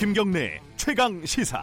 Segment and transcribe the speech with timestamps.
[0.00, 1.62] 김경래 최강 시사.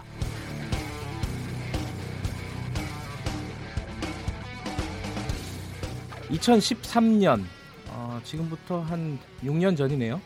[6.30, 7.44] (2013년)
[7.90, 10.22] 어, 지금부터 한 (6년) 전이네요.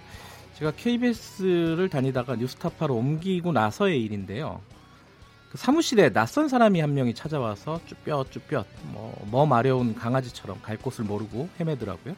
[0.55, 4.62] 제가 KBS를 다니다가 뉴스타파로 옮기고 나서의 일인데요.
[5.49, 11.48] 그 사무실에 낯선 사람이 한 명이 찾아와서 쭈뼛쭈뼛 뭐, 뭐 마려운 강아지처럼 갈 곳을 모르고
[11.62, 12.17] 헤매더라고요.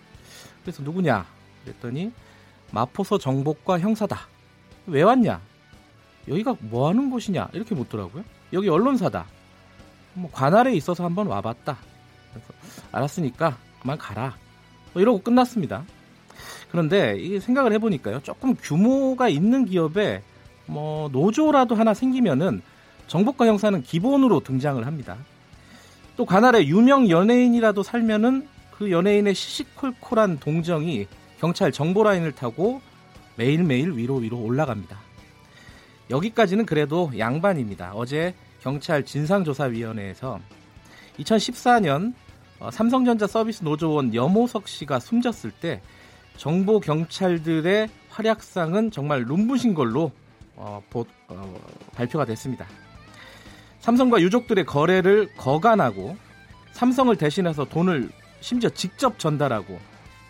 [0.63, 1.27] 그래서 누구냐?
[1.63, 2.11] 그랬더니
[2.71, 4.21] 마포서 정복과 형사다.
[4.87, 5.52] 왜 왔냐
[6.27, 8.23] 여기가 뭐 하는 곳이냐 이렇게 묻더라고요.
[8.53, 9.25] 여기 언론사다.
[10.13, 11.77] 뭐 관할에 있어서 한번 와봤다.
[12.31, 12.47] 그래서
[12.91, 14.35] 알았으니까 그만 가라.
[14.93, 15.83] 뭐 이러고 끝났습니다.
[16.71, 18.21] 그런데 이게 생각을 해보니까요.
[18.21, 20.23] 조금 규모가 있는 기업에
[20.65, 22.61] 뭐 노조라도 하나 생기면은
[23.07, 25.17] 정복과 형사는 기본으로 등장을 합니다.
[26.15, 31.07] 또 관할에 유명 연예인이라도 살면은 그 연예인의 시시콜콜한 동정이
[31.39, 32.81] 경찰 정보 라인을 타고
[33.35, 35.02] 매일매일 위로 위로 올라갑니다.
[36.09, 37.93] 여기까지는 그래도 양반입니다.
[37.95, 40.39] 어제 경찰 진상조사위원회에서
[41.19, 42.13] 2014년
[42.59, 45.81] 어, 삼성전자 서비스 노조원 염호석 씨가 숨졌을 때
[46.37, 50.11] 정보 경찰들의 활약상은 정말 눈부신 걸로
[50.55, 51.53] 어, 보, 어,
[51.93, 52.65] 발표가 됐습니다.
[53.79, 56.15] 삼성과 유족들의 거래를 거간하고
[56.71, 58.09] 삼성을 대신해서 돈을
[58.39, 59.77] 심지어 직접 전달하고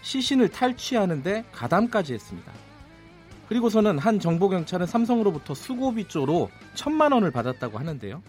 [0.02, 2.52] 시신을 탈취하는데 가담까지 했습니다.
[3.50, 8.22] 그리고서는 한 정보경찰은 삼성으로부터 수고비조로 천만 원을 받았다고 하는데요.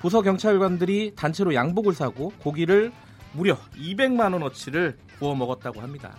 [0.00, 2.92] 부서 경찰관들이 단체로 양복을 사고 고기를
[3.32, 6.16] 무려 200만 원어치를 구워 먹었다고 합니다.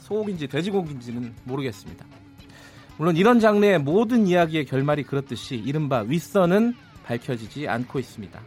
[0.00, 2.04] 소고기인지 돼지고기인지는 모르겠습니다.
[2.98, 8.40] 물론 이런 장르의 모든 이야기의 결말이 그렇듯이 이른바 윗선은 밝혀지지 않고 있습니다.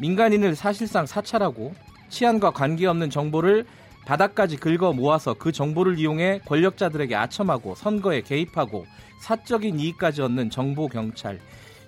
[0.00, 1.74] 민간인을 사실상 사찰하고
[2.08, 3.66] 치안과 관계없는 정보를
[4.06, 8.86] 바닥까지 긁어 모아서 그 정보를 이용해 권력자들에게 아첨하고 선거에 개입하고
[9.20, 11.40] 사적인 이익까지 얻는 정보 경찰.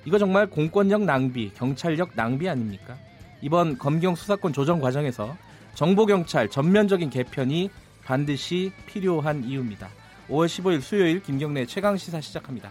[0.05, 2.97] 이거 정말 공권력 낭비, 경찰력 낭비 아닙니까?
[3.43, 5.37] 이번 검경 수사권 조정 과정에서
[5.75, 7.71] 정보 경찰 전면적인 개편이
[8.05, 9.89] 반드시 필요한 이유입니다.
[10.31, 12.71] 5월 15일 수요일 김경래 최강 시사 시작합니다.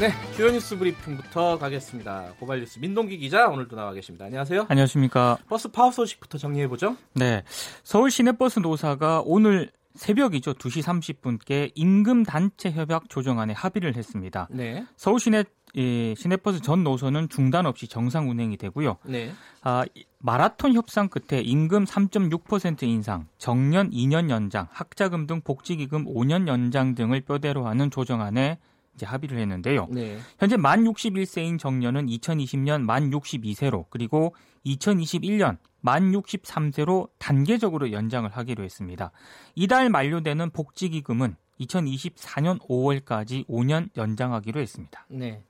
[0.00, 2.34] 네, 주요 뉴스 브리핑부터 가겠습니다.
[2.40, 4.24] 고발 뉴스 민동기 기자 오늘도 나와 계십니다.
[4.24, 4.66] 안녕하세요.
[4.68, 5.38] 안녕하십니까.
[5.48, 6.96] 버스 파업 소식부터 정리해 보죠.
[7.14, 7.44] 네,
[7.84, 10.54] 서울 시내버스 노사가 오늘 새벽이죠.
[10.54, 14.48] 2시 30분께 임금 단체 협약 조정안에 합의를 했습니다.
[14.50, 14.84] 네.
[14.96, 15.44] 서울 시내
[15.76, 18.98] 예, 시내버스 전 노선은 중단 없이 정상 운행이 되고요.
[19.04, 19.32] 네.
[19.62, 19.84] 아,
[20.18, 27.20] 마라톤 협상 끝에 임금 3.6% 인상, 정년 2년 연장, 학자금 등 복지기금 5년 연장 등을
[27.22, 28.58] 뼈대로 하는 조정안에
[28.94, 29.88] 이제 합의를 했는데요.
[29.90, 30.18] 네.
[30.38, 34.34] 현재 만 61세인 정년은 2020년 만 62세로 그리고
[34.66, 39.10] 2021년 만 63세로 단계적으로 연장을 하기로 했습니다.
[39.54, 45.06] 이달 만료되는 복지기금은 2024년 5월까지 5년 연장하기로 했습니다.
[45.08, 45.42] 네.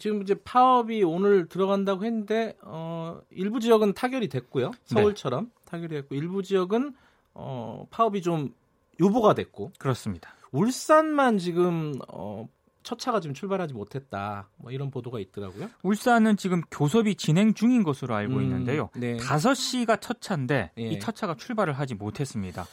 [0.00, 4.72] 지금 이제 파업이 오늘 들어간다고 했는데 어, 일부 지역은 타결이 됐고요.
[4.84, 5.50] 서울처럼 네.
[5.64, 6.94] 타결이 됐고 일부 지역은
[7.34, 8.52] 어, 파업이 좀
[8.98, 10.34] 유보가 됐고 그렇습니다.
[10.50, 12.48] 울산만 지금 어,
[12.86, 14.48] 첫 차가 지금 출발하지 못했다.
[14.58, 15.68] 뭐 이런 보도가 있더라고요.
[15.82, 18.90] 울산은 지금 교섭이 진행 중인 것으로 알고 음, 있는데요.
[18.94, 19.16] 네.
[19.16, 20.82] 5시가 첫 차인데 예.
[20.90, 22.64] 이 첫차가 출발을 하지 못했습니다.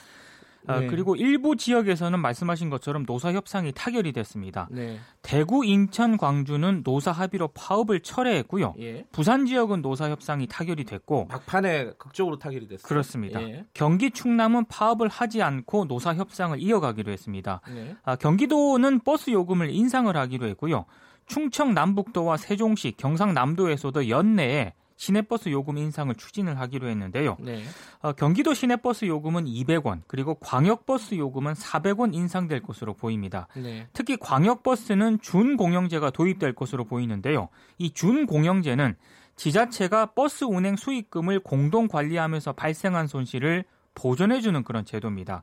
[0.68, 0.88] 아, 네.
[0.88, 4.68] 그리고 일부 지역에서는 말씀하신 것처럼 노사 협상이 타결이 됐습니다.
[4.72, 5.00] 네.
[5.22, 8.76] 대구, 인천, 광주는 노사 합의로 파업을 철회했고요.
[8.80, 9.06] 예.
[9.12, 12.88] 부산 지역은 노사 협상이 타결이 됐고 막판에 극적으로 타결이 됐습니다.
[12.88, 13.42] 그렇습니다.
[13.42, 13.66] 예.
[13.74, 17.62] 경기 충남은 파업을 하지 않고 노사 협상을 이어가기로 했습니다.
[17.76, 17.96] 예.
[18.04, 20.86] 아, 경기도는 버스 요금을 인상을 하기로 했고요.
[21.26, 27.36] 충청 남북도와 세종시, 경상남도에서도 연내에 시내버스 요금 인상을 추진을 하기로 했는데요.
[27.42, 27.64] 네.
[28.02, 33.50] 어, 경기도 시내버스 요금은 200원, 그리고 광역버스 요금은 400원 인상될 것으로 보입니다.
[33.58, 33.88] 네.
[33.92, 37.50] 특히 광역버스는 준공영제가 도입될 것으로 보이는데요.
[37.78, 38.96] 이 준공영제는
[39.36, 45.42] 지자체가 버스 운행 수익금을 공동 관리하면서 발생한 손실을 보전해주는 그런 제도입니다.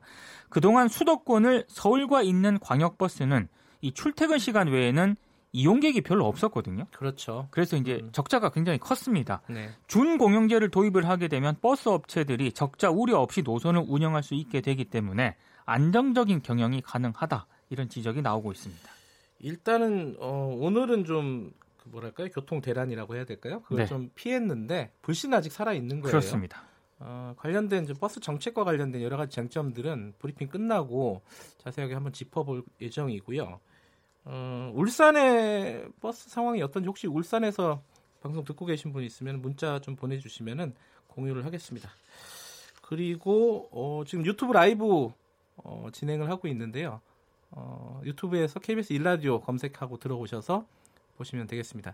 [0.49, 3.47] 그동안 수도권을 서울과 있는 광역버스는
[3.81, 5.15] 이 출퇴근 시간 외에는
[5.53, 6.85] 이용객이 별로 없었거든요.
[6.91, 7.47] 그렇죠.
[7.51, 8.09] 그래서 이제 음.
[8.11, 9.41] 적자가 굉장히 컸습니다.
[9.49, 9.69] 네.
[9.87, 15.35] 준공영제를 도입을 하게 되면 버스 업체들이 적자 우려 없이 노선을 운영할 수 있게 되기 때문에
[15.65, 18.89] 안정적인 경영이 가능하다 이런 지적이 나오고 있습니다.
[19.39, 23.61] 일단은 어, 오늘은 좀 그 뭐랄까요 교통 대란이라고 해야 될까요?
[23.63, 23.85] 그걸 네.
[23.87, 26.11] 좀 피했는데 불씬 아직 살아 있는 거예요.
[26.11, 26.63] 그렇습니다.
[26.99, 31.21] 어, 관련된 버스 정책과 관련된 여러 가지 쟁점들은 브리핑 끝나고
[31.57, 33.59] 자세하게 한번 짚어볼 예정이고요.
[34.23, 37.81] 어, 울산의 버스 상황이 어떤지 혹시 울산에서
[38.21, 40.73] 방송 듣고 계신 분 있으면 문자 좀 보내주시면은
[41.07, 41.89] 공유를 하겠습니다.
[42.81, 45.11] 그리고 어, 지금 유튜브 라이브
[45.57, 47.01] 어, 진행을 하고 있는데요.
[47.51, 50.65] 어, 유튜브에서 KBS 일라디오 검색하고 들어오셔서
[51.17, 51.93] 보시면 되겠습니다.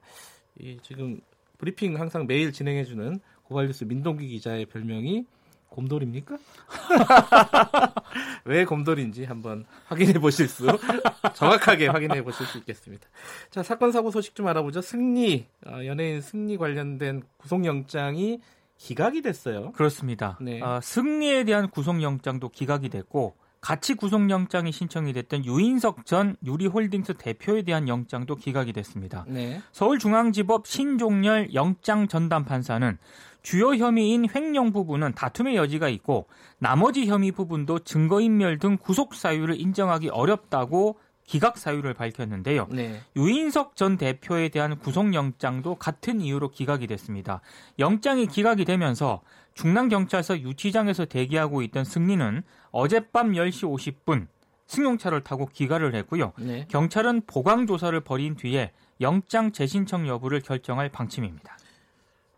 [0.60, 1.20] 이 지금
[1.58, 5.26] 브리핑 항상 매일 진행해주는 고발뉴스 민동기 기자의 별명이
[5.70, 6.38] 곰돌입니까?
[8.46, 10.66] 왜 곰돌인지 한번 확인해 보실 수
[11.36, 13.08] 정확하게 확인해 보실 수 있겠습니다.
[13.50, 14.82] 자 사건 사고 소식 좀 알아보죠.
[14.82, 18.42] 승리 어, 연예인 승리 관련된 구속영장이
[18.78, 19.72] 기각이 됐어요.
[19.74, 20.38] 그렇습니다.
[20.42, 20.62] 네.
[20.62, 27.88] 어, 승리에 대한 구속영장도 기각이 됐고 같이 구속영장이 신청이 됐던 유인석 전 유리홀딩스 대표에 대한
[27.88, 29.26] 영장도 기각이 됐습니다.
[29.28, 29.62] 네.
[29.72, 32.98] 서울중앙지법 신종렬 영장 전담 판사는
[33.42, 36.28] 주요 혐의인 횡령 부분은 다툼의 여지가 있고
[36.60, 42.68] 나머지 혐의 부분도 증거인멸 등 구속 사유를 인정하기 어렵다고 기각 사유를 밝혔는데요.
[42.72, 43.02] 네.
[43.16, 47.42] 유인석 전 대표에 대한 구속영장도 같은 이유로 기각이 됐습니다.
[47.80, 49.22] 영장이 기각이 되면서
[49.54, 54.28] 중랑경찰서 유치장에서 대기하고 있던 승리는 어젯밤 10시 50분
[54.68, 56.34] 승용차를 타고 귀가를 했고요.
[56.40, 56.66] 네.
[56.70, 61.58] 경찰은 보강 조사를 벌인 뒤에 영장 재신청 여부를 결정할 방침입니다.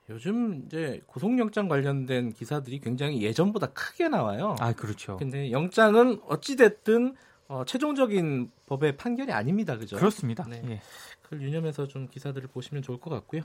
[0.09, 4.55] 요즘 이제 구속영장 관련된 기사들이 굉장히 예전보다 크게 나와요.
[4.59, 5.17] 아, 그렇죠.
[5.17, 7.15] 근데 영장은 어찌됐든
[7.47, 9.77] 어, 최종적인 법의 판결이 아닙니다.
[9.77, 9.97] 그죠?
[9.97, 10.45] 그렇습니다.
[10.47, 10.61] 네.
[10.67, 10.81] 예.
[11.23, 13.41] 그걸 유념해서 좀 기사들을 보시면 좋을 것 같고요.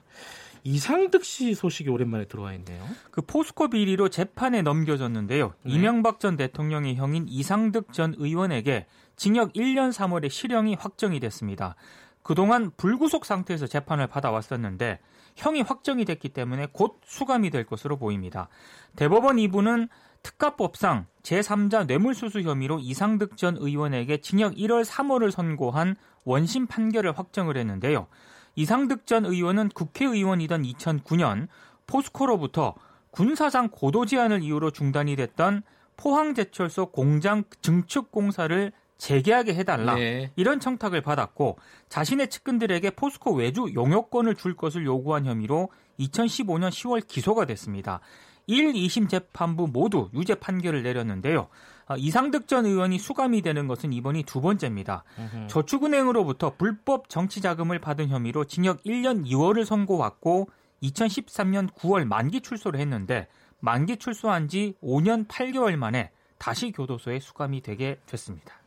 [0.63, 2.83] 이상득 씨 소식이 오랜만에 들어와 있네요.
[3.11, 5.55] 그 포스코 비리로 재판에 넘겨졌는데요.
[5.63, 5.73] 네.
[5.73, 8.87] 이명박 전 대통령의 형인 이상득 전 의원에게
[9.17, 11.75] 징역 1년 3월에 실형이 확정이 됐습니다.
[12.23, 14.99] 그동안 불구속 상태에서 재판을 받아왔었는데
[15.35, 18.49] 형이 확정이 됐기 때문에 곧 수감이 될 것으로 보입니다.
[18.97, 19.89] 대법원 2부는
[20.23, 28.07] 특가법상 제3자 뇌물수수 혐의로 이상득 전 의원에게 징역 1월 3월을 선고한 원심 판결을 확정을 했는데요.
[28.55, 31.49] 이상득 전 의원은 국회의원이던 2009년
[31.87, 32.75] 포스코로부터
[33.11, 35.63] 군사상 고도 제한을 이유로 중단이 됐던
[35.97, 38.73] 포항제철소 공장 증축 공사를
[39.05, 40.31] 재개하게 해달라 네.
[40.35, 41.59] 이런 청탁을 받았고
[41.91, 45.69] 자신의 측근들에게 포스코 외주 용역권을 줄 것을 요구한 혐의로
[46.01, 48.01] 2015년 10월 기소가 됐습니다.
[48.47, 51.49] 1, 2심 재판부 모두 유죄 판결을 내렸는데요.
[51.87, 55.05] 아, 이상득 전 의원이 수감이 되는 것은 이번이 두 번째입니다.
[55.19, 55.49] 으흠.
[55.49, 60.49] 저축은행으로부터 불법 정치 자금을 받은 혐의로 징역 1년 2월을 선고받고
[60.83, 63.29] 2013년 9월 만기 출소를 했는데
[63.61, 68.64] 만기 출소한 지 5년 8개월 만에 다시 교도소에 수감이 되게 됐습니다.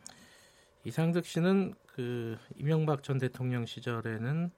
[0.88, 4.52] 이상득 씨는 그 이명박 전 대통령 시절에는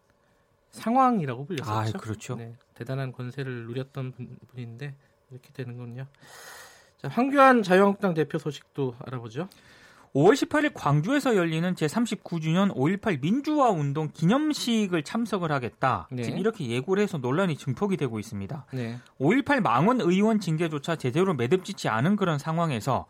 [0.69, 1.97] 상황이라고 불렸었죠.
[1.97, 2.35] 아, 그렇죠.
[2.35, 4.93] 네, 대단한 권세를 누렸던 분, 인데
[5.31, 6.05] 이렇게 되는군요.
[7.01, 9.49] 자, 황교안 자유한국당 대표 소식도 알아보죠.
[10.13, 16.07] 5월 18일 광주에서 열리는 제39주년 5.18 민주화 운동 기념식을 참석을 하겠다.
[16.11, 16.23] 네.
[16.23, 18.65] 이렇게 예고를 해서 논란이 증폭이 되고 있습니다.
[18.73, 18.99] 네.
[19.19, 23.05] 5.18 망원 의원 징계조차 제대로 매듭짓지 않은 그런 상황에서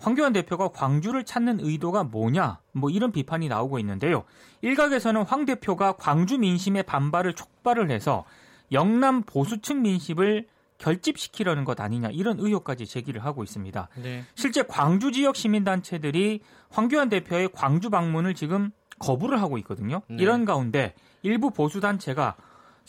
[0.00, 2.58] 황교안 대표가 광주를 찾는 의도가 뭐냐?
[2.72, 4.24] 뭐 이런 비판이 나오고 있는데요.
[4.62, 8.24] 일각에서는 황 대표가 광주 민심의 반발을 촉발을 해서
[8.72, 10.46] 영남 보수층 민심을
[10.78, 13.88] 결집시키려는 것 아니냐 이런 의혹까지 제기를 하고 있습니다.
[14.02, 14.24] 네.
[14.34, 20.00] 실제 광주 지역 시민단체들이 황교안 대표의 광주 방문을 지금 거부를 하고 있거든요.
[20.08, 20.16] 네.
[20.22, 22.36] 이런 가운데 일부 보수단체가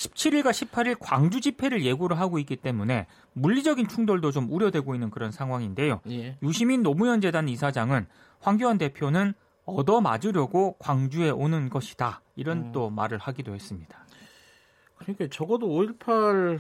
[0.02, 6.02] 17일과 18일 광주 집회를 예고를 하고 있기 때문에 물리적인 충돌도 좀 우려되고 있는 그런 상황인데요.
[6.10, 6.38] 예.
[6.42, 8.08] 유시민 노무현 재단 이사장은
[8.40, 9.34] 황교안 대표는
[9.66, 12.22] 얻어맞으려고 광주에 오는 것이다.
[12.36, 12.72] 이런 음.
[12.72, 14.06] 또 말을 하기도 했습니다.
[14.98, 16.60] 그러니까 적어도 5.18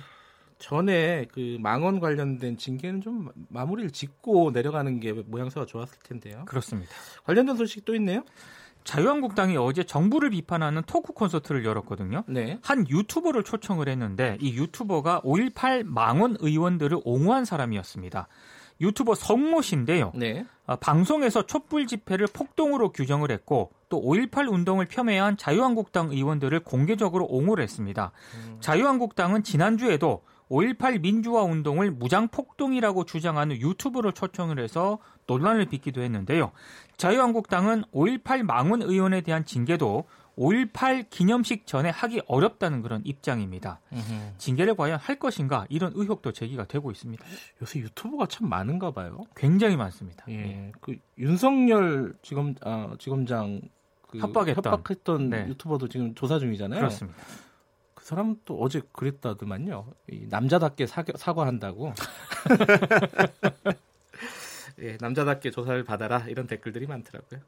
[0.59, 6.45] 전에 그 망원 관련된 징계는 좀 마무리를 짓고 내려가는 게 모양새가 좋았을 텐데요.
[6.45, 6.91] 그렇습니다.
[7.23, 8.23] 관련된 소식 또 있네요.
[8.83, 12.23] 자유한국당이 어제 정부를 비판하는 토크 콘서트를 열었거든요.
[12.27, 12.59] 네.
[12.61, 18.27] 한 유튜버를 초청을 했는데 이 유튜버가 5.18 망원 의원들을 옹호한 사람이었습니다.
[18.81, 20.11] 유튜버 성모 씨인데요.
[20.15, 20.45] 네.
[20.65, 27.63] 어, 방송에서 촛불 집회를 폭동으로 규정을 했고 또 5.18 운동을 폄훼한 자유한국당 의원들을 공개적으로 옹호를
[27.63, 28.11] 했습니다.
[28.35, 28.57] 음.
[28.59, 36.51] 자유한국당은 지난주에도 5.18 민주화 운동을 무장폭동이라고 주장하는 유튜브를 초청을 해서 논란을 빚기도 했는데요.
[36.97, 40.03] 자유한국당은 5.18 망원 의원에 대한 징계도
[40.37, 43.79] 5.18 기념식 전에 하기 어렵다는 그런 입장입니다.
[43.93, 44.33] 으흠.
[44.37, 47.23] 징계를 과연 할 것인가 이런 의혹도 제기가 되고 있습니다.
[47.61, 49.23] 요새 유튜브가 참 많은가 봐요.
[49.35, 50.25] 굉장히 많습니다.
[50.29, 50.33] 예.
[50.33, 50.71] 예.
[50.81, 53.61] 그 윤석열 지검 아, 지검장
[54.07, 55.47] 그 협박했던, 협박했던 네.
[55.47, 56.79] 유튜버도 지금 조사 중이잖아요.
[56.79, 57.17] 그렇습니다.
[58.01, 59.85] 그 사람 또 어제 그랬다더만요.
[60.29, 61.93] 남자답게 사과, 사과한다고.
[64.81, 67.39] 예, 남자답게 조사를 받아라 이런 댓글들이 많더라고요.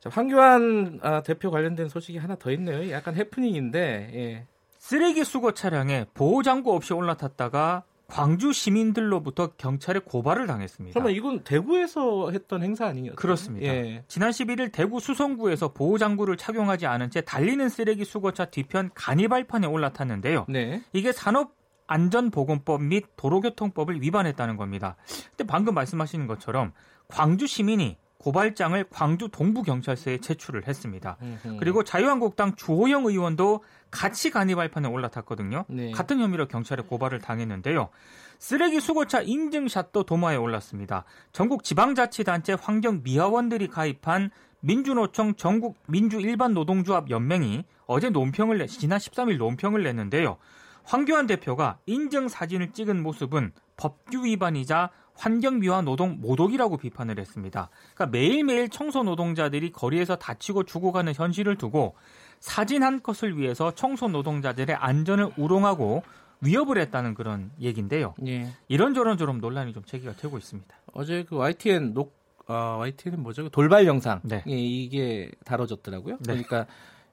[0.00, 2.90] 자, 황교안 아, 대표 관련된 소식이 하나 더 있네요.
[2.90, 4.46] 약간 해프닝인데 예.
[4.78, 10.92] 쓰레기 수거 차량에 보호 장구 없이 올라탔다가 광주 시민들로부터 경찰에 고발을 당했습니다.
[10.98, 13.14] 그러면 이건 대구에서 했던 행사 아니에요?
[13.14, 13.66] 그렇습니다.
[13.66, 14.04] 예.
[14.08, 20.46] 지난 11일 대구 수성구에서 보호장구를 착용하지 않은 채 달리는 쓰레기 수거차 뒤편 간이발판에 올라탔는데요.
[20.48, 20.82] 네.
[20.92, 21.54] 이게 산업
[21.86, 24.96] 안전보건법 및 도로교통법을 위반했다는 겁니다.
[25.30, 26.72] 근데 방금 말씀하시는 것처럼
[27.08, 31.18] 광주 시민이 고발장을 광주 동부경찰서에 제출을 했습니다.
[31.60, 35.66] 그리고 자유한국당 주호영 의원도 같이 간이 발판에 올라탔거든요.
[35.68, 35.90] 네.
[35.90, 37.90] 같은 혐의로 경찰에 고발을 당했는데요.
[38.38, 41.04] 쓰레기 수거차 인증샷도 도마에 올랐습니다.
[41.32, 50.38] 전국 지방자치단체 환경미화원들이 가입한 민주노총 전국 민주일반노동조합 연맹이 어제 논평을 내, 지난 13일 논평을 냈는데요.
[50.84, 57.70] 황교안 대표가 인증 사진을 찍은 모습은 법규 위반이자 환경미화 노동 모독이라고 비판을 했습니다.
[57.94, 61.94] 그러니까 매일매일 청소 노동자들이 거리에서 다치고 죽어가는 현실을 두고
[62.40, 66.02] 사진 한 컷을 위해서 청소 노동자들의 안전을 우롱하고
[66.40, 68.14] 위협을 했다는 그런 얘기인데요.
[68.26, 68.48] 예.
[68.68, 70.74] 이런저런 저런 논란이 좀 제기가 되고 있습니다.
[70.92, 72.12] 어제 그 YTN 녹
[72.46, 73.44] 어, YTN은 뭐죠?
[73.44, 74.42] 그 돌발 영상 네.
[74.46, 76.16] 예, 이게 다뤄졌더라고요.
[76.16, 76.44] 네.
[76.44, 76.66] 그러니까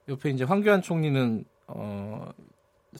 [0.08, 2.28] 옆에 이제 황교안 총리는 어,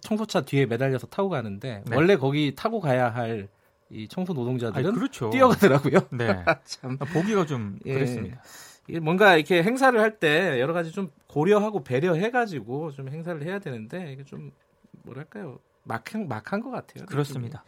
[0.00, 1.96] 청소차 뒤에 매달려서 타고 가는데 네.
[1.96, 3.48] 원래 거기 타고 가야 할
[3.92, 5.30] 이 청소 노동자들은 아니, 그렇죠.
[5.30, 6.08] 뛰어가더라고요.
[6.12, 6.44] 네.
[6.64, 7.94] 참 보기가 좀 예.
[7.94, 8.42] 그랬습니다.
[9.00, 14.24] 뭔가 이렇게 행사를 할 때 여러 가지 좀 고려하고 배려해가지고 좀 행사를 해야 되는데 이게
[14.24, 14.50] 좀
[15.04, 17.06] 뭐랄까요 막한 막한 것 같아요.
[17.06, 17.64] 그렇습니다.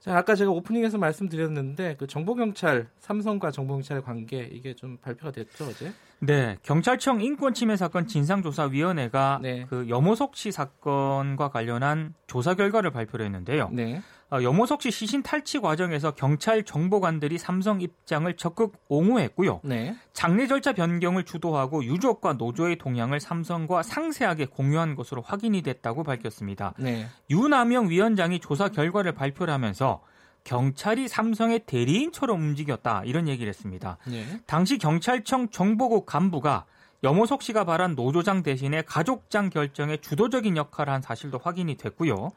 [0.00, 5.92] 자, 아까 제가 오프닝에서 말씀드렸는데 그 정보경찰 삼성과 정보경찰의 관계 이게 좀 발표가 됐죠 어제?
[6.20, 9.66] 네, 경찰청 인권침해 사건 진상조사위원회가 네.
[9.68, 13.68] 그 염호석 씨 사건과 관련한 조사 결과를 발표를 했는데요.
[13.72, 14.02] 네.
[14.30, 19.60] 어, 염호석 씨 시신 탈취 과정에서 경찰 정보관들이 삼성 입장을 적극 옹호했고요.
[19.62, 19.94] 네.
[20.12, 26.74] 장례 절차 변경을 주도하고 유족과 노조의 동향을 삼성과 상세하게 공유한 것으로 확인이 됐다고 밝혔습니다.
[26.78, 27.06] 네.
[27.30, 30.02] 유남영 위원장이 조사 결과를 발표를 하면서
[30.46, 33.98] 경찰이 삼성의 대리인처럼 움직였다 이런 얘기를 했습니다.
[34.06, 34.24] 네.
[34.46, 36.64] 당시 경찰청 정보국 간부가
[37.02, 42.30] 염호석 씨가 발한 노조장 대신에 가족장 결정에 주도적인 역할을 한 사실도 확인이 됐고요.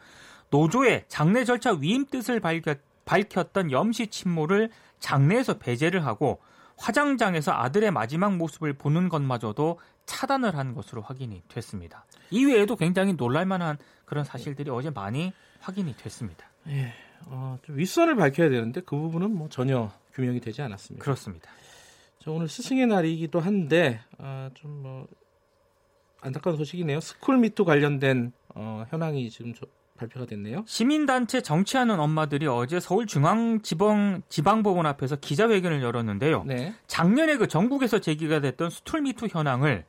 [0.50, 6.40] 노조의 장례 절차 위임 뜻을 밝혔, 밝혔 던 염씨 친모를 장례에서 배제를 하고
[6.78, 12.06] 화장장에서 아들의 마지막 모습을 보는 것마저도 차단을 한 것으로 확인이 됐습니다.
[12.32, 16.48] 이외에도 굉장히 놀랄만한 그런 사실들이 어제 많이 확인이 됐습니다.
[16.68, 16.94] 예,
[17.26, 21.04] 어, 좀 윗선을 밝혀야 되는데 그 부분은 뭐 전혀 규명이 되지 않았습니다.
[21.04, 21.50] 그렇습니다.
[22.20, 25.08] 저 오늘 스승의 날이기도 한데 어, 좀 뭐
[26.22, 27.00] 안타까운 소식이네요.
[27.00, 29.54] 스쿨미투 관련된 어, 현황이 지금
[29.96, 30.64] 발표가 됐네요.
[30.66, 36.44] 시민단체 정치하는 엄마들이 어제 서울중앙지방 지방법원 앞에서 기자회견을 열었는데요.
[36.46, 36.74] 네.
[36.88, 39.86] 작년에 그 전국에서 제기가 됐던 스쿨미투 현황을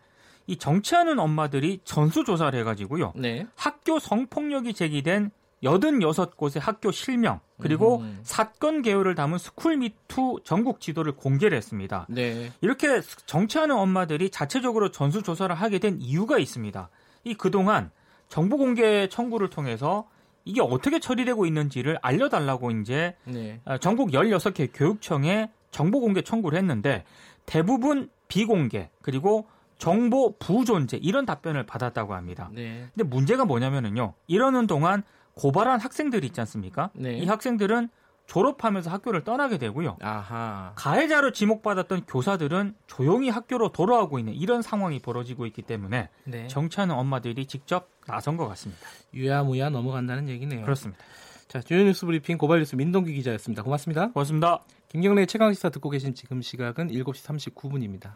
[0.46, 3.12] 이 정치하는 엄마들이 전수 조사를 해가지고요.
[3.16, 3.46] 네.
[3.54, 5.30] 학교 성폭력이 제기된
[5.62, 8.19] 86곳의 학교 실명 그리고 음.
[8.23, 12.07] 사건 개요를 담은 스쿨미투 전국 지도를 공개를 했습니다.
[12.09, 12.52] 네.
[12.61, 16.88] 이렇게 정치하는 엄마들이 자체적으로 전수 조사를 하게 된 이유가 있습니다.
[17.25, 17.90] 이 그동안
[18.29, 20.09] 정보 공개 청구를 통해서
[20.45, 23.61] 이게 어떻게 처리되고 있는지를 알려달라고 이제 네.
[23.64, 27.05] 어, 전국 16개 교육청에 정보 공개 청구를 했는데
[27.45, 32.50] 대부분 비공개 그리고 정보 부존재 이런 답변을 받았다고 합니다.
[32.52, 32.87] 네.
[32.95, 34.14] 근데 문제가 뭐냐면은요.
[34.26, 35.02] 이러는 동안
[35.40, 36.90] 고발한 학생들이 있지 않습니까?
[36.92, 37.14] 네.
[37.14, 37.88] 이 학생들은
[38.26, 39.97] 졸업하면서 학교를 떠나게 되고요.
[40.02, 40.73] 아하.
[40.76, 46.47] 가해자로 지목받았던 교사들은 조용히 학교로 돌아오고 있는 이런 상황이 벌어지고 있기 때문에 네.
[46.47, 48.82] 정치하는 엄마들이 직접 나선 것 같습니다.
[49.14, 50.62] 유야무야 넘어간다는 얘기네요.
[50.62, 51.02] 그렇습니다.
[51.49, 53.62] 자, 주요 뉴스 브리핑 고발 뉴스 민동기 기자였습니다.
[53.62, 54.12] 고맙습니다.
[54.12, 54.61] 고맙습니다.
[54.88, 58.12] 김경래 최강 시사 듣고 계신 지금 시각은 7시 39분입니다.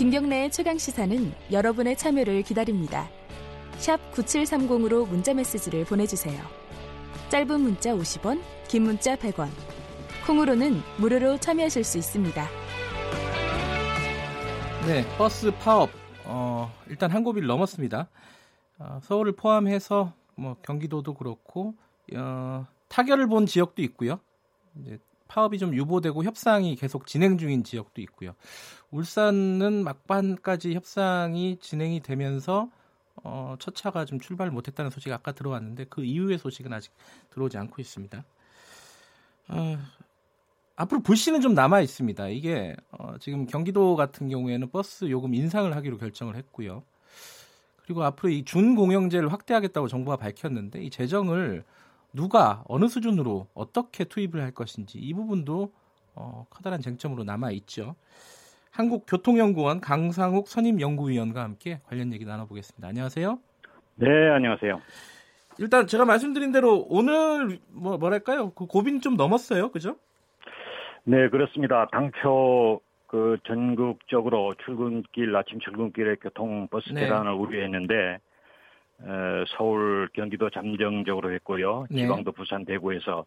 [0.00, 3.06] 김경래의 최강 시사는 여러분의 참여를 기다립니다.
[3.76, 6.42] 샵 9730으로 문자 메시지를 보내주세요.
[7.28, 9.50] 짧은 문자 50원, 긴 문자 100원.
[10.26, 12.46] 콩으로는 무료로 참여하실 수 있습니다.
[14.86, 15.90] 네, 버스 파업
[16.24, 18.08] 어, 일단 한 고비를 넘었습니다.
[18.78, 21.74] 어, 서울을 포함해서 뭐 경기도도 그렇고
[22.16, 24.18] 어, 타결을 본 지역도 있고요.
[24.80, 24.98] 이제
[25.30, 28.34] 파업이 좀 유보되고 협상이 계속 진행 중인 지역도 있고요.
[28.90, 32.68] 울산은 막판까지 협상이 진행이 되면서
[33.22, 36.92] 어, 첫 차가 좀 출발 못했다는 소식이 아까 들어왔는데 그 이후의 소식은 아직
[37.30, 38.24] 들어오지 않고 있습니다.
[39.48, 39.78] 어,
[40.74, 42.28] 앞으로 불씨는 좀 남아 있습니다.
[42.28, 46.82] 이게 어, 지금 경기도 같은 경우에는 버스 요금 인상을 하기로 결정을 했고요.
[47.84, 51.64] 그리고 앞으로 이 준공영제를 확대하겠다고 정부가 밝혔는데 이 재정을
[52.12, 55.72] 누가 어느 수준으로 어떻게 투입을 할 것인지 이 부분도
[56.14, 57.94] 어, 커다란 쟁점으로 남아 있죠.
[58.72, 62.88] 한국교통연구원 강상욱 선임연구위원과 함께 관련 얘기 나눠보겠습니다.
[62.88, 63.38] 안녕하세요.
[63.96, 64.80] 네, 안녕하세요.
[65.58, 68.50] 일단 제가 말씀드린 대로 오늘 뭐 뭐랄까요?
[68.50, 69.70] 그 고비는 좀 넘었어요.
[69.70, 69.96] 그죠?
[71.04, 71.86] 네, 그렇습니다.
[71.90, 77.00] 당초 그 전국적으로 출근길 아침 출근길에 교통 버스 네.
[77.02, 78.18] 대란을 우려했는데 어,
[79.56, 81.86] 서울, 경기도 잠정적으로 했고요.
[81.90, 82.02] 네.
[82.02, 83.24] 지방도 부산, 대구에서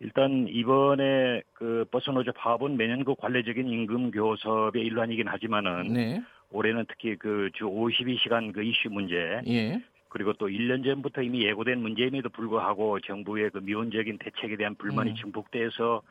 [0.00, 6.22] 일단 이번에 그 버스 노조 파업은 매년 그 관례적인 임금 교섭의 일환이긴 하지만은 네.
[6.50, 9.80] 올해는 특히 그 주 52시간 그 이슈 문제 예.
[10.08, 15.16] 그리고 또 1년 전부터 이미 예고된 문제임에도 불구하고 정부의 그 미온적인 대책에 대한 불만이 음.
[15.16, 16.02] 증폭돼서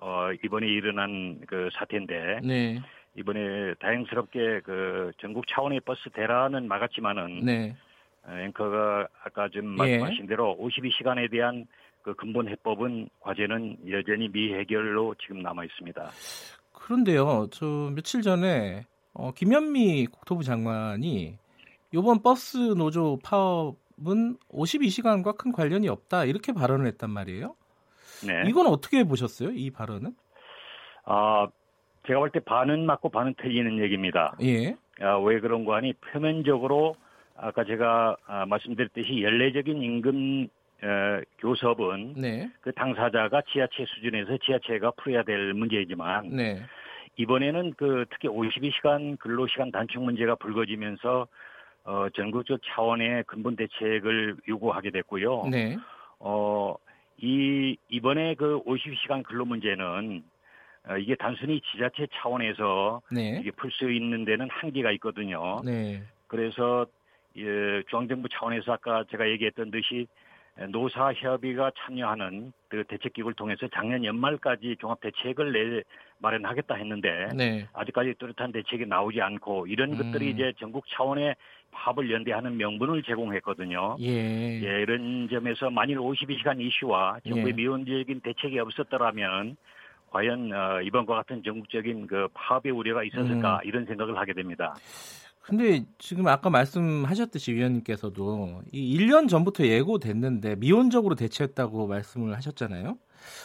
[0.00, 2.80] 어 이번에 일어난 그 사태인데 네.
[3.16, 7.76] 이번에 다행스럽게 그 전국 차원의 버스 대란은 막았지만은 네.
[8.30, 9.98] 어, 앵커가 아까 좀 예.
[9.98, 11.66] 말씀하신 대로 52시간에 대한
[12.02, 16.10] 그 근본 해법은 과제는 여전히 미해결로 지금 남아 있습니다.
[16.72, 21.36] 그런데요, 저 며칠 전에 어, 김현미 국토부 장관이
[21.92, 27.54] 이번 버스 노조 파업은 52시간과 큰 관련이 없다 이렇게 발언을 했단 말이에요.
[28.26, 28.48] 네.
[28.48, 29.50] 이건 어떻게 보셨어요?
[29.50, 30.14] 이 발언은?
[31.04, 31.48] 아,
[32.06, 34.36] 제가 볼 때 반은 맞고 반은 틀리는 얘기입니다.
[34.42, 34.76] 예.
[35.00, 36.94] 아, 왜 그런 거 하니 표면적으로
[37.42, 40.48] 아까 제가 아, 말씀드렸듯이 연례적인 임금
[40.82, 42.50] 어, 교섭은 네.
[42.60, 46.62] 그 당사자가 지하체 수준에서 지하체가 풀어야 될 문제이지만 네.
[47.16, 51.26] 이번에는 그 특히 52시간 근로시간 단축 문제가 불거지면서
[51.84, 55.46] 어, 전국적 차원의 근본 대책을 요구하게 됐고요.
[55.50, 55.76] 네.
[56.18, 56.74] 어,
[57.18, 60.22] 이, 이번에 그 50시간 근로 문제는
[60.88, 63.38] 어, 이게 단순히 지자체 차원에서 네.
[63.40, 65.60] 이게 풀 수 있는 데는 한계가 있거든요.
[65.64, 66.02] 네.
[66.26, 66.86] 그래서
[67.36, 70.06] 예, 중앙정부 차원에서 아까 제가 얘기했던 듯이
[70.68, 75.82] 노사협의가 참여하는 그 대책기구를 통해서 작년 연말까지 종합 대책을 내
[76.18, 77.66] 마련하겠다 했는데 네.
[77.72, 79.98] 아직까지 뚜렷한 대책이 나오지 않고 이런 음.
[79.98, 81.34] 것들이 이제 전국 차원의
[81.70, 83.96] 파업을 연대하는 명분을 제공했거든요.
[84.00, 84.60] 예.
[84.62, 87.52] 예 이런 점에서 만일 52시간 이슈와 정부의 예.
[87.52, 89.56] 미온적인 대책이 없었더라면
[90.10, 93.68] 과연 어, 이번과 같은 전국적인 그 파업의 우려가 있었을까 음.
[93.68, 94.74] 이런 생각을 하게 됩니다.
[95.50, 102.96] 근데 지금 아까 말씀하셨듯이 위원님께서도 이 1년 전부터 예고됐는데 미온적으로 대처했다고 말씀을 하셨잖아요.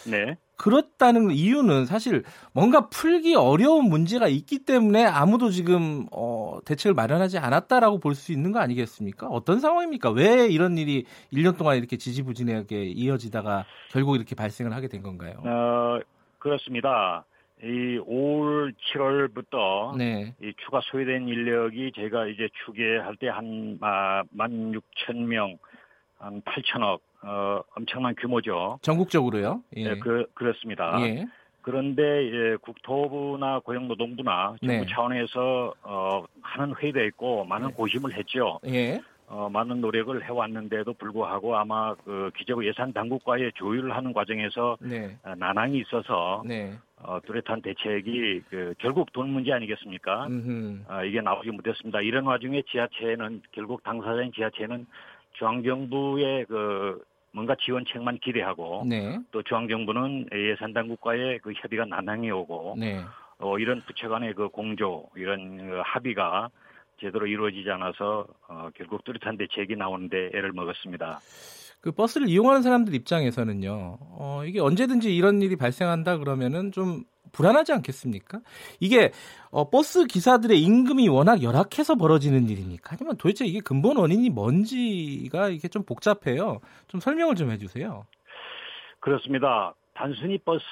[0.10, 0.38] 네.
[0.56, 8.00] 그렇다는 이유는 사실 뭔가 풀기 어려운 문제가 있기 때문에 아무도 지금 어, 대책을 마련하지 않았다라고
[8.00, 9.28] 볼 수 있는 거 아니겠습니까?
[9.28, 10.12] 어떤 상황입니까?
[10.12, 15.34] 왜 이런 일이 1년 동안 이렇게 지지부진하게 이어지다가 결국 이렇게 발생을 하게 된 건가요?
[15.44, 16.00] 어,
[16.40, 17.26] 그렇습니다.
[17.66, 20.36] 이 5월, 7월부터 네.
[20.40, 25.58] 이 추가 소요된 인력이 제가 이제 추계할 때한 16,000명,
[26.20, 28.78] 한 8천억, 어, 엄청난 규모죠.
[28.84, 29.64] 전국적으로요?
[29.78, 29.84] 예.
[29.84, 31.02] 네, 그, 그렇습니다.
[31.02, 31.26] 예.
[31.64, 34.86] 그런데 예, 국토부나 고용노동부나 정부 네.
[34.88, 37.74] 차원에서 어, 하는 회의도 있고 많은 네.
[37.74, 38.60] 고심을 했죠.
[38.68, 39.02] 예.
[39.28, 45.18] 어, 많은 노력을 해왔는데도 불구하고 아마 그 기재부 예산 당국과의 조율을 하는 과정에서 네.
[45.24, 46.74] 어, 난항이 있어서 네.
[47.08, 50.28] 어, 뚜렷한 대책이 그 결국 돈 문제 아니겠습니까?
[50.88, 52.02] 어, 이게 나오지 못했습니다.
[52.02, 54.86] 이런 와중에 지하체는 결국 당사자인 지하체는
[55.34, 59.20] 중앙정부의 그 뭔가 지원책만 기대하고 네.
[59.32, 63.02] 또 중앙정부는 예산 당국과의 그 협의가 난항이 오고 네.
[63.40, 66.50] 어, 이런 부처 간의 그 공조 이런 그 합의가
[67.00, 71.20] 제대로 이루어지지 않아서 어, 결국 뚜렷한 대책이 나오는데 애를 먹었습니다.
[71.86, 78.40] 그 버스를 이용하는 사람들 입장에서는요, 어, 이게 언제든지 이런 일이 발생한다 그러면은 좀 불안하지 않겠습니까?
[78.80, 79.12] 이게
[79.52, 82.96] 어, 버스 기사들의 임금이 워낙 열악해서 벌어지는 일입니까?
[82.96, 86.60] 아니면 도대체 이게 근본 원인이 뭔지가 이게 좀 복잡해요.
[86.88, 88.08] 좀 설명을 좀 해주세요.
[89.00, 89.76] 그렇습니다.
[89.94, 90.64] 단순히 버스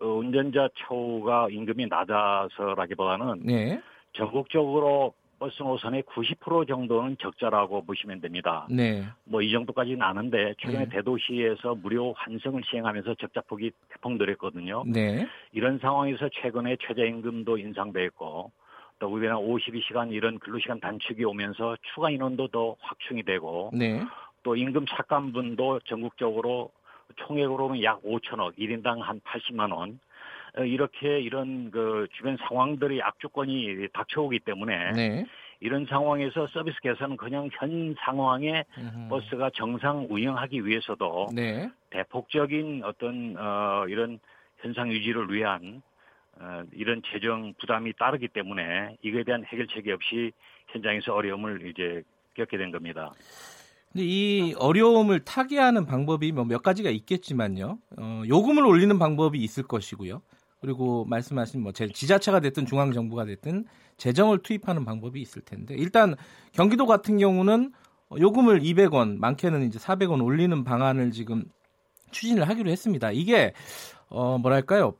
[0.00, 3.80] 운전자 처우가 임금이 낮아서라기보다는 네.
[4.14, 8.66] 전국적으로 버스 노선의 90% 정도는 적자라고 보시면 됩니다.
[8.70, 9.04] 네.
[9.24, 10.90] 뭐 이 정도까지는 아는데 최근에 네.
[10.90, 14.84] 대도시에서 무료 환승을 시행하면서 적자폭이 대폭 늘었거든요.
[14.86, 15.26] 네.
[15.52, 18.50] 이런 상황에서 최근에 최저임금도 인상됐고
[18.98, 24.02] 또 우리나라 52시간 이런 근로시간 단축이 오면서 추가 인원도 더 확충이 되고 네.
[24.42, 26.70] 또 임금 삭감분도 전국적으로
[27.16, 29.98] 총액으로 약 5천억, 1인당 한 80만 원, 어,
[30.64, 35.24] 이렇게 이런 그 주변 상황들이 악조건이 닥쳐오기 때문에 네.
[35.60, 39.08] 이런 상황에서 서비스 개선은 그냥 현 상황에 음흠.
[39.08, 41.68] 버스가 정상 운영하기 위해서도 네.
[41.90, 44.18] 대폭적인 어떤 어 이런
[44.58, 45.82] 현상 유지를 위한
[46.40, 50.32] 어 이런 재정 부담이 따르기 때문에 이거에 대한 해결책이 없이
[50.68, 52.02] 현장에서 어려움을 이제
[52.34, 53.12] 겪게 된 겁니다.
[53.92, 57.78] 근데 이 어려움을 타개하는 방법이 뭐 몇 가지가 있겠지만요.
[57.98, 60.20] 어, 요금을 올리는 방법이 있을 것이고요.
[60.60, 63.64] 그리고 말씀하신 뭐 지자체가 됐든 중앙 정부가 됐든
[63.96, 66.14] 재정을 투입하는 방법이 있을 텐데 일단
[66.52, 67.72] 경기도 같은 경우는
[68.18, 71.44] 요금을 200원, 많게는 이제 400원 올리는 방안을 지금
[72.10, 73.10] 추진을 하기로 했습니다.
[73.12, 73.52] 이게
[74.08, 74.94] 어 뭐랄까요?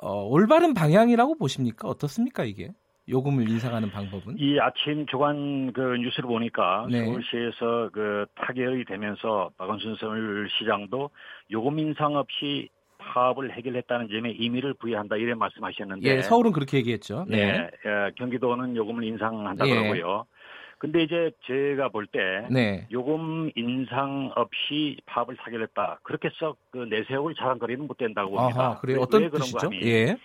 [0.00, 1.88] 어, 올바른 방향이라고 보십니까?
[1.88, 2.70] 어떻습니까 이게?
[3.08, 4.36] 요금을 인상하는 방법은?
[4.38, 7.04] 이 아침 주간 그 뉴스를 보니까 네.
[7.04, 11.10] 서울시에서 그 타결이 되면서 박원순 서울시장도
[11.50, 12.70] 요금 인상 없이
[13.12, 17.24] 파업을 해결했다는 점에 의미를 부여한다 이런 말씀하셨는데 예, 서울은 그렇게 얘기했죠.
[17.28, 19.70] 네, 네 예, 경기도는 요금을 인상한다 예.
[19.70, 20.26] 그러고요.
[20.78, 22.86] 근데 이제 제가 볼때 네.
[22.92, 26.00] 요금 인상 없이 파업을 타결했다.
[26.02, 28.78] 그렇게 썩 그 내세울 자랑거리는 못 된다고 봅니다.
[28.80, 29.00] 그래요?
[29.00, 30.16] 어떤 왜 그런 거 예.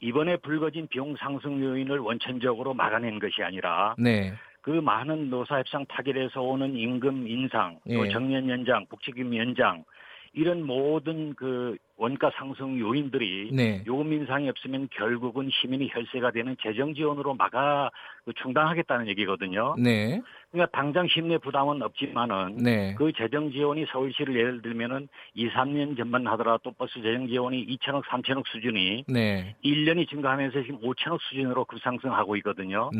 [0.00, 4.32] 이번에 불거진 비용 상승 요인을 원천적으로 막아낸 것이 아니라 네.
[4.60, 8.10] 그 많은 노사협상 타결에서 오는 임금 인상, 또 예.
[8.10, 9.84] 정년 연장, 복지금 연장
[10.32, 13.82] 이런 모든 그 원가 상승 요인들이 네.
[13.86, 17.90] 요금 인상이 없으면 결국은 시민의 혈세가 되는 재정 지원으로 막아
[18.24, 19.74] 그 충당하겠다는 얘기거든요.
[19.76, 20.22] 네.
[20.52, 22.94] 그러니까 당장 시민의 부담은 없지만은 네.
[22.96, 28.46] 그 재정 지원이 서울시를 예를 들면은 2, 3년 전만 하더라도 버스 재정 지원이 2천억, 3천억
[28.46, 29.56] 수준이 네.
[29.64, 32.90] 1년이 증가하면서 지금 5천억 수준으로 급상승하고 있거든요.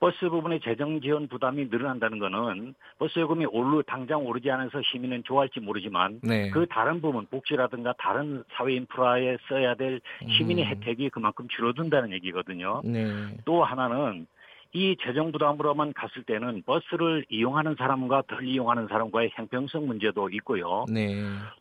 [0.00, 0.10] 네.
[0.10, 5.60] 버스 부분의 재정 지원 부담이 늘어난다는 것은 버스 요금이 오르 당장 오르지 않아서 시민은 좋아할지
[5.60, 6.50] 모르지만 네.
[6.50, 10.00] 그 다른 부분 복지라든가 다른 사회 인프라에 써야 될
[10.36, 10.70] 시민의 음.
[10.70, 12.82] 혜택이 그만큼 줄어든다는 얘기거든요.
[12.84, 13.04] 네.
[13.44, 14.26] 또 하나는
[14.74, 20.84] 이 재정 부담으로만 갔을 때는 버스를 이용하는 사람과 덜 이용하는 사람과의 형평성 문제도 있고요.
[20.92, 21.14] 네.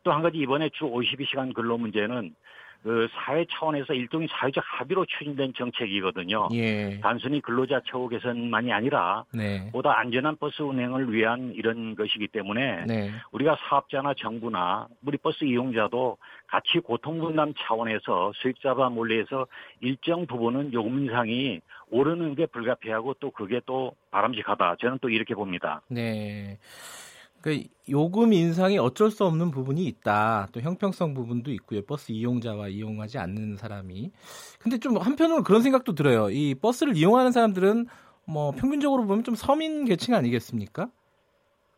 [0.04, 2.36] 또 한 가지 이번에 주 52시간 근로 문제는 그
[3.12, 6.50] 사회 차원에서 일종의 사회적 합의로 추진된 정책이거든요.
[6.54, 7.00] 예.
[7.02, 9.70] 단순히 근로자 처우 개선만이 아니라 네.
[9.72, 13.12] 보다 안전한 버스 운행을 위한 이런 것이기 때문에 네.
[13.32, 19.48] 우리가 사업자나 정부나 우리 버스 이용자도 같이 고통 분담 차원에서 수익자와 몰래해서
[19.82, 21.60] 일정 부분은 요금 인상이
[21.90, 24.78] 오르는 게 불가피하고 또 그게 또 바람직하다.
[24.80, 25.82] 저는 또 이렇게 봅니다.
[25.90, 26.58] 네.
[27.42, 30.50] 그 요금 인상이 어쩔 수 없는 부분이 있다.
[30.52, 31.82] 또 형평성 부분도 있고요.
[31.86, 34.12] 버스 이용자와 이용하지 않는 사람이.
[34.60, 36.30] 근데 좀 한편으로 그런 생각도 들어요.
[36.30, 37.88] 이 버스를 이용하는 사람들은
[38.26, 40.90] 뭐 평균적으로 보면 좀 서민 계층 아니겠습니까?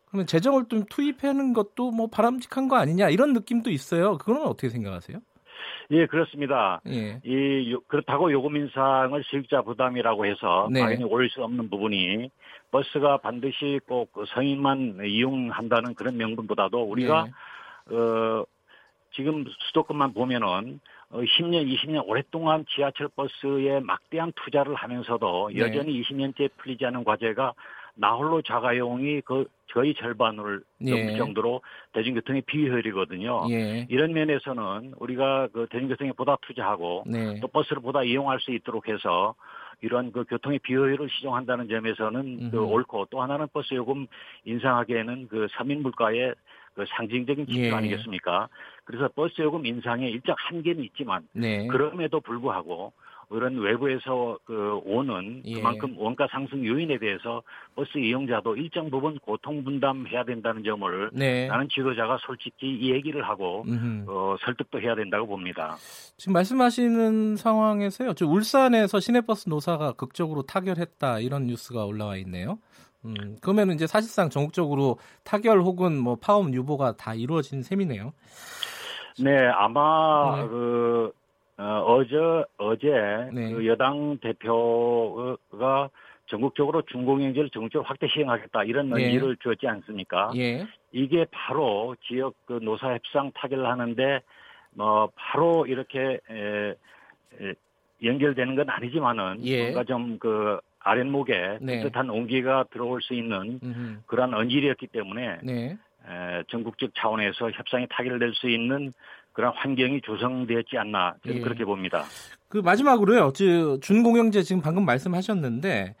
[0.06, 4.18] 그러면 재정을 좀 투입하는 것도 뭐 바람직한 거 아니냐 이런 느낌도 있어요.
[4.18, 5.18] 그거는 어떻게 생각하세요?
[5.90, 6.80] 예, 그렇습니다.
[6.88, 7.20] 예.
[7.24, 10.80] 이 그렇다고 요금 인상을 수익자 부담이라고 해서 네.
[10.80, 12.30] 당연히 올 수 없는 부분이
[12.70, 17.24] 버스가 반드시 꼭그 성인만 이용한다는 그런 명분보다도 우리가
[17.88, 17.96] 네.
[17.96, 18.44] 어
[19.12, 25.60] 지금 수도권만 보면은 어 10년, 20년 오랫동안 지하철 버스에 막대한 투자를 하면서도 네.
[25.60, 27.52] 여전히 20년째 풀리지 않은 과제가
[28.00, 30.90] 나홀로 자가용이 그 거의 절반을 예.
[30.90, 31.60] 넘을 정도로
[31.92, 33.46] 대중교통의 비효율이거든요.
[33.50, 33.86] 예.
[33.88, 37.38] 이런 면에서는 우리가 그 대중교통에 보다 투자하고 네.
[37.40, 39.34] 또 버스를 보다 이용할 수 있도록 해서
[39.82, 44.06] 이러한 그 교통의 비효율을 시정한다는 점에서는 그 옳고 또 하나는 버스 요금
[44.44, 46.34] 인상하기에는 그 서민 물가의
[46.74, 47.70] 그 상징적인 지표 예.
[47.72, 48.48] 아니겠습니까?
[48.84, 51.66] 그래서 버스 요금 인상에 일정 한계는 있지만 네.
[51.66, 52.92] 그럼에도 불구하고
[53.30, 55.54] 그런 외부에서 그 오는 예.
[55.54, 57.42] 그만큼 원가 상승 요인에 대해서
[57.76, 61.46] 버스 이용자도 일정 부분 고통 분담해야 된다는 점을 네.
[61.46, 63.64] 나는 지도자가 솔직히 이 얘기를 하고
[64.08, 65.76] 어, 설득도 해야 된다고 봅니다.
[66.16, 68.14] 지금 말씀하시는 상황에서요.
[68.14, 72.58] 저 울산에서 시내버스 노사가 극적으로 타결했다 이런 뉴스가 올라와 있네요.
[73.04, 78.12] 음, 그러면 이제 사실상 전국적으로 타결 혹은 뭐 파업 유보가 다 이루어진 셈이네요.
[79.22, 80.48] 네, 아마 네.
[80.48, 81.12] 그
[81.62, 82.16] 어, 제
[82.58, 82.88] 어제
[83.32, 83.52] 네.
[83.52, 85.90] 그 여당 대표가
[86.26, 89.04] 전국적으로 중공영제를 전국적으로 확대 시행하겠다 이런 예.
[89.04, 90.30] 의지를 주었지 않습니까?
[90.36, 90.66] 예.
[90.92, 94.20] 이게 바로 지역 그 노사 협상 타결을 하는데
[94.72, 97.54] 뭐 바로 이렇게 에, 에,
[98.02, 99.62] 연결되는 건 아니지만은 예.
[99.62, 101.82] 뭔가 좀 그 아랫목에 네.
[101.82, 103.98] 뜻한 온기가 들어올 수 있는 음흠.
[104.06, 105.76] 그러한 언질이었기 때문에 네.
[106.08, 108.92] 에, 전국적 차원에서 협상이 타결될 수 있는
[109.40, 111.40] 그런 환경이 조성되었지 않나 저는 예.
[111.40, 112.04] 그렇게 봅니다.
[112.48, 113.32] 그 마지막으로요.
[113.80, 115.94] 준공영제 지금 방금 말씀하셨는데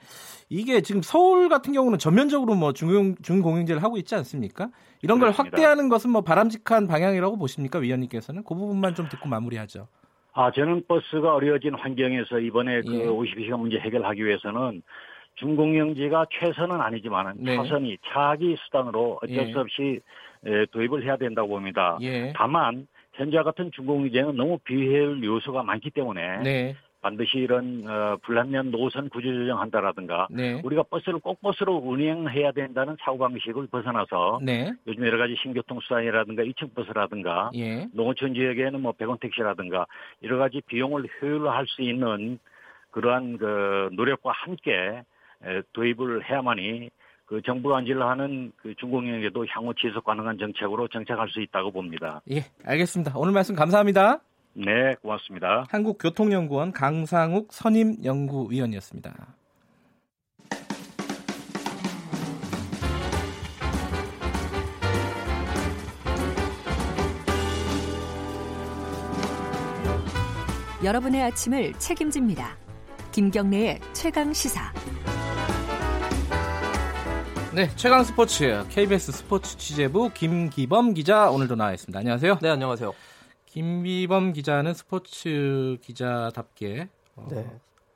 [0.50, 4.68] 이게 지금 서울 같은 경우는 전면적으로 뭐 준공, 준공영제를 하고 있지 않습니까?
[5.00, 5.20] 이런 그렇습니다.
[5.20, 9.88] 걸 확대하는 것은 뭐 바람직한 방향이라고 보십니까 위원님께서는 그 부분만 좀 듣고 마무리하죠.
[10.34, 13.06] 아 저는 버스가 어려워진 환경에서 이번에 그 예.
[13.06, 14.82] 52시간 문제 해결하기 위해서는
[15.36, 17.56] 준공영제가 최선은 아니지만 네.
[17.56, 19.50] 차선이 차기 수단으로 어쩔 예.
[19.50, 20.00] 수 없이
[20.72, 21.96] 도입을 해야 된다고 봅니다.
[22.02, 22.34] 예.
[22.36, 22.86] 다만
[23.20, 26.76] 현재와 같은 중공제는 너무 비효율 요소가 많기 때문에 네.
[27.02, 30.60] 반드시 이런 어, 불합리한 노선 구조 조정한다라든가 네.
[30.64, 34.72] 우리가 버스를 꼭 버스로 운행해야 된다는 사고방식을 벗어나서 네.
[34.86, 37.86] 요즘 여러 가지 신교통 수단이라든가 2층 버스라든가 예.
[37.92, 39.86] 농어촌 지역에는 뭐 백원 택시라든가
[40.22, 42.38] 여러 가지 비용을 효율화할 수 있는
[42.90, 45.02] 그러한 그 노력과 함께
[45.72, 46.90] 도입을 해야만이
[47.30, 52.20] 그 정부가 안질하는 그 중공영에도 향후 지속 가능한 정책으로 정착할 수 있다고 봅니다.
[52.28, 53.12] 예, 알겠습니다.
[53.14, 54.18] 오늘 말씀 감사합니다.
[54.54, 55.64] 네, 고맙습니다.
[55.70, 59.14] 한국교통연구원 강상욱 선임 연구위원이었습니다.
[70.82, 72.56] 여러분의 아침을 책임집니다.
[73.12, 74.72] 김경래의 최강 시사.
[77.52, 81.98] 네, 최강 스포츠 KBS 스포츠 취재부 김기범 기자 오늘도 나와 있습니다.
[81.98, 82.38] 안녕하세요.
[82.40, 82.92] 네, 안녕하세요.
[83.46, 87.44] 김기범 기자는 스포츠 기자답게 어, 네.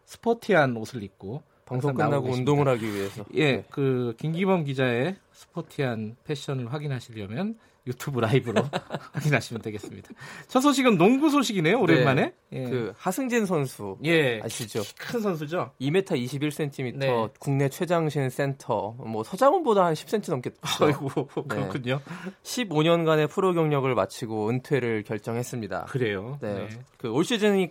[0.07, 3.25] 스포티한 옷을 입고 방송 끝나고 운동을 하기 위해서.
[3.35, 3.64] 예, 네.
[3.71, 8.62] 그 김기범 기자의 스포티한 패션을 확인하시려면 유튜브 라이브로
[9.12, 10.11] 확인하시면 되겠습니다.
[10.49, 11.79] 첫 소식은 농구 소식이네요.
[11.79, 12.33] 오랜만에.
[12.51, 12.64] 네, 예.
[12.64, 14.40] 그 하승진 선수 예.
[14.42, 14.83] 아시죠?
[14.99, 15.73] 큰 선수죠.
[15.81, 17.29] 2m 21cm 네.
[17.38, 18.92] 국내 최장신 센터.
[18.99, 22.01] 뭐 서장훈보다 한 10cm 넘게 아이고 그렇군요.
[22.05, 22.33] 네.
[22.42, 25.87] 15년간의 프로 경력을 마치고 은퇴를 결정했습니다.
[25.87, 26.38] 그래요.
[26.40, 26.55] 네.
[26.55, 26.68] 네.
[26.97, 27.70] 그올 시즌이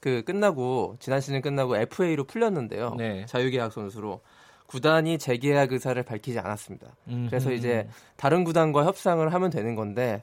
[0.00, 2.96] 그 끝나고 지난 시즌 끝나고 FA로 풀렸는데요.
[2.98, 3.24] 네.
[3.24, 4.20] 자유계약 선수로
[4.66, 6.96] 구단이 재계약 의사를 밝히지 않았습니다.
[7.08, 7.26] 음흠.
[7.28, 10.22] 그래서 이제 다른 구단과 협상을 하면 되는 건데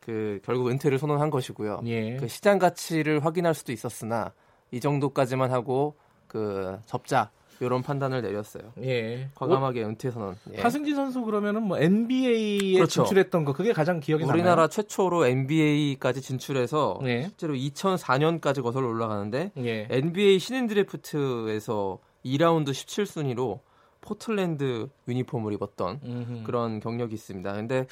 [0.00, 1.82] 그 결국 은퇴를 선언한 것이고요.
[1.86, 2.16] 예.
[2.16, 4.32] 그 시장 가치를 확인할 수도 있었으나
[4.70, 5.96] 이 정도까지만 하고
[6.26, 8.72] 그 접자 이런 판단을 내렸어요.
[8.82, 9.28] 예.
[9.34, 10.36] 과감하게 은퇴 선언.
[10.54, 10.60] 예.
[10.60, 13.02] 하승진 선수 그러면은 뭐 NBA에 그렇죠.
[13.02, 14.34] 진출했던 거 그게 가장 기억에 남아요.
[14.34, 17.22] 우리나라 최초로 NBA까지 진출해서 예.
[17.22, 19.88] 실제로 2004년까지 거슬러 올라가는데 예.
[19.90, 23.60] NBA 신인 드래프트에서 2라운드 17순위로
[24.06, 26.42] 포틀랜드 유니폼을 입었던 음흠.
[26.44, 27.52] 그런 경력이 있습니다.
[27.52, 27.86] 근데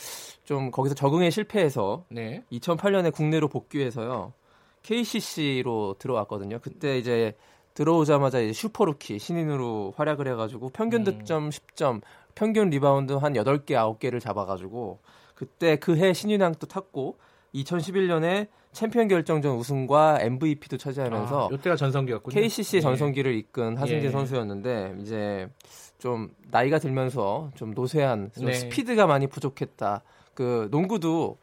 [0.44, 2.42] 좀 거기서 적응에 실패해서 네.
[2.52, 4.32] 2008년에 국내로 복귀해서요.
[4.82, 6.58] KCC로 들어왔거든요.
[6.60, 7.34] 그때 이제
[7.74, 11.04] 들어오자마자 이제 슈퍼루키 신인으로 활약을 해가지고 평균 음.
[11.04, 11.50] 득점 음.
[11.50, 12.00] 10점,
[12.34, 15.00] 평균 리바운드 한 8개, 9개를 잡아가지고
[15.34, 17.18] 그때 그 해 신인왕 도 탔고
[17.54, 22.34] 2011년에 챔피언 결정전 우승과 MVP도 차지하면서 아, 이때가 전성기였군요.
[22.34, 22.82] KCC 의 네.
[22.82, 24.10] 전성기를 이끈 하승진 예.
[24.10, 25.48] 선수였는데 이제
[25.98, 28.54] 좀 나이가 들면서 좀 노쇠한 좀 네.
[28.54, 30.02] 스피드가 많이 부족했다.
[30.34, 31.38] 그 농구도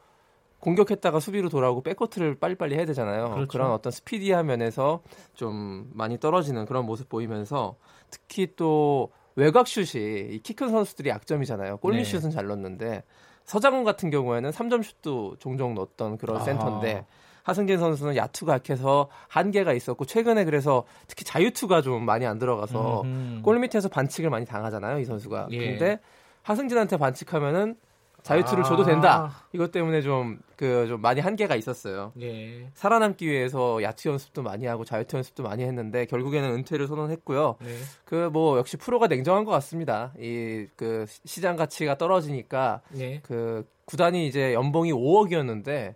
[0.60, 3.30] 공격했다가 수비로 돌아오고 백코트를 빨리빨리 해야 되잖아요.
[3.30, 3.48] 그렇죠.
[3.48, 5.02] 그런 어떤 스피디한 면에서
[5.34, 7.76] 좀 많이 떨어지는 그런 모습 보이면서
[8.10, 11.78] 특히 또 외곽 슛이 키 큰 선수들이 약점이잖아요.
[11.78, 12.30] 골밑슛은 네.
[12.30, 13.02] 잘 넣는데
[13.44, 16.40] 서장훈 같은 경우에는 3점 슛도 종종 넣었던 그런 아.
[16.40, 17.06] 센터인데
[17.42, 23.42] 하승진 선수는 야투가 약해서 한계가 있었고 최근에 그래서 특히 자유투가 좀 많이 안 들어가서 음흠.
[23.42, 25.48] 골 밑에서 반칙을 많이 당하잖아요 이 선수가.
[25.50, 25.58] 예.
[25.58, 26.00] 근데
[26.42, 27.76] 하승진한테 반칙하면은
[28.22, 28.68] 자유투를 아.
[28.68, 29.46] 줘도 된다.
[29.52, 32.12] 이것 때문에 좀, 그, 좀 많이 한계가 있었어요.
[32.20, 32.68] 예.
[32.74, 37.56] 살아남기 위해서 야투 연습도 많이 하고 자유투 연습도 많이 했는데, 결국에는 은퇴를 선언했고요.
[37.60, 37.74] 네.
[38.04, 40.12] 그, 뭐, 역시 프로가 냉정한 것 같습니다.
[40.18, 43.20] 이, 그, 시장 가치가 떨어지니까, 네.
[43.24, 45.94] 그, 구단이 이제 연봉이 5억이었는데,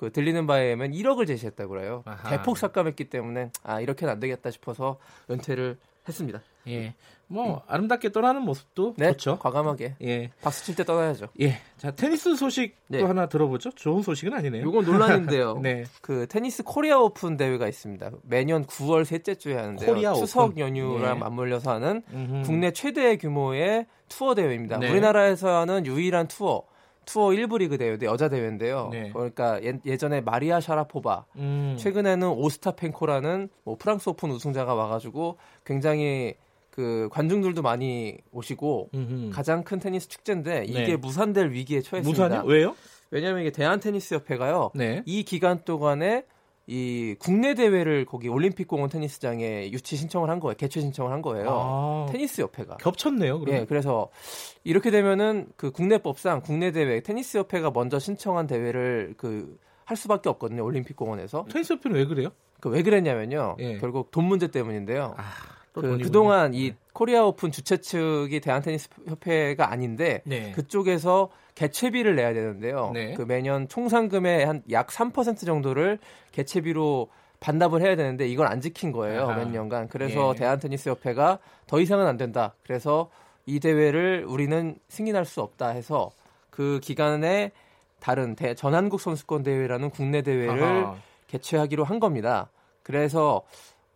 [0.00, 2.02] 그 들리는 바에 의하면 1억을 제시했다고 그래요.
[2.06, 2.30] 아하.
[2.30, 4.96] 대폭 삭감했기 때문에 아 이렇게는 안 되겠다 싶어서
[5.30, 5.76] 은퇴를
[6.08, 6.40] 했습니다.
[6.68, 6.94] 예.
[7.26, 7.58] 뭐 음.
[7.66, 9.38] 아름답게 떠나는 모습도 네, 좋죠.
[9.38, 9.96] 과감하게.
[10.02, 10.30] 예.
[10.40, 11.26] 박수 칠 때 떠나야죠.
[11.42, 11.58] 예.
[11.76, 13.02] 자 테니스 소식 도 네.
[13.02, 13.72] 하나 들어보죠.
[13.72, 14.66] 좋은 소식은 아니네요.
[14.66, 15.58] 이건 논란인데요.
[15.62, 15.84] 네.
[16.00, 18.10] 그 테니스 코리아 오픈 대회가 있습니다.
[18.22, 19.86] 매년 9월 셋째 주에 하는데요.
[19.86, 20.60] 코리아 추석 오픈.
[20.60, 21.20] 연휴랑 예.
[21.20, 22.42] 맞물려서 하는 음흠.
[22.46, 24.78] 국내 최대 규모의 투어 대회입니다.
[24.78, 24.90] 네.
[24.90, 26.62] 우리나라에서 하는 유일한 투어.
[27.10, 28.88] 투어 1부 리그 대회인데 여자 대회인데요.
[28.92, 29.10] 네.
[29.12, 31.76] 그러니까 예, 전에 마리아 샤라포바, 음.
[31.76, 36.34] 최근에는 오스타펜코라는 뭐 프랑스 오픈 우승자가 와가지고 굉장히
[36.70, 39.30] 그 관중들도 많이 오시고 음흠.
[39.32, 40.96] 가장 큰 테니스 축제인데 이게 네.
[40.96, 42.26] 무산될 위기에 처했습니다.
[42.28, 42.76] 무산이 왜요?
[43.10, 44.70] 왜냐하면 이게 대한 테니스 협회가요.
[44.74, 45.02] 네.
[45.04, 46.24] 이 기간 동안에
[46.72, 50.54] 이 국내 대회를 거기 올림픽 공원 테니스장에 유치 신청을 한 거예요.
[50.56, 51.48] 개최 신청을 한 거예요.
[51.50, 52.76] 아, 테니스 협회가.
[52.76, 53.40] 겹쳤네요.
[53.40, 53.62] 그러면.
[53.62, 54.08] 예, 그래서
[54.62, 59.58] 이렇게 되면은 그 국내법상 국내 대회 테니스 협회가 먼저 신청한 대회를 그
[59.90, 60.64] 할 수밖에 없거든요.
[60.64, 61.46] 올림픽 공원에서.
[61.50, 62.28] 테니스 협회는 왜 그래요?
[62.60, 63.56] 그 왜 그랬냐면요.
[63.58, 63.78] 예.
[63.78, 65.14] 결국 돈 문제 때문인데요.
[65.16, 65.22] 아.
[65.72, 66.76] 그, 그동안 이 네.
[66.92, 70.52] 코리아 오픈 주최 측이 대한테니스 협회가 아닌데 네.
[70.52, 71.30] 그쪽에서
[71.60, 72.90] 개최비를 내야 되는데요.
[72.94, 73.12] 네.
[73.14, 75.98] 그 매년 총 상금의 한 약 3% 정도를
[76.32, 77.08] 개최비로
[77.40, 79.24] 반납을 해야 되는데 이걸 안 지킨 거예요.
[79.28, 79.36] 아하.
[79.36, 79.88] 몇 년간.
[79.88, 80.38] 그래서 예.
[80.38, 82.54] 대한테니스협회가 더 이상은 안 된다.
[82.62, 83.10] 그래서
[83.44, 86.10] 이 대회를 우리는 승인할 수 없다 해서
[86.48, 87.52] 그 기간에
[87.98, 90.96] 다른 대, 전한국 선수권 대회라는 국내 대회를 아하.
[91.26, 92.48] 개최하기로 한 겁니다.
[92.82, 93.42] 그래서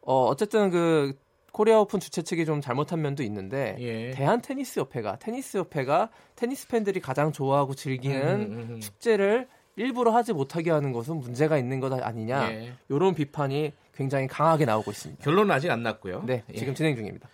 [0.02, 1.14] 어 어쨌든 그
[1.54, 4.10] 코리아 오픈 주최 측이 좀 잘못한 면도 있는데 예.
[4.10, 8.66] 대한 테니스 협회가 테니스 협회가 테니스 팬들이 가장 좋아하고 즐기는 음, 음, 음.
[8.70, 8.80] 음.
[8.80, 12.50] 축제를 일부러 하지 못하게 하는 것은 문제가 있는 것 아니냐
[12.88, 13.14] 이런 예.
[13.14, 15.22] 비판이 굉장히 강하게 나오고 있습니다.
[15.22, 16.24] 결론은 아직 안 났고요.
[16.26, 16.74] 네, 지금 예.
[16.74, 17.28] 진행 중입니다.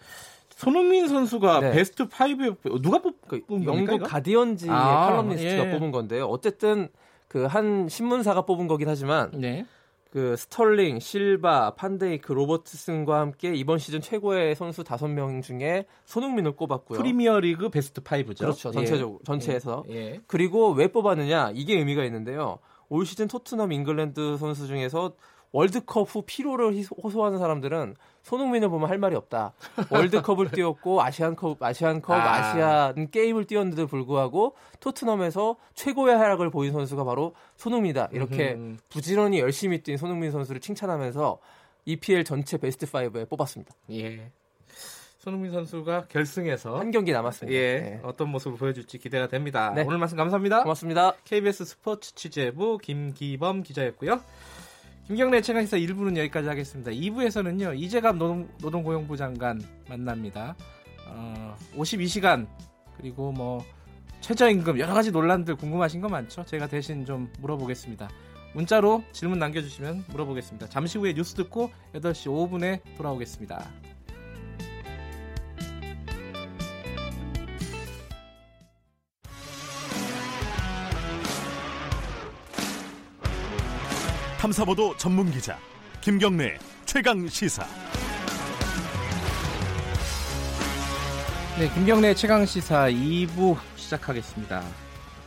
[0.50, 1.72] 손흥민 선수가 네.
[1.72, 5.70] 베스트 5에 누가 뽑, 그 뽑은 영국 겁니까, 가디언즈의 아, 칼럼니스트가 예.
[5.70, 6.26] 뽑은 건데요.
[6.26, 6.90] 어쨌든
[7.26, 9.64] 그 한 신문사가 뽑은 거긴 하지만 네.
[10.10, 16.98] 그 스털링, 실바, 판데이크, 로버트슨과 함께 이번 시즌 최고의 선수 5명 중에 손흥민을 꼽았고요.
[16.98, 18.38] 프리미어리그 베스트 5죠.
[18.38, 18.72] 그렇죠.
[18.72, 19.24] 전체적으로 예.
[19.24, 19.84] 전체에서.
[19.90, 19.94] 예.
[19.94, 20.20] 예.
[20.26, 21.52] 그리고 왜 뽑았느냐?
[21.54, 22.58] 이게 의미가 있는데요.
[22.88, 25.12] 올 시즌 토트넘 잉글랜드 선수 중에서
[25.52, 29.52] 월드컵 후 피로를 호소하는 사람들은 손흥민을 보면 할 말이 없다.
[29.90, 32.52] 월드컵을 뛰었고 아시안컵, 아시안컵, 아.
[32.52, 38.10] 시안 게임을 뛰었는데도 불구하고 토트넘에서 최고의 활약을 보인 선수가 바로 손흥민이다.
[38.12, 38.76] 이렇게 음흠.
[38.88, 41.38] 부지런히 열심히 뛴 손흥민 선수를 칭찬하면서
[41.86, 43.74] EPL 전체 베스트 5에 뽑았습니다.
[43.92, 44.30] 예.
[45.18, 47.54] 손흥민 선수가 결승에서 한 경기 남았습니다.
[47.54, 48.00] 예, 네.
[48.02, 49.70] 어떤 모습을 보여줄지 기대가 됩니다.
[49.74, 49.82] 네.
[49.86, 50.62] 오늘 말씀 감사합니다.
[50.62, 51.12] 고맙습니다.
[51.24, 54.20] KBS 스포츠 취재부 김기범 기자였고요.
[55.10, 56.92] 김경래 최강시사 1부는 여기까지 하겠습니다.
[56.92, 60.54] 2부에서는요 이재갑 노동, 노동고용부 장관 만납니다.
[61.08, 62.46] 어, 52시간
[62.96, 63.64] 그리고 뭐
[64.20, 66.44] 최저임금 여러 가지 논란들 궁금하신 거 많죠?
[66.44, 68.08] 제가 대신 좀 물어보겠습니다.
[68.54, 70.68] 문자로 질문 남겨주시면 물어보겠습니다.
[70.68, 73.68] 잠시 후에 뉴스 듣고 8시 5분에 돌아오겠습니다.
[84.40, 85.58] 탐사보도 전문 기자
[86.00, 87.62] 김경래 최강 시사.
[91.58, 94.64] 네, 김경래 최강 시사 2부 시작하겠습니다.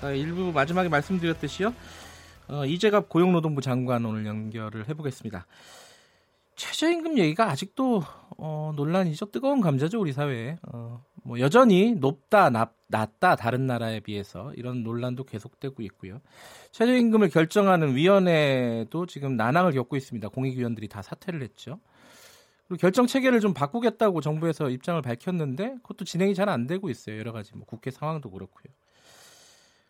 [0.02, 1.76] 1부 마지막에 말씀드렸듯이요.
[2.48, 5.46] 어, 이재갑 고용노동부 장관 오늘 연결을 해보겠습니다.
[6.56, 8.04] 최저임금 얘기가 아직도
[8.40, 9.28] 어, 논란이죠.
[9.28, 10.58] 뜨거운 감자죠 우리 사회에.
[10.64, 16.20] 어, 뭐 여전히 높다, 낮, 낮다 다른 나라에 비해서 이런 논란도 계속되고 있고요.
[16.72, 20.30] 최저임금을 결정하는 위원회도 지금 난항을 겪고 있습니다.
[20.30, 21.80] 공익위원들이 다 사퇴를 했죠.
[22.68, 27.18] 그리고 결정 체계를 좀 바꾸겠다고 정부에서 입장을 밝혔는데 그것도 진행이 잘 안 되고 있어요.
[27.18, 28.74] 여러 가지 뭐 국회 상황도 그렇고요.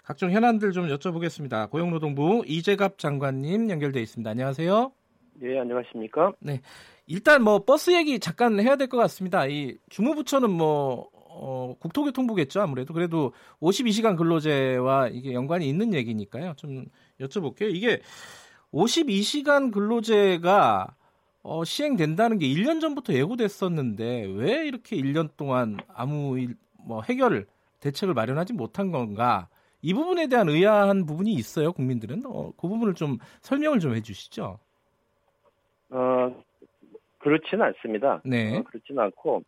[0.03, 1.69] 각종 현안들 좀 여쭤보겠습니다.
[1.69, 4.29] 고용노동부 이재갑 장관님 연결돼 있습니다.
[4.29, 4.91] 안녕하세요.
[5.35, 6.33] 네, 안녕하십니까?
[6.39, 6.61] 네.
[7.07, 9.45] 일단 뭐 버스 얘기 잠깐 해야 될 것 같습니다.
[9.47, 16.53] 이 주무부처는 뭐 어, 국토교통부겠죠 아무래도 그래도 52시간 근로제와 이게 연관이 있는 얘기니까요.
[16.55, 16.85] 좀
[17.19, 17.73] 여쭤볼게요.
[17.73, 18.01] 이게
[18.71, 20.95] 52시간 근로제가
[21.43, 27.45] 어, 시행된다는 게 1년 전부터 예고됐었는데 왜 이렇게 1년 동안 아무 일, 뭐 해결
[27.81, 29.49] 대책을 마련하지 못한 건가?
[29.81, 31.73] 이 부분에 대한 의아한 부분이 있어요.
[31.73, 34.57] 국민들은 어, 그 부분을 좀 설명을 좀 해주시죠.
[35.89, 36.43] 어
[37.19, 38.21] 그렇지는 않습니다.
[38.23, 38.57] 네.
[38.57, 39.43] 어, 그렇지는 않고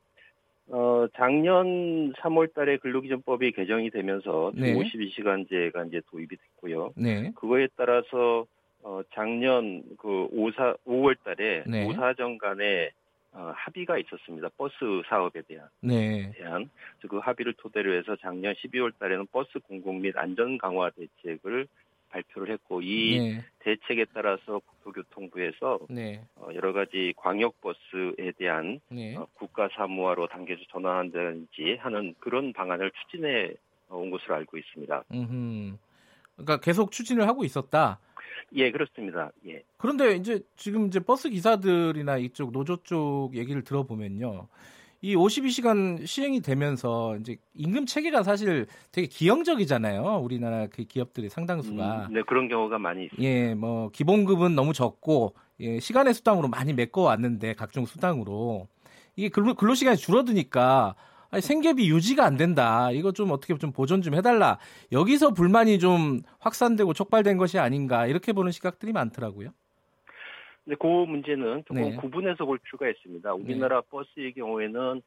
[0.70, 4.74] 어, 작년 3월 달에 근로기준법이 개정이 되면서 네.
[4.74, 6.94] 52시간제가 이제 도입이 됐고요.
[6.96, 7.32] 네.
[7.36, 8.46] 그거에 따라서
[8.82, 11.88] 어, 작년 그 5사 5월 달에 네.
[11.88, 12.92] 5사정 간에
[13.32, 14.50] 어, 합의가 있었습니다.
[14.58, 14.76] 버스
[15.08, 16.32] 사업에 대한 네.
[16.38, 16.70] 대한
[17.10, 21.68] 그 합의를 토대로 해서 작년 12월 달에는 버스 공공 및 안전 강화 대책을
[22.16, 23.46] 발표를 했고 이 네.
[23.60, 26.24] 대책에 따라서 국토교통부에서 네.
[26.36, 29.16] 어, 여러 가지 광역버스에 대한 네.
[29.16, 33.54] 어, 국가 사무화로 단계에서 전환한다든지 하는 그런 방안을 추진해
[33.90, 35.04] 온 것으로 알고 있습니다.
[35.12, 35.78] 음흠.
[36.36, 38.00] 그러니까 계속 추진을 하고 있었다.
[38.54, 39.32] 예, 그렇습니다.
[39.48, 39.64] 예.
[39.78, 44.48] 그런데 이제 지금 이제 버스 기사들이나 이쪽 노조 쪽 얘기를 들어보면요.
[45.06, 50.02] 이 52시간 시행이 되면서 이제 임금 체계가 사실 되게 기형적이잖아요.
[50.24, 52.08] 우리나라 그 기업들이 상당수가.
[52.08, 53.24] 음, 네, 그런 경우가 많이 있습니다.
[53.24, 58.68] 예, 뭐 기본급은 너무 적고 예, 시간의 수당으로 많이 메꿔 왔는데 각종 수당으로
[59.16, 60.96] 이게 근로, 근로 시간이 줄어드니까
[61.30, 62.90] 아니, 생계비 유지가 안 된다.
[62.90, 64.58] 이거 좀 어떻게 좀 보존 좀 해달라.
[64.92, 69.52] 여기서 불만이 좀 확산되고 촉발된 것이 아닌가 이렇게 보는 시각들이 많더라고요.
[70.66, 71.96] 근데 그 문제는 조금 네.
[71.96, 73.34] 구분해서 볼 필요가 있습니다.
[73.36, 73.88] 우리나라 네.
[73.90, 75.02] 버스의 경우에는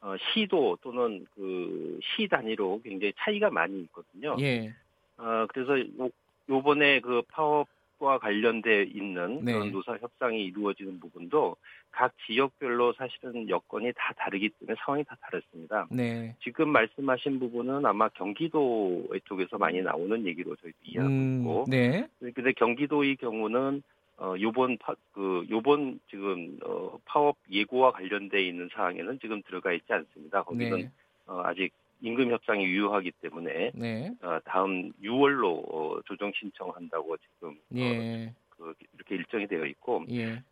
[0.00, 4.36] 어, 시도 또는 그 시 단위로 굉장히 차이가 많이 있거든요.
[4.40, 4.72] 예.
[5.16, 6.10] 어, 그래서 요,
[6.48, 9.52] 요번에 그 파업과 관련돼 있는 네.
[9.52, 11.56] 그런 노사 협상이 이루어지는 부분도
[11.92, 15.86] 각 지역별로 사실은 여건이 다 다르기 때문에 상황이 다 다릅니다.
[15.90, 16.34] 네.
[16.42, 22.06] 지금 말씀하신 부분은 아마 경기도 쪽에서 많이 나오는 얘기로 저희도 이해하고 음, 있고, 네.
[22.18, 23.82] 근데 경기도의 경우는
[24.16, 29.92] 어, 요번 파, 그, 요번 지금, 어, 파업 예고와 관련돼 있는 사항에는 지금 들어가 있지
[29.92, 30.42] 않습니다.
[30.42, 30.90] 거기는, 네.
[31.26, 34.12] 어, 아직 임금 협상이 유효하기 때문에, 네.
[34.22, 38.26] 어, 다음 6월로 어, 조정 신청한다고 지금, 어, 예.
[38.26, 40.42] 어, 그, 이렇게 일정이 되어 있고, 예.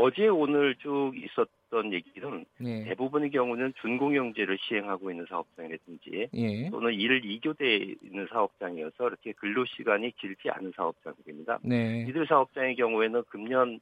[0.00, 2.84] 어제 오늘 쭉 있었던 얘기는 네.
[2.84, 6.70] 대부분의 경우는 준공영제를 시행하고 있는 사업장이라든지 예.
[6.70, 11.58] 또는 일을 이교돼 있는 사업장이어서 이렇게 근로 시간이 길지 않은 사업장입니다.
[11.62, 12.06] 네.
[12.08, 13.80] 이들 사업장의 경우에는 금년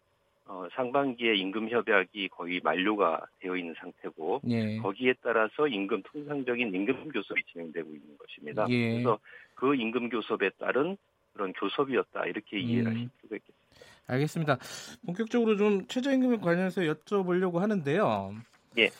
[0.48, 4.78] 어, 상반기에 임금 협약이 거의 만료가 되어 있는 상태고 예.
[4.78, 8.66] 거기에 따라서 임금 통상적인 임금 교섭이 진행되고 있는 것입니다.
[8.70, 8.92] 예.
[8.92, 9.18] 그래서
[9.54, 10.96] 그 임금 교섭에 따른
[11.32, 12.94] 그런 교섭이었다 이렇게 이해를 음.
[12.94, 13.65] 하실 수가 있겠습니다.
[14.06, 14.58] 알겠습니다.
[15.04, 18.34] 본격적으로 좀 최저임금에 관련해서 여쭤보려고 하는데요.
[18.78, 18.90] 예.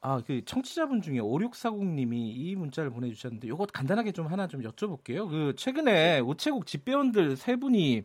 [0.00, 5.28] 아, 그 청취자분 중에 5640님이 이 문자를 보내주셨는데 이것 간단하게 좀 하나 좀 여쭤볼게요.
[5.28, 8.04] 그 최근에 우체국 집배원들 세 분이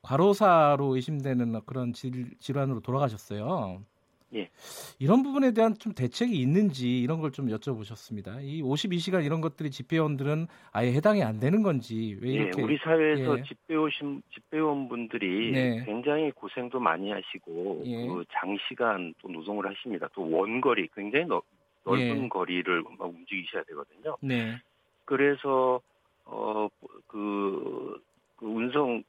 [0.00, 3.82] 과로사로 의심되는 그런 질, 질환으로 돌아가셨어요.
[4.34, 4.48] 예.
[4.98, 8.42] 이런 부분에 대한 좀 대책이 있는지 이런 걸 좀 여쭤보셨습니다.
[8.42, 12.78] 이 52시간 이런 것들이 집배원들은 아예 해당이 안 되는 건지 왜 예, 이렇게 예, 우리
[12.78, 13.42] 사회에서 예.
[13.42, 15.84] 집배오신 집배원분들이 네.
[15.84, 18.06] 굉장히 고생도 많이 하시고 예.
[18.06, 20.08] 그 장시간 또 노동을 하십니다.
[20.14, 21.42] 또 원거리 굉장히 넓,
[21.84, 22.28] 넓은 예.
[22.28, 24.16] 거리를 막 움직이셔야 되거든요.
[24.20, 24.56] 네.
[25.04, 25.80] 그래서
[26.24, 28.00] 어그
[28.36, 29.02] 그 운송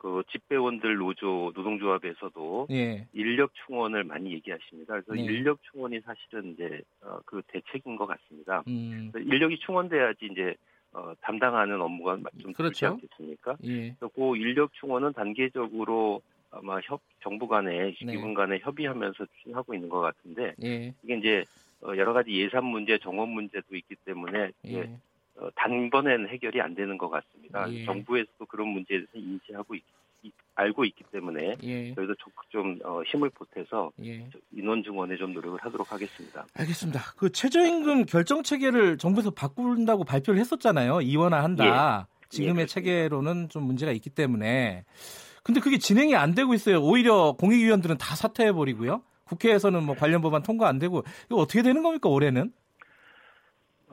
[0.00, 3.06] 그 집배원들 노조 노동조합에서도 예.
[3.12, 4.94] 인력 충원을 많이 얘기하십니다.
[4.94, 5.20] 그래서 네.
[5.20, 8.64] 인력 충원이 사실은 이제 어, 그 대책인 것 같습니다.
[8.66, 9.12] 음.
[9.14, 10.54] 인력이 충원돼야지 이제
[10.94, 12.86] 어, 담당하는 업무가 좀 그렇죠.
[12.86, 13.58] 않겠습니까?
[13.64, 13.94] 예.
[14.00, 18.12] 그리고 인력 충원은 단계적으로 아마 협 정부 간에 네.
[18.12, 20.94] 기분 간에 협의하면서 추진하고 있는 것 같은데 예.
[21.02, 21.44] 이게 이제
[21.82, 24.96] 어, 여러 가지 예산 문제, 정원 문제도 있기 때문에 예.
[25.40, 27.70] 어, 단번에는 해결이 안 되는 것 같습니다.
[27.72, 27.84] 예.
[27.84, 29.82] 정부에서도 그런 문제에 대해서 인지하고 있,
[30.54, 31.94] 알고 있기 때문에 예.
[31.94, 32.14] 저희도
[32.50, 34.28] 좀 어, 힘을 보태서 예.
[34.52, 36.46] 인원 증원에 좀 노력을 하도록 하겠습니다.
[36.54, 37.00] 알겠습니다.
[37.16, 41.00] 그 최저임금 결정 체계를 정부에서 바꾼다고 발표를 했었잖아요.
[41.00, 42.06] 이원화한다.
[42.06, 42.20] 예.
[42.28, 44.84] 지금의 예, 체계로는 좀 문제가 있기 때문에.
[45.42, 46.80] 근데 그게 진행이 안 되고 있어요.
[46.82, 49.02] 오히려 공익위원들은 다 사퇴해 버리고요.
[49.24, 52.52] 국회에서는 뭐 관련 법안 통과 안 되고 이거 어떻게 되는 겁니까 올해는?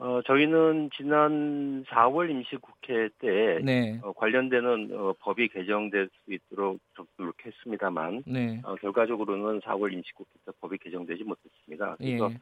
[0.00, 3.98] 어, 저희는 지난 4월 임시국회 때 네.
[4.02, 8.60] 어, 관련되는 어, 법이 개정될 수 있도록 좀 노력했습니다만 네.
[8.62, 11.96] 어, 결과적으로는 4월 임시국회 때 법이 개정되지 못했습니다.
[11.98, 12.38] 그래서 예.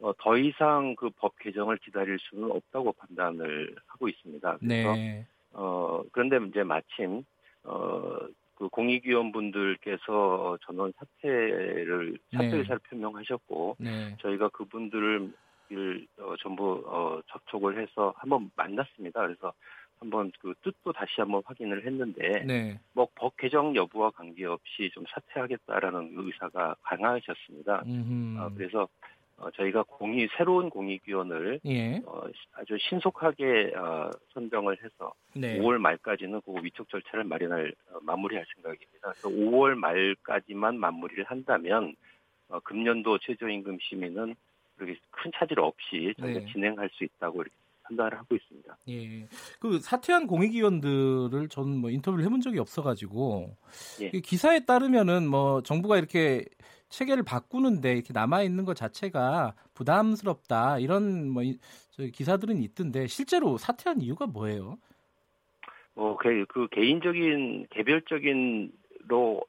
[0.00, 4.58] 어, 더 이상 그 법 개정을 기다릴 수는 없다고 판단을 하고 있습니다.
[4.58, 5.26] 그래서 네.
[5.52, 7.24] 어, 그런데 이제 마침
[7.64, 8.18] 어,
[8.54, 12.90] 그 공익위원분들께서 전원 사퇴를 사퇴 의사를 네.
[12.90, 14.14] 표명하셨고 네.
[14.20, 15.32] 저희가 그분들을
[15.70, 19.20] 일 어, 전부 어, 접촉을 해서 한번 만났습니다.
[19.22, 19.52] 그래서
[19.98, 22.80] 한번 그 뜻도 다시 한번 확인을 했는데 네.
[22.92, 27.82] 뭐법 개정 여부와 관계없이 좀 사퇴하겠다라는 의사가 강하셨습니다.
[28.38, 28.88] 어, 그래서
[29.38, 32.02] 어, 저희가 공익 새로운 공익위원을 예.
[32.06, 32.22] 어,
[32.54, 35.58] 아주 신속하게 어, 선정을 해서 네.
[35.60, 39.12] 5월 말까지는 그 위촉 절차를 마련할 어, 마무리할 생각입니다.
[39.12, 41.94] 그래서 5월 말까지만 마무리를 한다면
[42.48, 44.34] 어, 금년도 최저임금 심의는
[44.78, 46.46] 그렇게 큰 차질 없이 저희가 네.
[46.52, 47.54] 진행할 수 있다고 이렇게
[47.84, 48.76] 판단을 하고 있습니다.
[48.88, 49.26] 예.
[49.60, 53.56] 그 사퇴한 공익위원들을 저는 뭐 인터뷰를 해본 적이 없어가지고
[54.02, 54.10] 예.
[54.20, 56.44] 기사에 따르면은 뭐 정부가 이렇게
[56.88, 61.42] 체계를 바꾸는데 이렇게 남아 있는 것 자체가 부담스럽다 이런 뭐
[62.12, 64.78] 기사들은 있던데 실제로 사퇴한 이유가 뭐예요?
[65.94, 68.70] 뭐그 그 개인적인 개별적인로
[69.10, 69.40] 어,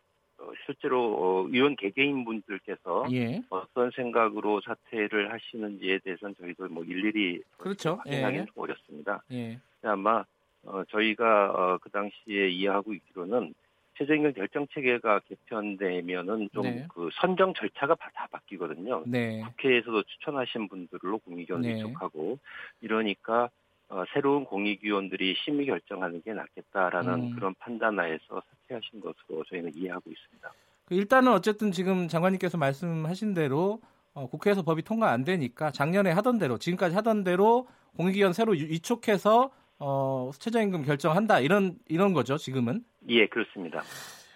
[0.66, 3.42] 실제로 어, 의원 개개인 분들께서 예.
[3.50, 7.96] 어떤 생각으로 사퇴를 하시는지에 대해서는 저희도 뭐 일일이 그렇죠.
[8.04, 8.52] 확인하기는 예.
[8.56, 9.24] 어렵습니다.
[9.32, 9.60] 예.
[9.84, 10.24] 아마
[10.64, 13.54] 어, 저희가 어, 그 당시에 이해하고 있기로는
[13.98, 16.88] 최저임금 결정 체계가 개편되면은 좀그 네.
[16.94, 19.04] 그 선정 절차가 다 바뀌거든요.
[19.06, 19.42] 네.
[19.42, 21.76] 국회에서도 추천하신 분들로 공익위원 네.
[21.76, 22.40] 위촉하고
[22.82, 23.50] 이러니까
[23.90, 27.36] 어, 새로운 공익위원들이 심의 결정하는 게 낫겠다라는 음.
[27.36, 30.54] 그런 판단하에서 사퇴하신 것으로 저희는 이해하고 있습니다.
[30.86, 33.82] 그 일단은 어쨌든 지금 장관님께서 말씀하신 대로
[34.14, 37.68] 어, 국회에서 법이 통과 안 되니까 작년에 하던 대로 지금까지 하던 대로
[37.98, 42.84] 공익위원 새로 위촉해서 어, 최저임금 결정한다 이런 이런 거죠 지금은?
[43.10, 43.82] 예 그렇습니다.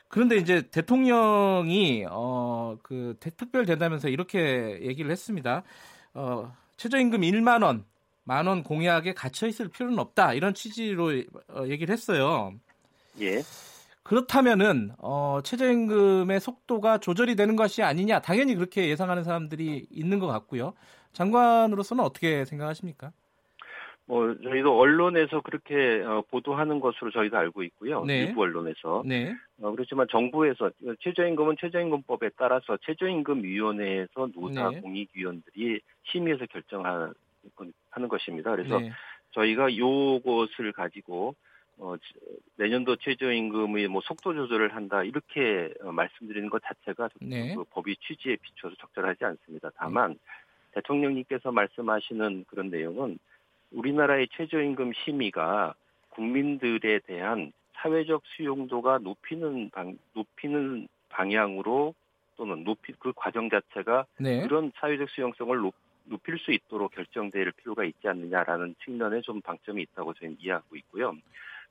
[0.08, 5.64] 그런데 이제 대통령이 어, 그 특별 된다면서 이렇게 얘기를 했습니다.
[6.14, 7.86] 어, 최저임금 1만 원
[8.26, 11.12] 만 원 공약에 갇혀 있을 필요는 없다 이런 취지로
[11.50, 12.54] 어, 얘기를 했어요.
[13.20, 13.42] 예.
[14.04, 20.74] 그렇다면은 어, 최저임금의 속도가 조절이 되는 것이 아니냐 당연히 그렇게 예상하는 사람들이 있는 것 같고요.
[21.14, 23.12] 장관으로서는 어떻게 생각하십니까?
[24.06, 28.04] 뭐 저희도 언론에서 그렇게 어, 보도하는 것으로 저희도 알고 있고요.
[28.04, 28.26] 네.
[28.26, 29.04] 일부 언론에서.
[29.06, 29.34] 네.
[29.62, 34.82] 어, 그렇지만 정부에서 최저임금은 최저임금법에 따라서 최저임금위원회에서 노사 네.
[34.82, 35.80] 공익위원들이
[36.12, 37.14] 심의해서 결정하는
[37.92, 38.52] 하는 것입니다.
[38.52, 38.92] 그래서 네.
[39.32, 41.36] 저희가 요것을 가지고
[41.78, 41.96] 어,
[42.56, 47.56] 내년도 최저임금의 뭐 속도 조절을 한다 이렇게 어, 말씀드리는 것 자체가 네.
[47.56, 49.70] 그 법이 취지에 비춰서 적절하지 않습니다.
[49.76, 50.18] 다만 네.
[50.74, 53.18] 대통령님께서 말씀하시는 그런 내용은
[53.72, 55.74] 우리나라의 최저임금 심의가
[56.10, 61.94] 국민들에 대한 사회적 수용도가 높이는 방, 높이는 방향으로
[62.36, 64.42] 또는 높이 그 과정 자체가 네.
[64.42, 70.14] 그런 사회적 수용성을 높, 높일 수 있도록 결정될 필요가 있지 않느냐라는 측면에 좀 방점이 있다고
[70.14, 71.16] 저희는 이해하고 있고요.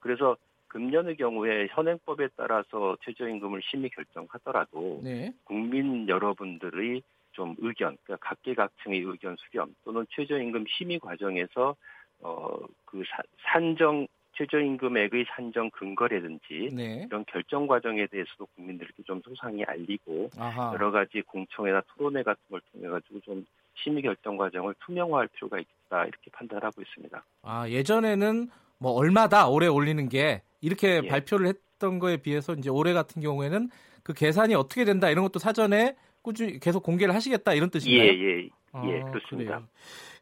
[0.02, 0.36] 그래서
[0.68, 5.32] 금년의 경우에 현행법에 따라서 최저임금을 심의 결정하더라도 네.
[5.44, 11.76] 국민 여러분들의 좀 의견, 그러니까 각계각층의 의견 수렴 또는 최저임금 심의 과정에서
[12.20, 13.02] 어그
[13.42, 17.04] 산정 최저임금액의 산정 근거라든지 네.
[17.06, 20.72] 이런 결정 과정에 대해서도 국민들께 좀 소상히 알리고 아하.
[20.72, 23.44] 여러 가지 공청회나 토론회 같은 걸 통해 가지고 좀
[23.74, 27.24] 심의 결정 과정을 투명화할 필요가 있다 이렇게 판단하고 있습니다.
[27.42, 28.48] 아 예전에는
[28.82, 31.08] 뭐 얼마다 올해 올리는 게 이렇게 예.
[31.08, 33.70] 발표를 했던 거에 비해서 이제 올해 같은 경우에는
[34.02, 38.08] 그 계산이 어떻게 된다 이런 것도 사전에 꾸준히 계속 공개를 하시겠다 이런 뜻인가요?
[38.08, 38.48] 예, 예.
[38.72, 39.54] 아, 예, 그렇습니다.
[39.56, 39.68] 그래요.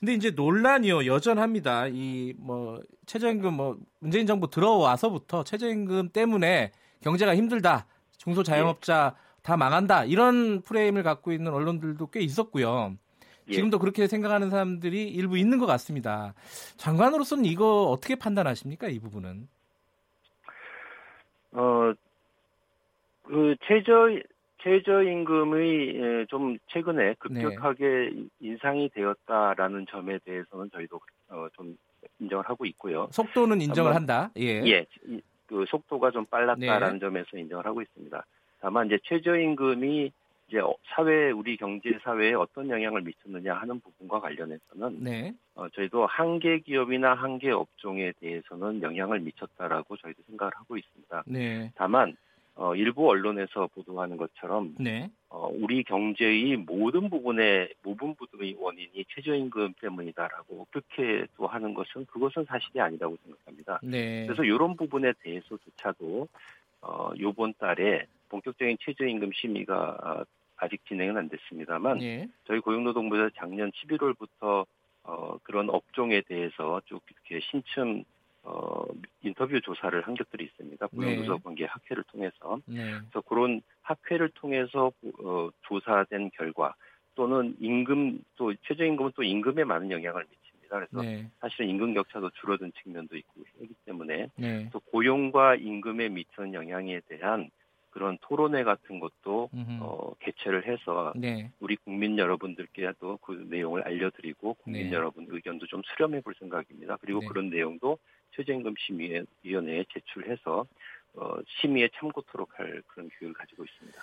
[0.01, 1.87] 근데 이제 논란이요 여전합니다.
[1.89, 7.87] 이 뭐 최저임금 뭐 문재인 정부 들어와서부터 최저임금 때문에 경제가 힘들다.
[8.19, 9.41] 중소자영업자 예.
[9.43, 10.05] 다 망한다.
[10.05, 12.95] 이런 프레임을 갖고 있는 언론들도 꽤 있었고요.
[13.51, 13.55] 예.
[13.55, 16.35] 지금도 그렇게 생각하는 사람들이 일부 있는 것 같습니다.
[16.77, 18.89] 장관으로서는 이거 어떻게 판단하십니까?
[18.89, 19.49] 이 부분은?
[21.53, 21.93] 어,
[23.25, 24.09] 그 최저
[24.63, 27.85] 최저 임금의 예, 좀 최근에 급격하게
[28.15, 28.25] 네.
[28.41, 31.77] 인상이 되었다라는 점에 대해서는 저희도 어, 좀
[32.19, 33.09] 인정을 하고 있고요.
[33.11, 34.31] 속도는 인정을 한다.
[34.37, 34.63] 예.
[34.67, 34.87] 예.
[35.47, 37.01] 그 속도가 좀 빨랐다라는 네.
[37.01, 38.25] 점에서 인정을 하고 있습니다.
[38.61, 40.13] 다만 이제 최저 임금이
[40.51, 45.33] 이제 어, 사회 우리 경제 사회에 어떤 영향을 미쳤느냐 하는 부분과 관련해서는 네.
[45.55, 51.23] 어, 저희도 한계 기업이나 한계 업종에 대해서는 영향을 미쳤다라고 저희도 생각을 하고 있습니다.
[51.27, 51.71] 네.
[51.77, 52.17] 다만
[52.57, 55.09] 어, 일부 언론에서 보도하는 것처럼 네.
[55.29, 62.45] 어, 우리 경제의 모든 부분의 모든 부분의 원인이 최저임금 때문이다라고 그렇게 또 하는 것은 그것은
[62.45, 63.81] 사실이 아니라고 생각합니다.
[63.85, 64.27] 네.
[64.27, 66.27] 그래서 이런 부분에 대해서조차도
[66.83, 70.25] 어, 요번 달에 본격적인 최저임금 심의가
[70.61, 72.29] 아, 아직 진행은 안 됐습니다만 네.
[72.47, 74.67] 저희 고용노동부에서 작년 11월부터
[75.03, 78.05] 어, 그런 업종에 대해서 쭉 이렇게 신청
[78.43, 78.85] 어,
[79.23, 80.89] 인터뷰 조사를 한 것들이 있습니다.
[80.93, 81.27] 네.
[81.43, 82.59] 관계 학회를 통해서.
[82.67, 82.93] 네.
[82.93, 84.93] 그래서 그런 학회를 통해서
[85.23, 86.75] 어, 조사된 결과
[87.15, 90.77] 또는 임금 또 최저임금은 또 임금에 많은 영향을 미칩니다.
[90.77, 91.29] 그래서 네.
[91.41, 94.71] 사실은 임금 격차도 줄어든 측면도 있고 하기 때문에 네.
[94.73, 97.51] 또 고용과 임금에 미치는 영향에 대한
[97.91, 101.51] 그런 토론회 같은 것도 어, 개최를 해서 네.
[101.61, 104.93] 우리 국민 여러분들께도 그 내용을 알려드리고 국민 네.
[104.93, 106.97] 여러분 의견도 좀 수렴해 볼 생각입니다.
[107.01, 107.27] 그리고 네.
[107.27, 107.99] 그런 내용도
[108.37, 110.67] 최저임금 심의위원회에 제출해서
[111.15, 114.01] 어, 심의에 참고토록 할 그런 교육을 가지고 있습니다.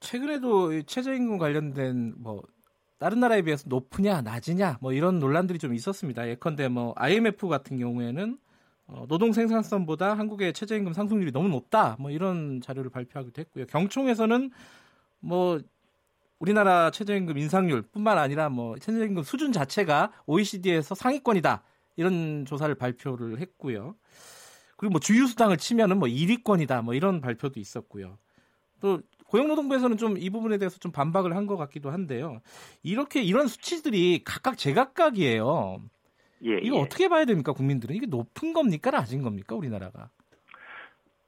[0.00, 2.42] 최근에도 최저임금 관련된 뭐
[2.98, 6.28] 다른 나라에 비해서 높으냐 낮으냐 뭐 이런 논란들이 좀 있었습니다.
[6.28, 8.38] 예컨대 뭐 IMF 같은 경우에는
[8.88, 13.66] 어, 노동 생산성보다 한국의 최저임금 상승률이 너무 높다 뭐 이런 자료를 발표하기도 했고요.
[13.66, 14.50] 경총에서는
[15.20, 15.60] 뭐
[16.38, 21.62] 우리나라 최저임금 인상률뿐만 아니라 뭐 최저임금 수준 자체가 OECD에서 상위권이다
[21.96, 23.94] 이런 조사를 발표를 했고요.
[24.76, 28.18] 그리고 뭐 주유 수당을 치면은 뭐 1위권이다 뭐 이런 발표도 있었고요.
[28.80, 32.40] 또 고용노동부에서는 좀 이 부분에 대해서 좀 반박을 한 것 같기도 한데요.
[32.82, 35.82] 이렇게 이런 수치들이 각각 제각각이에요.
[36.44, 36.80] 예, 이거 예.
[36.80, 40.10] 어떻게 봐야 됩니까 국민들은 이게 높은 겁니까 낮은 겁니까 우리나라가?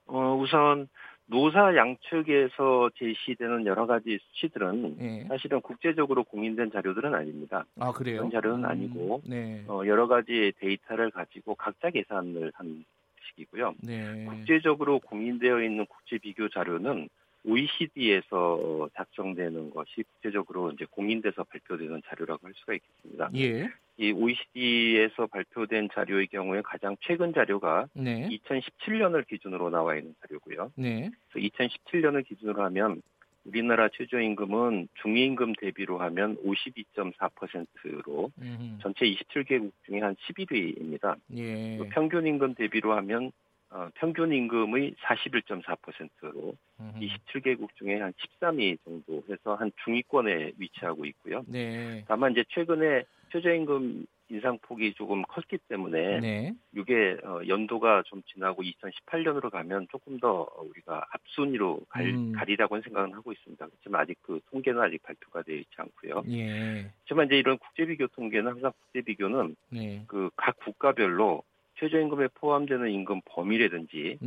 [0.07, 0.89] 어 우선
[1.27, 5.25] 노사 양측에서 제시되는 여러 가지 수치들은 네.
[5.29, 7.65] 사실은 국제적으로 공인된 자료들은 아닙니다.
[7.79, 8.17] 아 그래요?
[8.19, 9.65] 그런 자료는 음, 아니고 네.
[9.69, 12.85] 어, 여러 가지 데이터를 가지고 각자 계산을 한
[13.29, 13.75] 식이고요.
[13.83, 14.25] 네.
[14.25, 17.09] 국제적으로 공인되어 있는 국제 비교 자료는
[17.45, 23.30] OECD에서 작성되는 것이 국제적으로 이제 공인돼서 발표되는 자료라고 할 수가 있겠습니다.
[23.36, 23.68] 예.
[23.97, 28.28] 이 OECD에서 발표된 자료의 경우에 가장 최근 자료가 네.
[28.28, 30.72] 2017년을 기준으로 나와 있는 자료고요.
[30.76, 31.11] 네.
[31.30, 33.03] 그래서 2017년을 기준으로 하면
[33.45, 38.78] 우리나라 최저임금은 중위임금 대비로 하면 52.4%로 음흠.
[38.82, 41.16] 전체 27개국 중에 한 11위입니다.
[41.36, 41.78] 예.
[41.91, 43.32] 평균 임금 대비로 하면
[43.71, 46.93] 어, 평균 임금의 41.4%로 음.
[47.01, 51.45] 27개국 중에 한 13위 정도 해서 한 중위권에 위치하고 있고요.
[51.47, 52.05] 네.
[52.09, 56.55] 다만 이제 최근에 최저임금 인상폭이 조금 컸기 때문에 네.
[56.75, 62.33] 이게 어, 연도가 좀 지나고 2018년으로 가면 조금 더 우리가 앞순위로 갈, 음.
[62.33, 63.66] 가리라고는 생각은 하고 있습니다.
[63.66, 66.23] 그렇지만 아직 그 통계는 아직 발표가 되어 있지 않고요.
[66.31, 66.91] 예.
[67.03, 70.05] 하지만 이제 이런 국제비교 통계는 항상 국제비교는 네.
[70.07, 71.43] 그각 국가별로
[71.81, 74.18] 최저임금에 포함되는 임금 범위라든지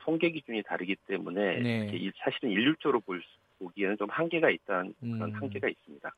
[0.00, 2.10] 통계 기준이 다르기 때문에 네.
[2.22, 3.22] 사실은 일률적으로 볼
[3.58, 5.34] 보기에는 좀 한계가 있다는 그런 음.
[5.34, 6.14] 한계가 있습니다.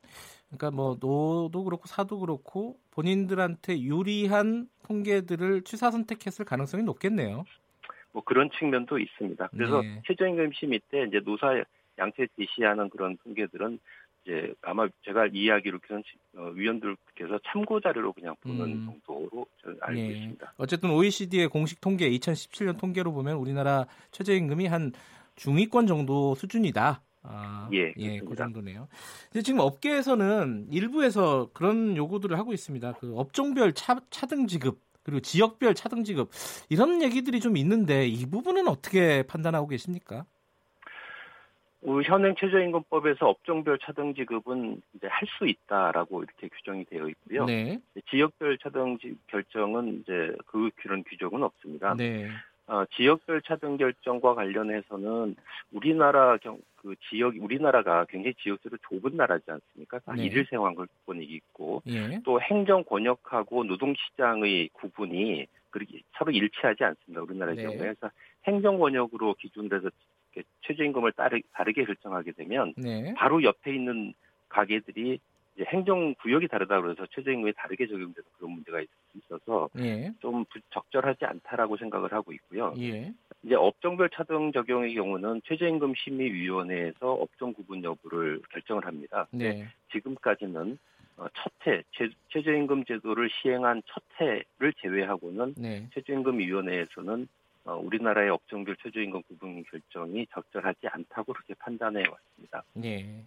[0.47, 7.45] 그러니까 뭐 노도 그렇고 사도 그렇고 본인들한테 유리한 통계들을 취사 선택했을 가능성이 높겠네요.
[8.11, 9.47] 뭐 그런 측면도 있습니다.
[9.47, 10.01] 그래서 네.
[10.05, 11.63] 최저임금 심의 때 이제 노사
[11.97, 13.79] 양채 제시하는 그런 통계들은
[14.23, 16.03] 이제 아마 제가 이야기로 그런
[16.37, 18.85] 어, 위원들께서 참고 자료로 그냥 보는 음.
[18.85, 20.07] 정도로 저는 알고 예.
[20.07, 20.53] 있습니다.
[20.57, 24.91] 어쨌든 OECD의 공식 통계 2017년 통계로 보면 우리나라 최저임금이 한
[25.35, 27.01] 중위권 정도 수준이다.
[27.23, 28.87] 아, 예, 예, 그 정도네요.
[29.29, 32.93] 이제 지금 업계에서는 일부에서 그런 요구들을 하고 있습니다.
[32.93, 36.29] 그 업종별 차, 차등 지급 그리고 지역별 차등 지급
[36.69, 40.25] 이런 얘기들이 좀 있는데 이 부분은 어떻게 판단하고 계십니까?
[42.03, 47.45] 현행 최저임금법에서 업종별 차등 지급은 이제 할 수 있다라고 이렇게 규정이 되어 있고요.
[47.45, 47.79] 네.
[48.09, 51.95] 지역별 차등 결정은 이제 그 그런 규정은 없습니다.
[51.95, 52.27] 네.
[52.67, 55.35] 어, 지역별 차등 결정과 관련해서는
[55.71, 59.99] 우리나라 경, 그 지역 우리나라가 굉장히 지역적으로 좁은 나라지 않습니까?
[59.99, 60.25] 다 네.
[60.25, 62.19] 일일 생활권이 있고 예.
[62.23, 67.21] 또 행정 권역하고 노동 시장의 구분이 그렇게 서로 일치하지 않습니다.
[67.21, 67.63] 우리나라의 네.
[67.63, 68.09] 경우에 그래서
[68.45, 69.89] 행정 권역으로 기준돼서
[70.61, 71.13] 최저임금을
[71.53, 73.13] 다르게 결정하게 되면 네.
[73.15, 74.13] 바로 옆에 있는
[74.49, 75.19] 가게들이
[75.67, 78.81] 행정 구역이 다르다 그래서 최저임금이 다르게 적용돼서 그런 문제가
[79.15, 80.11] 있어서 예.
[80.19, 82.73] 좀 적절하지 않다라고 생각을 하고 있고요.
[82.79, 83.13] 예.
[83.43, 89.27] 이제 업종별 차등 적용의 경우는 최저임금 심의위원회에서 업종 구분 여부를 결정을 합니다.
[89.31, 89.67] 네.
[89.91, 90.77] 지금까지는
[91.17, 91.83] 어, 첫 해,
[92.29, 95.87] 최저임금 제도를 시행한 첫 해를 제외하고는 네.
[95.93, 102.63] 최저임금위원회에서는 어, 우리나라의 업종별 최저임금 구분 결정이 적절하지 않다고 그렇게 판단해 왔습니다.
[102.73, 103.25] 네,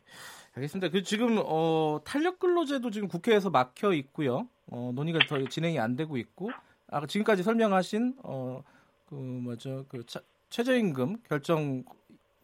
[0.55, 0.91] 알겠습니다.
[0.91, 4.49] 그 지금 어, 탄력 근로제도 지금 국회에서 막혀 있고요.
[4.70, 6.51] 어, 논의가 더 진행이 안 되고 있고,
[6.89, 8.62] 아 지금까지 설명하신 어,
[9.07, 10.20] 그 뭐죠 그 차,
[10.51, 11.85] 최저임금 결정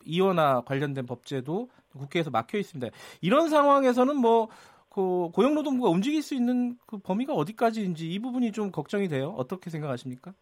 [0.05, 2.95] 이원화 관련된 법제도 국회에서 막혀 있습니다.
[3.21, 4.49] 이런 상황에서는 뭐
[4.91, 9.33] 그 고용노동부가 움직일 수 있는 그 범위가 어디까지인지 이 부분이 좀 걱정이 돼요.
[9.39, 10.35] 어떻게 생각하십니까?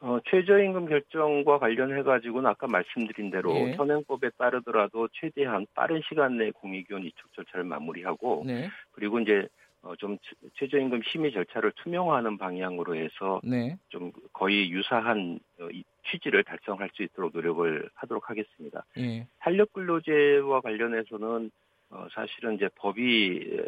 [0.00, 3.72] 어, 최저임금 결정과 관련해 가지고는 아까 말씀드린 대로 예.
[3.72, 8.70] 현행법에 따르더라도 최대한 빠른 시간 내에 공익위원 이촉 절차를 마무리하고 네.
[8.92, 9.46] 그리고 이제
[9.82, 10.16] 어, 좀
[10.54, 13.76] 최저임금 심의 절차를 투명화하는 방향으로 해서 네.
[13.88, 15.68] 좀 거의 유사한 어,
[16.10, 18.84] 취지를 달성할 수 있도록 노력을 하도록 하겠습니다.
[18.98, 19.26] 예.
[19.38, 21.50] 탄력 근로제와 관련해서는
[21.90, 23.58] 어, 사실은 이제 법이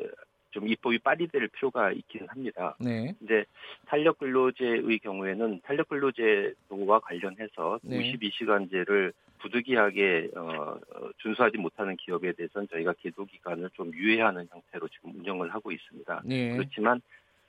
[0.53, 2.77] 좀 입법이 빨리 될 필요가 있기는 합니다.
[2.79, 3.15] 네.
[3.23, 3.45] 이제
[3.87, 7.99] 탄력 근로제의 경우에는 탄력 근로제도와 관련해서 네.
[7.99, 15.19] 52시간제를 부득이하게 어, 어, 준수하지 못하는 기업에 대해서는 저희가 계도 기간을 좀 유예하는 형태로 지금
[15.19, 16.23] 운영을 하고 있습니다.
[16.25, 16.57] 네.
[16.57, 17.01] 그렇지만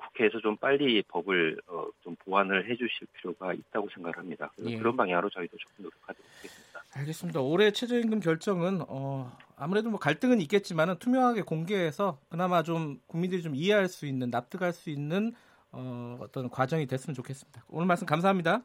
[0.08, 4.52] 국회에서 좀 빨리 법을 어, 좀 보완을 해주실 필요가 있다고 생각합니다.
[4.66, 4.78] 예.
[4.78, 6.84] 그런 방향으로 저희도 조금 노력하도록 하겠습니다.
[6.96, 7.42] 알겠습니다.
[7.42, 13.88] 올해 최저임금 결정은 어, 아무래도 뭐 갈등은 있겠지만 투명하게 공개해서 그나마 좀 국민들이 좀 이해할
[13.88, 15.34] 수 있는 납득할 수 있는
[15.72, 17.66] 어, 어떤 과정이 됐으면 좋겠습니다.
[17.70, 18.62] 오늘 말씀 감사합니다.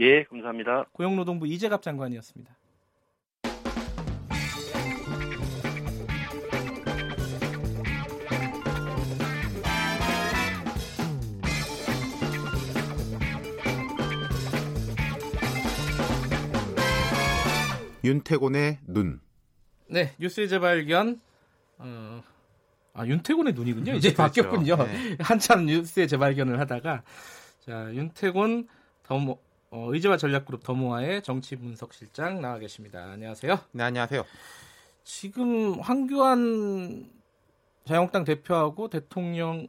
[0.00, 0.86] 예, 감사합니다.
[0.92, 2.57] 고용노동부 이재갑 장관이었습니다.
[18.04, 19.20] 윤태곤의 눈.
[19.88, 21.20] 네, 뉴스의 재발견.
[21.78, 22.22] 어,
[22.92, 23.94] 아, 윤태곤의 눈이군요.
[23.94, 24.42] 이제 그렇죠.
[24.42, 24.76] 바뀌었군요.
[24.76, 25.16] 네.
[25.20, 27.02] 한참 뉴스의 재발견을 하다가
[27.60, 28.68] 자, 윤태곤
[29.04, 29.38] 더모
[29.70, 33.10] 어, 의제와 전략그룹 더모아의 정치 분석 실장 나와 계십니다.
[33.12, 33.58] 안녕하세요.
[33.72, 34.24] 네, 안녕하세요.
[35.04, 37.10] 지금 황교안
[37.86, 39.68] 자유한국당 대표하고 대통령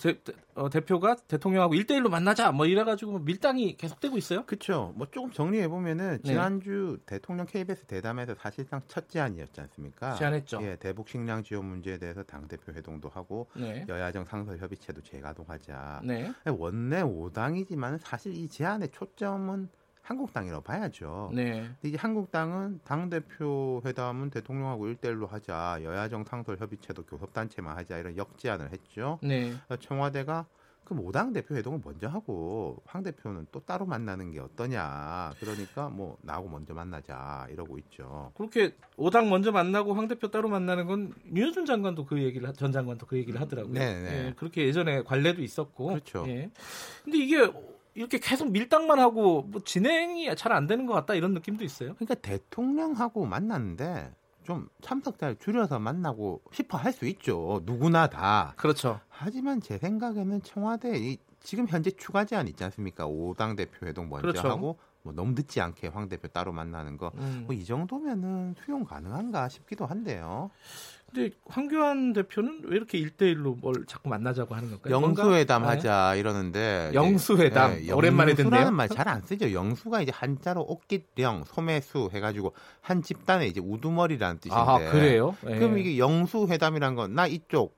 [0.00, 0.18] 대,
[0.54, 4.44] 어, 대표가 대통령하고 1대1로 만나자 뭐 이래가지고 밀당이 계속되고 있어요?
[4.44, 4.92] 그렇죠.
[4.96, 6.30] 뭐 조금 정리해 보면은 네.
[6.30, 7.16] 지난주 네.
[7.16, 10.14] 대통령 KBS 대담에서 사실상 첫 제안이었지 않습니까?
[10.14, 10.60] 제안했죠.
[10.62, 13.84] 예, 대북 식량 지원 문제에 대해서 당 대표 회동도 하고 네.
[13.88, 16.02] 여야정 상설 협의체도 재가동하자.
[16.04, 16.32] 네.
[16.46, 19.68] 원내 5당이지만 사실 이 제안의 초점은
[20.02, 21.30] 한국당이라고 봐야죠.
[21.32, 21.70] 네.
[21.82, 28.72] 이제 한국당은 당 대표 회담은 대통령하고 일대일로 하자, 여야정 상설 협의체도 교섭단체만 하자 이런 역제안을
[28.72, 29.18] 했죠.
[29.22, 29.52] 네.
[29.80, 30.46] 청와대가
[30.84, 35.32] 그 5당 대표 회동을 먼저 하고 황 대표는 또 따로 만나는 게 어떠냐.
[35.38, 38.32] 그러니까 뭐 나하고 먼저 만나자 이러고 있죠.
[38.36, 43.06] 그렇게 5당 먼저 만나고 황 대표 따로 만나는 건 윤여준 장관도 그 얘기를 전 장관도
[43.06, 43.72] 그 얘기를 하더라고요.
[43.72, 44.26] 네, 네.
[44.26, 45.86] 예, 그렇게 예전에 관례도 있었고.
[45.86, 46.24] 그렇죠.
[46.26, 46.50] 예.
[47.04, 47.48] 근데 이게
[47.94, 51.94] 이렇게 계속 밀당만 하고 뭐 진행이 잘 안 되는 것 같다 이런 느낌도 있어요.
[51.94, 54.12] 그러니까 대통령하고 만났는데
[54.44, 57.60] 좀 참석자를 줄여서 만나고 싶어 할 수 있죠.
[57.64, 58.54] 누구나 다.
[58.56, 59.00] 그렇죠.
[59.08, 63.06] 하지만 제 생각에는 청와대 이 지금 현재 추가 제안 있지 않습니까?
[63.06, 64.48] 5당 대표 회동 먼저 그렇죠.
[64.48, 67.42] 하고 뭐 너무 늦지 않게 황 대표 따로 만나는 거, 음.
[67.46, 70.50] 뭐이 정도면은 수용 가능한가 싶기도 한데요.
[71.14, 74.94] 근데 황교안 대표는 왜 이렇게 일대일로뭘 자꾸 만나자고 하는 걸까요?
[74.94, 76.20] 영수회담 하자 네.
[76.20, 78.50] 이러는데 영수회담 네, 오랜만에 듣네요.
[78.50, 79.52] 영수라는 말 잘 안 쓰죠.
[79.52, 84.56] 영수가 이제 한자로 옥깃령, 소매수 해가지고 한 집단의 이제 우두머리라는 뜻인데.
[84.56, 85.36] 아 그래요?
[85.42, 85.58] 네.
[85.58, 87.76] 그럼 이게 영수회담이란 건 나 이쪽,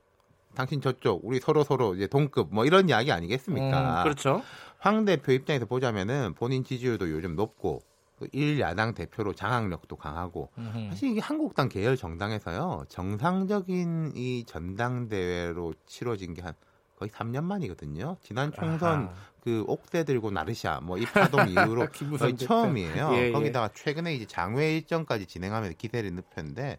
[0.54, 4.00] 당신 저쪽, 우리 서로 서로 이제 동급 뭐 이런 이야기 아니겠습니까?
[4.00, 4.42] 음, 그렇죠.
[4.78, 7.80] 황 대표 입장에서 보자면은 본인 지지율도 요즘 높고
[8.24, 10.88] 그 일야당 대표로 장악력도 강하고 음흠.
[10.90, 16.54] 사실 이게 한국당 계열 정당에서요 정상적인 이 전당대회로 치러진 게 한
[16.96, 18.16] 거의 3년 만이거든요.
[18.22, 19.14] 지난 총선 아하.
[19.42, 21.88] 그 옥새 들고 나르샤 뭐 이 파동 이후로
[22.20, 23.10] 거의 처음이에요.
[23.14, 23.32] 예, 예.
[23.32, 26.78] 거기다가 최근에 이제 장외 일정까지 진행하면서 기세를 늪혔는데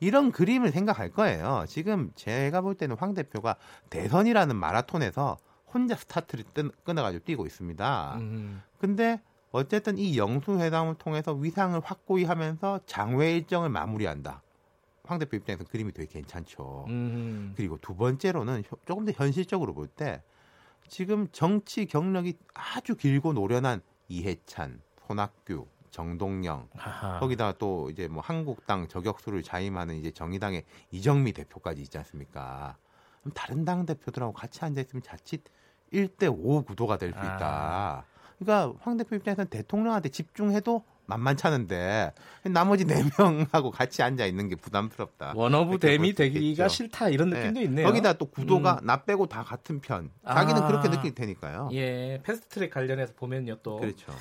[0.00, 1.64] 이런 그림을 생각할 거예요.
[1.66, 3.56] 지금 제가 볼 때는 황 대표가
[3.88, 5.38] 대선이라는 마라톤에서
[5.72, 6.44] 혼자 스타트를
[6.84, 8.16] 끊어가지고 뛰고 있습니다.
[8.18, 8.62] 음.
[8.78, 9.22] 근데
[9.58, 14.42] 어쨌든 이 영수회담을 통해서 위상을 확고히 하면서 장외 일정을 마무리한다.
[15.04, 16.86] 황 대표 입장에서 그림이 되게 괜찮죠.
[16.88, 17.52] 음.
[17.56, 20.22] 그리고 두 번째로는 조금 더 현실적으로 볼 때
[20.88, 27.20] 지금 정치 경력이 아주 길고 노련한 이해찬, 손학규, 정동영 아하.
[27.20, 32.76] 거기다가 또 이제 뭐 한국당 저격수를 자임하는 이제 정의당의 이정미 대표까지 있지 않습니까?
[33.20, 35.44] 그럼 다른 당 대표들하고 같이 앉아 있으면 자칫
[35.92, 37.38] 1대 5 구도가 될 수 있다.
[37.40, 38.04] 아.
[38.44, 42.12] 그러니까 황 대표 입장에서는 대통령한테 집중해도 만만찮은데
[42.44, 45.32] 나머지 네 명하고 같이 앉아 있는 게 부담스럽다.
[45.36, 47.40] 원어브 댐이 되기가 싫다 이런 네.
[47.40, 47.66] 느낌도 네.
[47.66, 47.86] 있네요.
[47.86, 48.86] 거기다 또 구도가 음.
[48.86, 50.10] 나 빼고 다 같은 편.
[50.26, 50.66] 자기는 아.
[50.66, 51.70] 그렇게 느낄 테니까요.
[51.72, 53.76] 예, 패스트트랙 관련해서 보면요 또.
[53.76, 54.12] 그렇죠.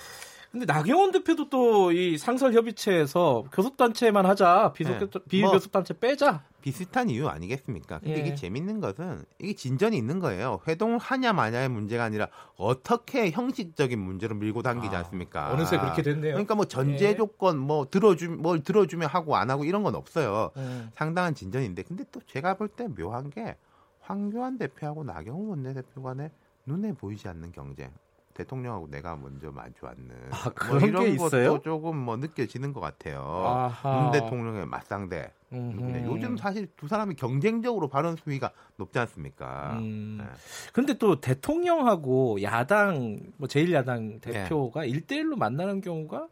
[0.54, 5.08] 근데 나경원 대표도 또 이 상설 협의체에서 교섭단체만 하자 비교 네.
[5.28, 8.00] 비교섭단체 뭐, 빼자 비슷한 이유 아니겠습니까?
[8.00, 8.20] 근데 예.
[8.20, 10.62] 이게 재밌는 것은 이게 진전이 있는 거예요.
[10.68, 15.52] 회동을 하냐 마냐의 문제가 아니라 어떻게 형식적인 문제로 밀고 당기지 아, 않습니까?
[15.52, 16.34] 어느새 그렇게 됐네요.
[16.34, 17.16] 그러니까 뭐 전제 예.
[17.16, 20.52] 조건 뭐 들어주 뭘 들어주면 하고 안 하고 이런 건 없어요.
[20.58, 20.92] 음.
[20.96, 23.58] 상당한 진전인데 근데 또 제가 볼 때 묘한 게
[24.02, 26.30] 황교안 대표하고 나경원 원내대표 간에
[26.68, 27.92] 눈에 보이지 않는 경쟁.
[28.34, 31.52] 대통령하고 내가 먼저 마주앉는 아, 뭐 그런 뭐 이런 게 있어요?
[31.52, 33.22] 것도 조금 뭐 느껴지는 것 같아요.
[33.22, 34.02] 아하.
[34.02, 35.32] 문 대통령의 맞상대.
[35.54, 36.04] 음.
[36.08, 39.78] 요즘 사실 두 사람이 경쟁적으로 발언 수위가 높지 않습니까?
[39.80, 40.20] 음.
[40.20, 40.94] 네.
[41.00, 44.90] 또 대통령하고 야당 뭐 제1야당 대표가 네.
[44.90, 46.28] 1대1로 만나는 경우가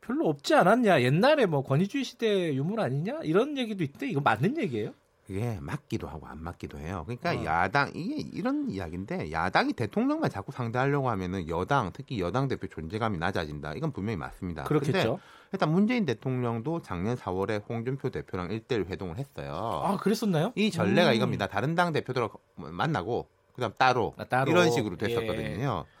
[0.00, 1.02] 별로 없지 않았냐.
[1.02, 3.20] 옛날에 뭐 권위주의 시대 유물 아니냐?
[3.22, 4.08] 이런 얘기도 있대.
[4.08, 4.92] 이거 맞는 얘기예요?
[5.32, 7.04] 그게 맞기도 하고 안 맞기도 해요.
[7.06, 7.44] 그러니까 어.
[7.44, 13.72] 야당 이게 이런 이야기인데 야당이 대통령만 자꾸 상대하려고 하면은 여당 특히 여당 대표 존재감이 낮아진다.
[13.72, 14.64] 이건 분명히 맞습니다.
[14.64, 15.20] 그렇겠죠.
[15.50, 19.82] 일단 문재인 대통령도 작년 4월에 홍준표 대표랑 일대일 회동을 했어요.
[19.82, 20.52] 아 그랬었나요?
[20.54, 21.14] 이 전례가 음.
[21.14, 21.46] 이겁니다.
[21.46, 24.50] 다른 당 대표들하고 만나고 그다음 따로, 아, 따로.
[24.50, 25.84] 이런 식으로 됐었거든요.
[25.86, 25.92] 예.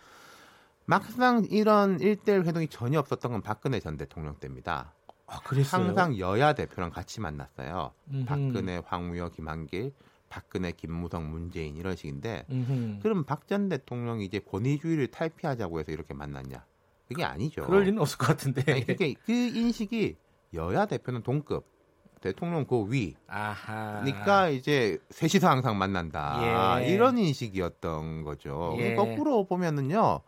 [0.84, 4.92] 막상 이런 일대일 회동이 전혀 없었던 건 박근혜 전 대통령 때입니다.
[5.32, 5.76] 아?
[5.78, 7.92] 항상 여야 대표랑 같이 만났어요.
[8.12, 8.24] 음흠.
[8.26, 9.92] 박근혜, 황우여, 김한길,
[10.28, 12.98] 박근혜, 김무성, 문재인 이런 식인데 음흠.
[13.02, 16.64] 그럼 박 전 대통령이 이제 권위주의를 탈피하자고 해서 이렇게 만났냐?
[17.08, 17.64] 그게 아니죠.
[17.66, 18.72] 그럴 리는 없을 것 같은데.
[18.72, 20.16] 아니, 그게 그 인식이
[20.54, 21.66] 여야 대표는 동급,
[22.20, 23.14] 대통령 그 위.
[23.26, 24.00] 아하.
[24.02, 26.80] 그러니까 이제 셋이서 항상 만난다.
[26.82, 26.88] 예.
[26.88, 28.76] 이런 인식이었던 거죠.
[28.78, 28.94] 예.
[28.94, 30.20] 거꾸로 보면은요.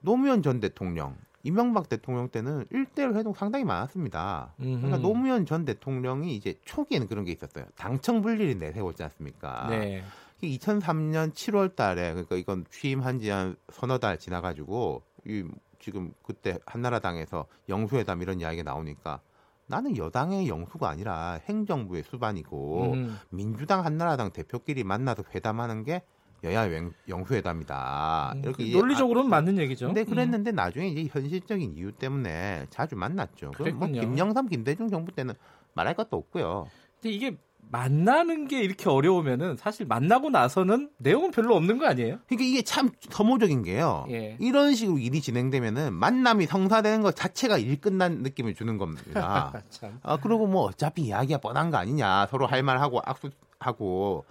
[0.00, 4.54] 노무현 전 대통령 이명박 대통령 때는 1대1 회동 상당히 많았습니다.
[4.60, 4.76] 음흠.
[4.80, 7.64] 그러니까 노무현 전 대통령이 이제 초기에는 그런 게 있었어요.
[7.76, 9.66] 당청 분리를 내세웠지 않습니까?
[9.70, 10.02] 네.
[10.42, 15.44] 2003년 7월 달에 그러니까 이건 취임한 지 한 서너 달 지나 가지고 이
[15.78, 19.20] 지금 그때 한나라당에서 영수회담 이런 이야기가 나오니까
[19.66, 23.18] 나는 여당의 영수가 아니라 행정부의 수반이고 음.
[23.30, 26.02] 민주당 한나라당 대표끼리 만나서 회담하는 게
[26.44, 26.68] 여야
[27.08, 28.32] 영수회담이다.
[28.34, 29.86] 음, 이렇게 논리적으로는 아, 맞는 얘기죠.
[29.86, 30.56] 근데 그랬는데 음.
[30.56, 33.52] 나중에 이제 현실적인 이유 때문에 자주 만났죠.
[33.52, 35.34] 그럼 뭐 김영삼, 김대중 정부 때는
[35.74, 36.66] 말할 것도 없고요.
[37.00, 37.36] 근데 이게
[37.70, 42.18] 만나는 게 이렇게 어려우면은 사실 만나고 나서는 내용은 별로 없는 거 아니에요?
[42.26, 44.04] 그러니까 이게 참 서모적인 게요.
[44.10, 44.36] 예.
[44.40, 49.52] 이런 식으로 일이 진행되면은 만남이 성사되는 것 자체가 일 끝난 느낌을 주는 겁니다.
[50.02, 54.26] 아 그리고 뭐 어차피 이야기가 뻔한 거 아니냐 서로 할 말하고 악수하고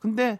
[0.00, 0.38] 근데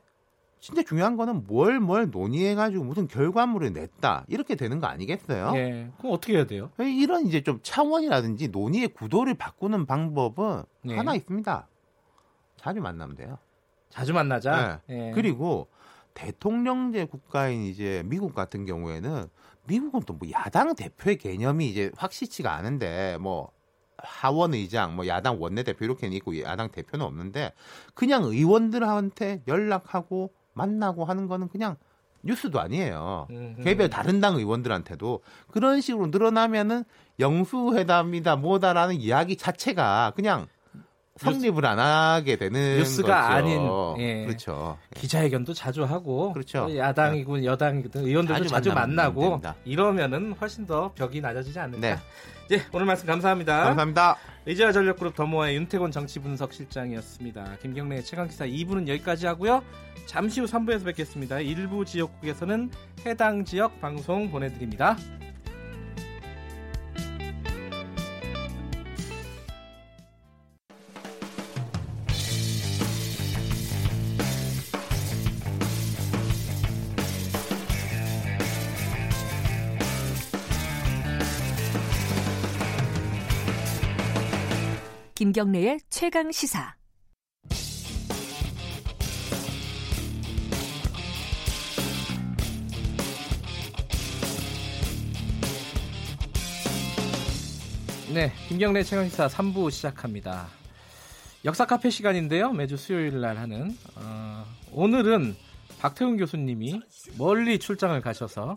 [0.60, 5.52] 진짜 중요한 거는 뭘 뭘 논의해가지고 무슨 결과물을 냈다 이렇게 되는 거 아니겠어요?
[5.54, 5.90] 예.
[5.98, 6.70] 그럼 어떻게 해야 돼요?
[6.78, 10.96] 이런 이제 좀 차원이라든지 논의의 구도를 바꾸는 방법은 네.
[10.96, 11.68] 하나 있습니다.
[12.56, 13.38] 자주 만나면 돼요.
[13.90, 14.80] 자주 만나자.
[14.88, 15.08] 네.
[15.08, 15.12] 예.
[15.14, 15.68] 그리고
[16.14, 19.26] 대통령제 국가인 이제 미국 같은 경우에는
[19.66, 23.50] 미국은 또 뭐 야당 대표의 개념이 이제 확실치가 않은데 뭐
[23.98, 27.52] 하원 의장, 뭐 야당 원내 대표 이렇게는 있고 야당 대표는 없는데
[27.94, 31.76] 그냥 의원들한테 연락하고 만나고 하는 거는 그냥
[32.22, 33.28] 뉴스도 아니에요.
[33.30, 36.84] 음, 개별 다른 당 의원들한테도 그런 식으로 늘어나면은
[37.20, 40.48] 영수회담이다 뭐다라는 이야기 자체가 그냥
[41.16, 43.34] 성립을 안 하게 되는 뉴스가 거죠.
[43.34, 44.26] 아닌 예.
[44.26, 44.76] 그렇죠.
[44.94, 46.68] 기자회견도 자주 하고 그렇죠.
[46.76, 47.44] 야당이고 네.
[47.44, 51.80] 여당이든 의원들도 자주, 자주 만나고 이러면은 훨씬 더 벽이 낮아지지 않을까.
[51.80, 51.96] 네.
[52.52, 53.64] 예, 오늘 말씀 감사합니다.
[53.64, 54.16] 감사합니다.
[54.46, 57.56] 의지와 전력그룹 더모아의 윤태곤 정치분석 실장이었습니다.
[57.60, 59.64] 김경래 최강기사 2부는 여기까지 하고요.
[60.06, 61.40] 잠시 후 3부에서 뵙겠습니다.
[61.40, 62.70] 일부 지역국에서는
[63.04, 64.96] 해당 지역 방송 보내드립니다.
[85.26, 86.76] 김경래의 최강 시사.
[98.14, 100.46] 네, 김경래 최강 시사 3부 시작합니다.
[101.44, 102.52] 역사 카페 시간인데요.
[102.52, 105.34] 매주 수요일 날 하는 어, 오늘은
[105.80, 106.80] 박태훈 교수님이
[107.18, 108.54] 멀리 출장을 가셔서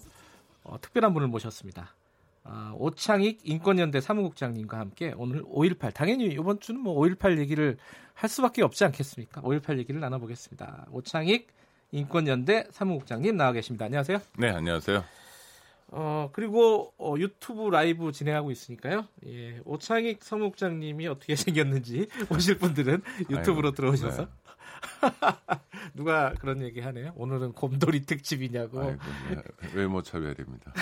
[0.63, 1.95] 어, 특별한 분을 모셨습니다.
[2.51, 7.77] 아, 오창익 인권연대 사무국장님과 함께 오늘 5.18 당연히 이번 주는 뭐 5.18 얘기를
[8.15, 9.41] 할 수밖에 없지 않겠습니까?
[9.41, 10.87] 5.18 얘기를 나눠보겠습니다.
[10.91, 11.47] 오창익
[11.91, 13.85] 인권연대 사무국장님 나와 계십니다.
[13.85, 14.19] 안녕하세요.
[14.37, 15.03] 네, 안녕하세요.
[15.91, 19.07] 어 그리고 어, 유튜브 라이브 진행하고 있으니까요.
[19.25, 24.31] 예, 오창익 사무국장님이 어떻게 생겼는지 보실 분들은 유튜브로 아이고, 들어오셔서 네.
[25.95, 27.13] 누가 그런 얘기 하네요.
[27.15, 28.81] 오늘은 곰돌이 특집이냐고.
[28.81, 28.99] 아이고,
[29.29, 29.41] 네.
[29.75, 30.73] 외모 차별입니다.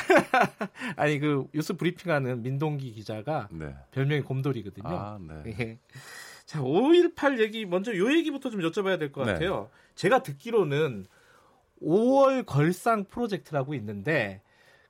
[0.95, 3.75] 아니 그 뉴스 브리핑하는 민동기 기자가 네.
[3.91, 4.87] 별명이 곰돌이거든요.
[4.87, 5.43] 아, 네.
[5.59, 5.79] 예.
[6.45, 9.33] 자, 5.18 얘기 먼저 요 얘기부터 좀 여쭤봐야 될것 네.
[9.33, 9.69] 같아요.
[9.95, 11.05] 제가 듣기로는
[11.81, 14.41] 5월 걸상 프로젝트라고 있는데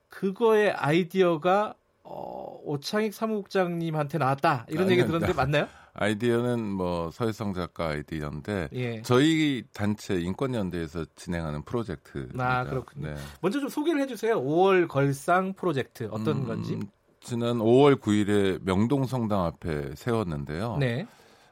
[0.08, 5.68] 그거의 아이디어가 어, 오창익 사무국장님한테 나왔다 이런 아, 얘기 들었는데 맞나요?
[6.00, 9.02] 아이디어는 뭐 서혜성 작가 아이디어인데 예.
[9.02, 12.60] 저희 단체 인권연대에서 진행하는 프로젝트입니다.
[12.60, 13.08] 아 그렇군요.
[13.08, 13.14] 네.
[13.40, 14.40] 먼저 좀 소개를 해주세요.
[14.40, 16.78] 5월 걸상 프로젝트 어떤 음, 건지.
[17.20, 20.76] 지난 5월 9일에 명동 성당 앞에 세웠는데요.
[20.78, 21.06] 네.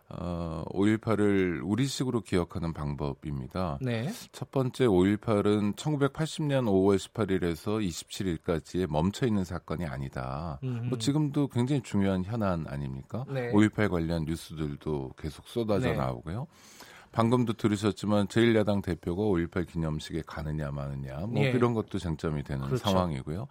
[0.08, 3.78] 어, 5.18을 우리식으로 기억하는 방법입니다.
[3.80, 4.08] 네.
[4.30, 10.60] 첫 번째 5.18은 1980년 5월 18일에서 27일까지에 멈춰 있는 사건이 아니다.
[10.62, 13.24] 뭐 지금도 굉장히 중요한 현안 아닙니까?
[13.28, 13.50] 네.
[13.50, 15.96] 5.18 관련 뉴스들도 계속 쏟아져 네.
[15.96, 16.46] 나오고요.
[17.16, 21.50] 방금도 들으셨지만 제1야당 대표가 5.18 기념식에 가느냐 마느냐 뭐 예.
[21.50, 22.90] 이런 것도 쟁점이 되는 그렇죠.
[22.90, 23.48] 상황이고요.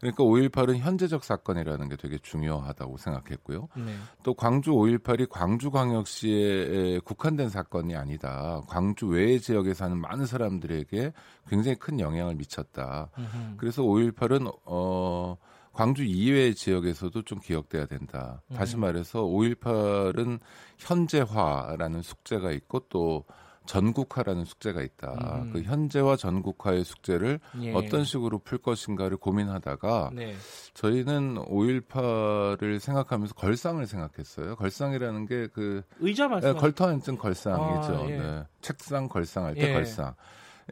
[0.00, 3.68] 그러니까 5.18은 현재적 사건이라는 게 되게 중요하다고 생각했고요.
[3.76, 3.94] 네.
[4.22, 8.62] 또 광주 5.18이 광주광역시에 국한된 사건이 아니다.
[8.68, 11.12] 광주 외의 지역에 사는 많은 사람들에게
[11.48, 13.10] 굉장히 큰 영향을 미쳤다.
[13.18, 13.54] 으흠.
[13.56, 15.36] 그래서 5.18은 어
[15.72, 18.42] 광주 이외의 지역에서도 좀 기억돼야 된다.
[18.54, 20.40] 다시 말해서 5.18은
[20.76, 23.24] 현재화라는 숙제가 있고 또
[23.68, 25.42] 전국화라는 숙제가 있다.
[25.42, 25.52] 음.
[25.52, 27.72] 그 현재와 전국화의 숙제를 예.
[27.74, 30.34] 어떤 식으로 풀 것인가를 고민하다가 네.
[30.74, 34.56] 저희는 5.18을 생각하면서 걸상을 생각했어요.
[34.56, 37.96] 걸상이라는 게 그 의자 말씀 네, 걸터 앉은 걸상이죠.
[37.96, 38.16] 아, 예.
[38.16, 38.42] 네.
[38.60, 39.72] 책상 걸상할 때 예.
[39.72, 40.14] 걸상.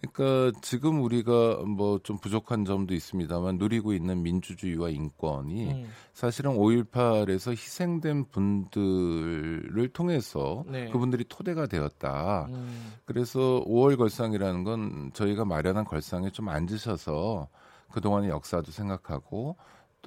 [0.01, 5.89] 그러니까 지금 우리가 뭐 좀 부족한 점도 있습니다만 누리고 있는 민주주의와 인권이 음.
[6.13, 10.89] 사실은 5.18에서 희생된 분들을 통해서 네.
[10.91, 12.47] 그분들이 토대가 되었다.
[12.51, 12.93] 음.
[13.05, 17.49] 그래서 5월 걸상이라는 건 저희가 마련한 걸상에 좀 앉으셔서
[17.91, 19.57] 그동안의 역사도 생각하고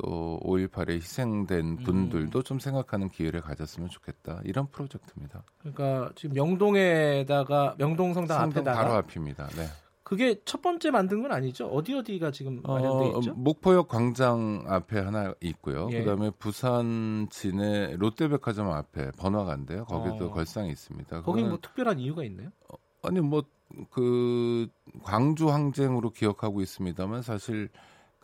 [0.02, 1.78] 또 5.18에 희생된 음.
[1.78, 2.44] 분들도 음.
[2.44, 4.42] 좀 생각하는 기회를 가졌으면 좋겠다.
[4.46, 5.44] 이런 프로젝트입니다.
[5.60, 9.48] 그러니까 지금 명동에다가 명동 성당 앞에다가 바로 앞입니다.
[9.50, 9.66] 네.
[10.04, 11.68] 그게 첫 번째 만든 건 아니죠?
[11.68, 13.34] 어디 어디가 지금 마련돼 어, 있죠?
[13.36, 15.88] 목포역 광장 앞에 하나 있고요.
[15.92, 16.00] 예.
[16.00, 19.86] 그다음에 부산 진해 롯데백화점 앞에 번화가인데요.
[19.86, 20.32] 거기도 어.
[20.32, 21.22] 걸상이 있습니다.
[21.22, 22.50] 거기 뭐 특별한 이유가 있나요?
[22.70, 23.44] 어, 아니 뭐
[23.90, 24.68] 그
[25.04, 27.70] 광주 항쟁으로 기억하고 있습니다만 사실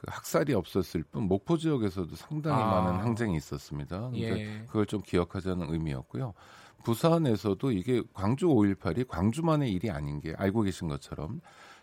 [0.06, 2.82] 그 학살이 없었을 뿐 목포 지역에서도 상당히 아.
[2.82, 4.02] 많은 항쟁이 있었습니다.
[4.12, 4.64] 근데 예.
[4.68, 6.34] 그걸 좀 기억하자는 의미였고요.
[6.84, 11.42] 부산에서도 이게 광주 5.18이 광주만의 일이 아닌 게 알고 계신 것처럼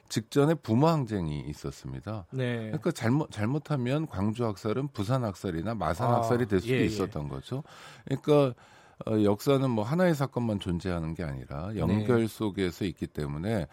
[0.09, 2.27] 직전에 부모 항쟁이 있었습니다.
[2.31, 2.66] 네.
[2.66, 6.85] 그러니까 잘못 잘못하면 광주 학살은 부산 학살이나 마산 아, 학살이 될 수도 예, 예.
[6.85, 7.29] 있었던 예.
[7.29, 7.64] 거죠.
[8.05, 8.55] 그러니까
[9.07, 12.27] 어, 역사는 뭐 하나의 사건만 존재하는 게 아니라 연결 네.
[12.29, 13.66] 속에서 있기 때문에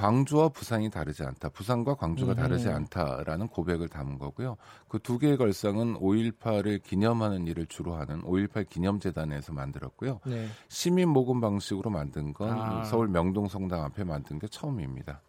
[0.00, 1.50] 광주와 부산이 다르지 않다.
[1.50, 2.36] 부산과 광주가 음.
[2.36, 4.56] 다르지 않다라는 고백을 담은 거고요.
[4.88, 10.20] 그 두 개의 걸상은 5.18을 기념하는 일을 주로 하는 5.18 기념재단에서 만들었고요.
[10.24, 10.46] 네.
[10.68, 12.84] 시민 모금 방식으로 만든 건 아.
[12.84, 15.20] 서울 명동 성당 앞에 만든 게 처음입니다.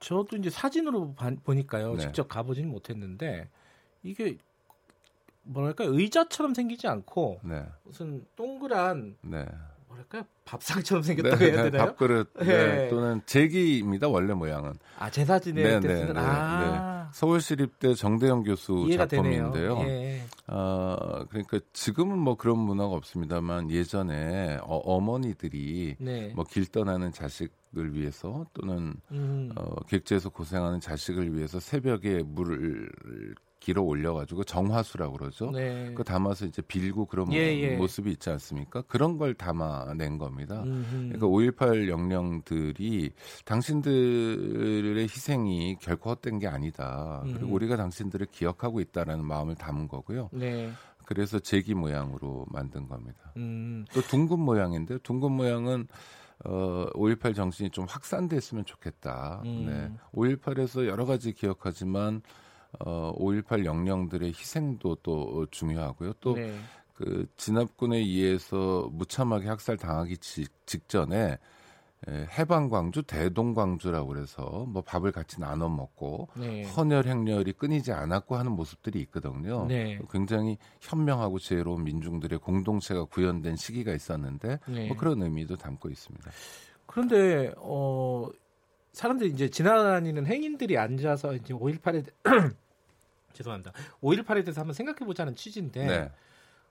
[0.00, 1.94] 저도 이제 사진으로 바, 보니까요.
[1.94, 2.00] 네.
[2.00, 3.48] 직접 가보지는 못했는데
[4.02, 4.36] 이게
[5.44, 7.64] 뭐랄까 의자처럼 생기지 않고 네.
[7.84, 9.46] 무슨 동그란 네.
[9.90, 11.88] 뭐랄까요 밥상처럼 생겼다고 네, 해야 네, 되나요?
[11.88, 12.44] 밥그릇 네.
[12.44, 12.88] 네.
[12.88, 14.74] 또는 제기입니다 원래 모양은.
[14.98, 17.10] 아 제사 지낼 때 쓰는 아.
[17.12, 19.78] 서울시립대 정대영 교수 작품인데요.
[19.80, 20.22] 예.
[20.46, 26.32] 어, 그러니까 지금은 뭐 그런 문화가 없습니다만 예전에 어, 머니들이 네.
[26.34, 29.50] 뭐길 떠나는 자식을 위해서 또는 음.
[29.56, 32.88] 어, 객지에서 고생하는 자식을 위해서 새벽에 물을
[33.60, 35.50] 길어 올려가지고 정화수라고 그러죠.
[35.50, 35.92] 네.
[35.94, 37.76] 그 담아서 이제 빌고 그런 예, 예.
[37.76, 38.82] 모습이 있지 않습니까?
[38.82, 40.62] 그런 걸 담아낸 겁니다.
[40.62, 40.90] 음흠.
[40.90, 43.12] 그러니까 5.18 영령들이
[43.44, 47.22] 당신들의 희생이 결코 헛된 게 아니다.
[47.26, 47.34] 음.
[47.34, 50.30] 그리고 우리가 당신들을 기억하고 있다라는 마음을 담은 거고요.
[50.32, 50.70] 네.
[51.04, 53.32] 그래서 제기 모양으로 만든 겁니다.
[53.36, 53.84] 음.
[53.92, 55.86] 또 둥근 모양인데 둥근 모양은
[56.46, 59.42] 어, 5.18 정신이 좀 확산됐으면 좋겠다.
[59.44, 59.66] 음.
[59.66, 59.90] 네.
[60.14, 62.22] 5.18에서 여러 가지 기억하지만
[62.78, 66.12] 어, 5.18 영령들의 희생도 또 중요하고요.
[66.20, 66.54] 또 네.
[66.94, 70.18] 그 진압군에 의해서 무참하게 학살 당하기
[70.66, 71.38] 직전에
[72.08, 76.64] 에, 해방 광주, 대동 광주라고 그래서 뭐 밥을 같이 나눠 먹고 네.
[76.64, 79.66] 헌혈 행렬이 끊이지 않았고 하는 모습들이 있거든요.
[79.66, 79.98] 네.
[80.10, 84.88] 굉장히 현명하고 지혜로운 민중들의 공동체가 구현된 시기가 있었는데 네.
[84.88, 86.30] 뭐 그런 의미도 담고 있습니다.
[86.86, 88.28] 그런데 어
[88.92, 92.04] 사람들이 이제 지나다니는 행인들이 앉아서 이제 5.18에
[93.32, 93.72] 죄송합니다.
[94.02, 96.12] 5.18에 대해서 한번 생각해 보자는 취지인데 네.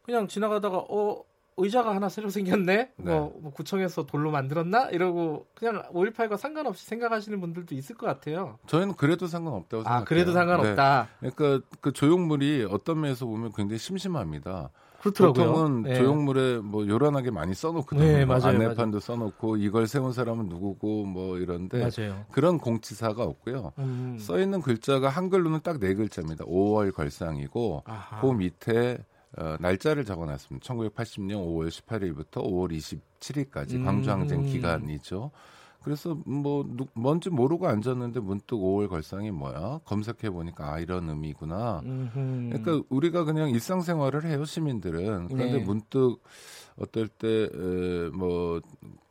[0.04, 1.24] 그냥 지나가다가 어
[1.62, 2.76] 의자가 하나 새로 생겼네.
[2.76, 2.92] 네.
[2.96, 4.90] 뭐, 뭐, 구청에서 돌로 만들었나?
[4.90, 8.60] 이러고 그냥 5.18과 상관없이 생각하시는 분들도 있을 것 같아요.
[8.68, 10.02] 저희는 그래도 상관없다고 생각해요.
[10.02, 11.10] 아, 그래도 상관없다.
[11.20, 11.30] 네.
[11.32, 14.70] 그러니까 그 조형물이 어떤 면에서 보면 굉장히 심심합니다.
[15.02, 15.46] 그렇더라고요.
[15.54, 15.96] 보통은 네.
[15.96, 18.04] 조형물에 뭐 요란하게 많이 써놓거든요.
[18.06, 19.00] 네, 맞아요, 안내판도 맞아요.
[19.00, 22.26] 써놓고 이걸 세운 사람은 누구고 뭐 이런데 맞아요.
[22.32, 23.72] 그런 공지사가 없고요.
[23.80, 24.18] 음.
[24.20, 26.46] 써 있는 글자가 한글로는 딱 네 글자입니다.
[26.46, 28.22] 5월 걸상이고 아하.
[28.22, 28.98] 그 밑에
[29.38, 30.66] 어, 날짜를 적어놨습니다.
[30.74, 32.72] 1980년 5월 18일부터 5월
[33.20, 33.86] 27일까지 음.
[33.86, 35.32] 광주항쟁 기간이죠.
[35.84, 41.82] 그래서 뭐 뭔지 모르고 앉았는데 문득 5월 걸상이 뭐야 검색해 보니까 아 이런 의미구나.
[41.86, 42.50] 음흠.
[42.52, 45.28] 그러니까 우리가 그냥 일상생활을 해요 시민들은.
[45.28, 45.64] 그런데 네.
[45.64, 46.22] 문득
[46.78, 47.50] 어떨 때
[48.14, 48.62] 뭐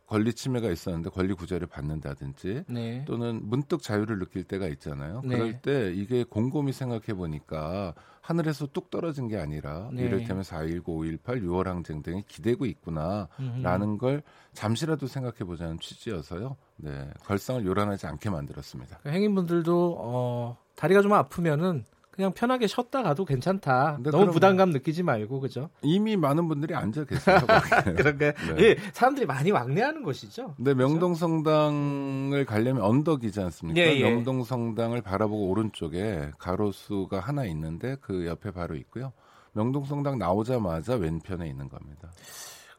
[0.09, 3.04] 권리 침해가 있었는데 권리 구제를 받는다든지 네.
[3.06, 5.20] 또는 문득 자유를 느낄 때가 있잖아요.
[5.22, 5.36] 네.
[5.36, 10.04] 그럴 때 이게 곰곰이 생각해 보니까 하늘에서 뚝 떨어진 게 아니라 네.
[10.04, 14.22] 이를테면 4.19, 5.18, 6월 항쟁 등이 기대고 있구나라는 걸
[14.54, 16.56] 잠시라도 생각해 보자는 취지여서요.
[16.76, 19.00] 네, 걸상을 요란하지 않게 만들었습니다.
[19.02, 21.84] 그 행인분들도 어, 다리가 좀 아프면은
[22.19, 24.01] 그냥 편하게 쉬었다 가도 괜찮다.
[24.03, 25.71] 너무 부담감 느끼지 말고 그죠?
[25.83, 27.39] 이미 많은 분들이 앉아 계세요.
[27.97, 28.35] 그러니까 네.
[28.59, 30.57] 예, 사람들이 많이 왕래하는 것이죠.
[30.59, 33.81] 네, 명동성당을 가려면 언덕이지 않습니까?
[33.81, 34.03] 예, 예.
[34.03, 39.12] 명동성당을 바라보고 오른쪽에 가로수가 하나 있는데 그 옆에 바로 있고요.
[39.53, 42.11] 명동성당 나오자마자 왼편에 있는 겁니다.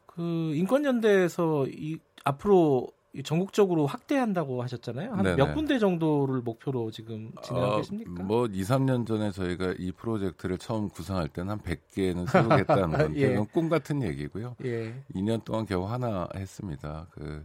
[0.04, 2.88] 그 인권연대에서 이 앞으로
[3.24, 5.12] 전국적으로 확대한다고 하셨잖아요.
[5.12, 8.22] 한 몇 군데 정도를 목표로 지금 진행하고 어, 계십니까?
[8.22, 13.46] 뭐 2, 3년 전에 저희가 이 프로젝트를 처음 구상할 때는 한 100개는 세우겠다는 건데 예.
[13.52, 14.54] 꿈 같은 얘기고요.
[14.64, 14.94] 예.
[15.14, 17.08] 2년 동안 겨우 하나 했습니다.
[17.10, 17.44] 그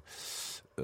[0.77, 0.83] 어,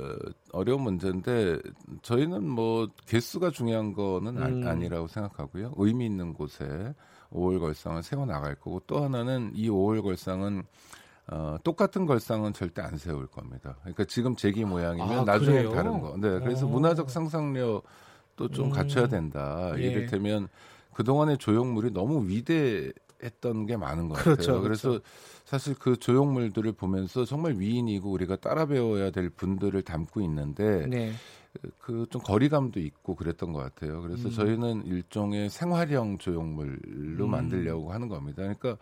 [0.54, 1.60] 어려운 문제인데
[2.02, 4.68] 저희는 뭐 개수가 중요한 거는 음.
[4.68, 5.74] 아, 니라고 생각하고요.
[5.78, 6.94] 의미 있는 곳에
[7.34, 10.64] 5월 걸상을 세워 나갈 거고 또 하나는 이 5월 걸상은
[11.32, 13.78] 어, 똑같은 걸상은 절대 안 세울 겁니다.
[13.82, 15.72] 그러니까 지금 제기 모양이면 아, 나중에 그래요?
[15.72, 16.18] 다른 거.
[16.18, 16.70] 네, 그래서 오.
[16.70, 16.72] 어.
[16.74, 18.70] 문화적 상상력도 좀 음.
[18.70, 19.72] 갖춰야 된다.
[19.78, 19.82] 예.
[19.82, 20.50] 이를테면
[20.94, 24.62] 그동안의 조형물이 너무 위대했던 게 많은 것 그렇죠, 같아요.
[24.62, 24.90] 그렇죠.
[24.90, 25.04] 그래서
[25.46, 31.14] 사실 그 조형물들을 보면서 정말 위인이고 우리가 따라 배워야 될 분들을 담고 있는데 네.
[31.80, 34.02] 그좀 거리감도 있고 그랬던 것 같아요.
[34.02, 34.32] 그래서 음.
[34.32, 37.32] 저희는 일종의 생활형 조형물로 음.
[37.32, 38.42] 만들려고 하는 겁니다.
[38.42, 38.76] 그러니까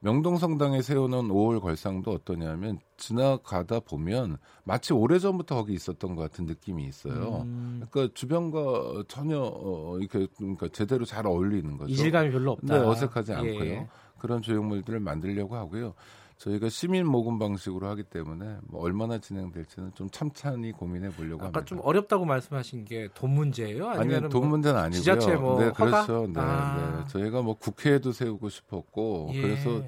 [0.00, 7.42] 명동성당에 세우는 5월 걸상도 어떠냐면 지나가다 보면 마치 오래전부터 거기 있었던 것 같은 느낌이 있어요.
[7.44, 7.82] 음.
[7.90, 11.92] 그러니까 주변과 전혀 어, 이렇게 그러니까 제대로 잘 어울리는 거죠.
[11.92, 12.78] 이질감이 별로 없다.
[12.78, 13.64] 네, 어색하지 않고요.
[13.64, 13.88] 예.
[14.18, 15.94] 그런 조형물들을 만들려고 하고요.
[16.38, 21.64] 저희가 시민 모금 방식으로 하기 때문에 뭐 얼마나 진행될지는 좀 참찬히 고민해 보려고 아까 합니다.
[21.64, 23.88] 좀 어렵다고 말씀하신 게 돈 문제예요?
[23.88, 24.98] 아니면 아니, 돈 뭐 문제는 아니고요.
[25.00, 26.26] 지자체 뭐 네, 그렇죠.
[26.26, 27.04] 네, 아.
[27.06, 27.12] 네.
[27.12, 29.40] 저희가 뭐 국회에도 세우고 싶었고 예.
[29.40, 29.82] 그래서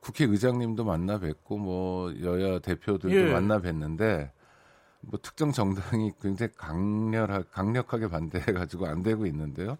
[0.00, 3.32] 국회 의장님도 만나 뵙고 뭐 여야 대표들도 예.
[3.32, 4.30] 만나 뵀는데
[5.02, 9.78] 뭐 특정 정당이 굉장히 강렬하, 강력하게 반대해 가지고 안 되고 있는데요.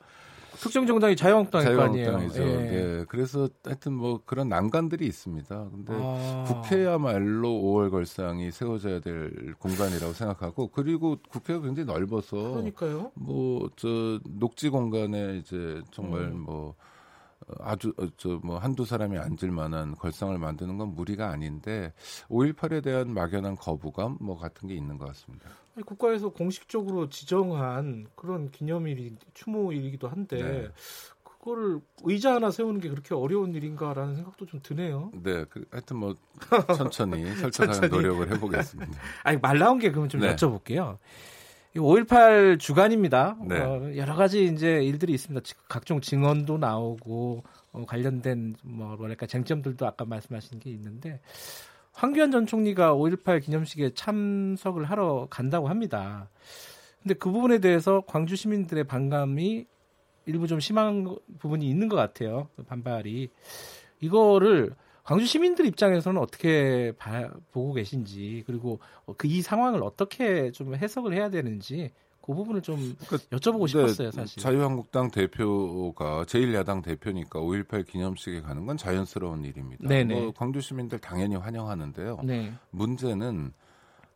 [0.61, 1.67] 특정 정당이 자유한국당일.
[1.69, 2.43] 자유한국당이죠.
[2.43, 2.47] 예.
[2.47, 3.05] 네.
[3.09, 5.69] 그래서 하여튼 뭐 그런 난관들이 있습니다.
[5.71, 6.45] 근데 아.
[6.47, 13.13] 국회야말로 5월 걸상이 세워져야 될 공간이라고 생각하고 그리고 국회가 굉장히 넓어서 그러니까요.
[13.15, 16.41] 뭐 저 녹지 공간에 이제 정말 음.
[16.41, 16.75] 뭐
[17.61, 21.93] 아주 어, 저뭐 한두 사람이 앉을 만한 걸상을 만드는 건 무리가 아닌데
[22.29, 25.51] 5.18에 대한 막연한 거부감 뭐 같은 게 있는 것 같습니다.
[25.81, 30.69] 국가에서 공식적으로 지정한 그런 기념일이 추모일이기도 한데 네.
[31.23, 35.11] 그거를 의자 하나 세우는 게 그렇게 어려운 일인가라는 생각도 좀 드네요.
[35.23, 36.17] 네, 그, 하여튼 뭐
[36.77, 38.93] 천천히 설득하는 노력을 해보겠습니다.
[39.25, 40.35] 아니 말 나온 게 그러면 좀 네.
[40.35, 40.99] 여쭤볼게요.
[41.75, 43.37] 5.18 주간입니다.
[43.47, 43.59] 네.
[43.59, 45.45] 어, 여러 가지 이제 일들이 있습니다.
[45.69, 47.43] 각종 증언도 나오고
[47.73, 51.21] 어, 관련된 뭐 뭐랄까 쟁점들도 아까 말씀하신 게 있는데
[51.93, 56.29] 황교안 전 총리가 5.18 기념식에 참석을 하러 간다고 합니다.
[57.03, 59.67] 근데 그 부분에 대해서 광주 시민들의 반감이
[60.27, 62.49] 일부 좀 심한 부분이 있는 것 같아요.
[62.69, 63.29] 반발이
[64.01, 68.79] 이거를 광주 시민들 입장에서는 어떻게 봐, 보고 계신지 그리고
[69.17, 71.91] 그 이 상황을 어떻게 좀 해석을 해야 되는지
[72.23, 74.41] 그 부분을 좀 그러니까, 여쭤보고 싶었어요, 사실.
[74.41, 79.89] 자유한국당 대표가 제1야당 대표니까 5.18 기념식에 가는 건 자연스러운 일입니다.
[79.89, 80.15] 네네.
[80.15, 82.21] 뭐 광주 시민들 당연히 환영하는데요.
[82.25, 82.53] 네.
[82.71, 83.53] 문제는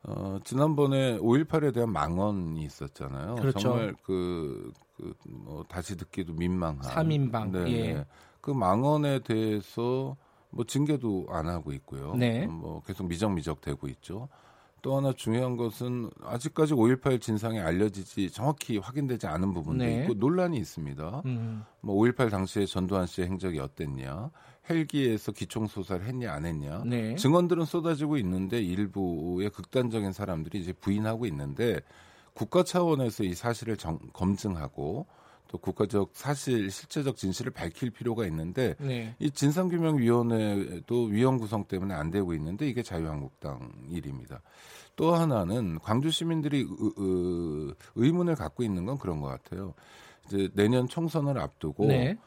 [0.04, 3.34] 어, 지난번에 5.18에 대한 망언이 있었잖아요.
[3.36, 3.58] 그렇죠.
[3.58, 6.82] 정말 그, 그, 뭐, 다시 듣기도 민망한.
[6.82, 7.50] 3인방.
[7.50, 7.72] 네.
[7.72, 8.04] 예.
[8.40, 10.16] 그 망언에 대해서
[10.50, 12.14] 뭐 징계도 안 하고 있고요.
[12.14, 12.46] 네.
[12.46, 14.28] 뭐 계속 미적미적 되고 있죠.
[14.82, 20.02] 또 하나 중요한 것은 아직까지 5.18 진상이 알려지지 정확히 확인되지 않은 부분도 네.
[20.02, 21.22] 있고 논란이 있습니다.
[21.24, 21.64] 음.
[21.82, 24.30] 뭐5.18 당시에 전두환 씨의 행적이 어땠냐,
[24.68, 27.16] 헬기에서 기총 소사를 했냐 안 했냐, 네.
[27.16, 31.80] 증언들은 쏟아지고 있는데 일부의 극단적인 사람들이 이제 부인하고 있는데
[32.34, 35.06] 국가 차원에서 이 사실을 정, 검증하고
[35.56, 39.14] 또 국가적 사실 실체적 진실을 밝힐 필요가 있는데 네.
[39.18, 44.42] 이 진상규명위원회도 위원 구성 때문에 안 되고 있는데 이게 자유한국당 일입니다.
[44.94, 49.74] 또 하나는 광주 시민들이 의, 의, 의문을 갖고 있는 건 그런 것 같아요.
[50.26, 52.18] 이제 내년 총선을 앞두고 네.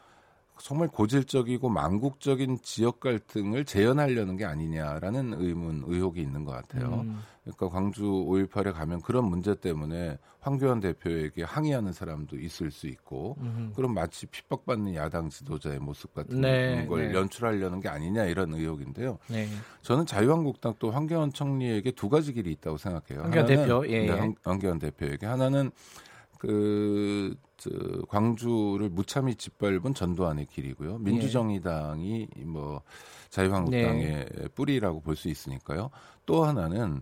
[0.61, 7.01] 정말 고질적이고 망국적인 지역 갈등을 재현하려는 게 아니냐라는 의문, 의혹이 있는 것 같아요.
[7.05, 7.21] 음.
[7.43, 13.73] 그러니까 광주 5.18에 가면 그런 문제 때문에 황교안 대표에게 항의하는 사람도 있을 수 있고, 음.
[13.75, 17.17] 그럼 마치 핍박받는 야당 지도자의 모습 같은 네, 걸 네.
[17.17, 19.17] 연출하려는 게 아니냐 이런 의혹인데요.
[19.27, 19.47] 네.
[19.81, 23.23] 저는 자유한국당 또 황교안 총리에게 두 가지 길이 있다고 생각해요.
[23.23, 24.33] 황교안 대표, 예, 네, 예.
[24.43, 25.71] 황교안 대표에게 하나는
[26.37, 27.48] 그, 저,
[28.07, 30.99] 광주를 무참히 짓밟은 전두환의 길이고요.
[30.99, 32.81] 민주정의당이 뭐
[33.29, 34.47] 자유한국당의 네.
[34.55, 35.89] 뿌리라고 볼 수 있으니까요.
[36.25, 37.01] 또 하나는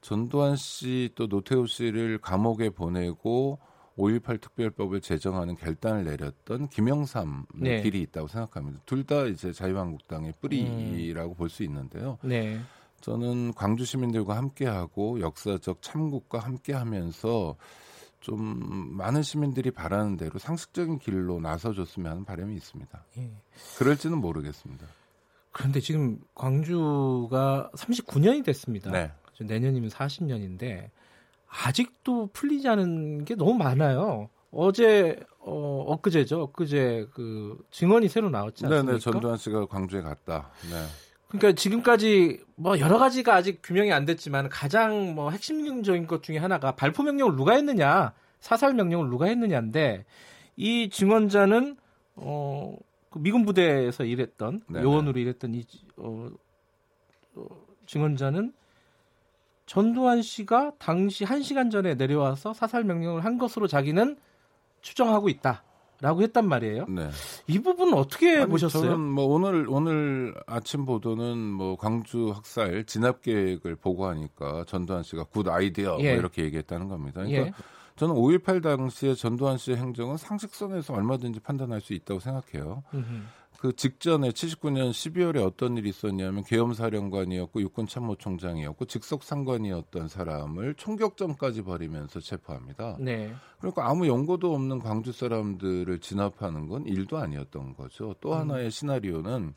[0.00, 3.58] 전두환 씨 또 노태우 씨를 감옥에 보내고
[3.96, 7.82] 5.18 특별법을 제정하는 결단을 내렸던 김영삼의 네.
[7.82, 8.80] 길이 있다고 생각합니다.
[8.86, 11.36] 둘 다 이제 자유한국당의 뿌리라고 음.
[11.36, 12.18] 볼수 있는데요.
[12.22, 12.60] 네.
[13.00, 17.56] 저는 광주 시민들과 함께하고 역사적 참국과 함께하면서
[18.24, 23.04] 좀 많은 시민들이 바라는 대로 상식적인 길로 나서줬으면 하는 바람이 있습니다.
[23.18, 23.30] 예.
[23.76, 24.86] 그럴지는 모르겠습니다.
[25.52, 28.90] 그런데 지금 광주가 39년이 됐습니다.
[28.90, 29.12] 네.
[29.38, 30.88] 내년이면 40년인데
[31.46, 34.30] 아직도 풀리지 않은 게 너무 많아요.
[34.50, 36.44] 어제 어 엊그제죠.
[36.44, 38.86] 엊그제 그 증언이 새로 나왔지 않습니까?
[38.86, 40.50] 네네 전두환 씨가 광주에 갔다.
[40.70, 40.86] 네.
[41.38, 46.76] 그러니까 지금까지 뭐 여러 가지가 아직 규명이 안 됐지만 가장 뭐 핵심적인 것 중에 하나가
[46.76, 50.04] 발포 명령을 누가 했느냐, 사살 명령을 누가 했느냐인데
[50.56, 51.76] 이 증언자는
[52.14, 52.76] 어,
[53.10, 54.84] 그 미군 부대에서 일했던 네네.
[54.84, 55.66] 요원으로 일했던 이
[55.96, 56.30] 어,
[57.34, 57.46] 어,
[57.86, 58.52] 증언자는
[59.66, 64.16] 전두환 씨가 당시 1시간 전에 내려와서 사살 명령을 한 것으로 자기는
[64.82, 65.63] 추정하고 있다.
[66.00, 66.86] 라고 했단 말이에요.
[66.88, 67.08] 네.
[67.46, 68.82] 이 부분은 어떻게 아니, 보셨어요?
[68.82, 75.48] 저는 뭐 오늘 오늘 아침 보도는 뭐 광주 학살 진압 계획을 보고하니까 전두환 씨가 good
[75.48, 76.10] idea 뭐 예.
[76.10, 77.22] 뭐 이렇게 얘기했다는 겁니다.
[77.22, 77.52] 그러니까 예.
[77.96, 82.82] 저는 5.18 당시에 전두환 씨의 행적은 상식선에서 얼마든지 판단할 수 있다고 생각해요.
[82.92, 83.22] 음흠.
[83.64, 92.20] 그 직전에 79년 12월에 어떤 일이 있었냐면 계엄사령관이었고 육군 참모총장이었고 직속 상관이었던 사람을 총격전까지 벌이면서
[92.20, 92.98] 체포합니다.
[93.00, 93.32] 네.
[93.58, 98.14] 그러니까 아무 연고도 없는 광주 사람들을 진압하는 건 일도 아니었던 거죠.
[98.20, 98.40] 또 음.
[98.40, 99.54] 하나의 시나리오는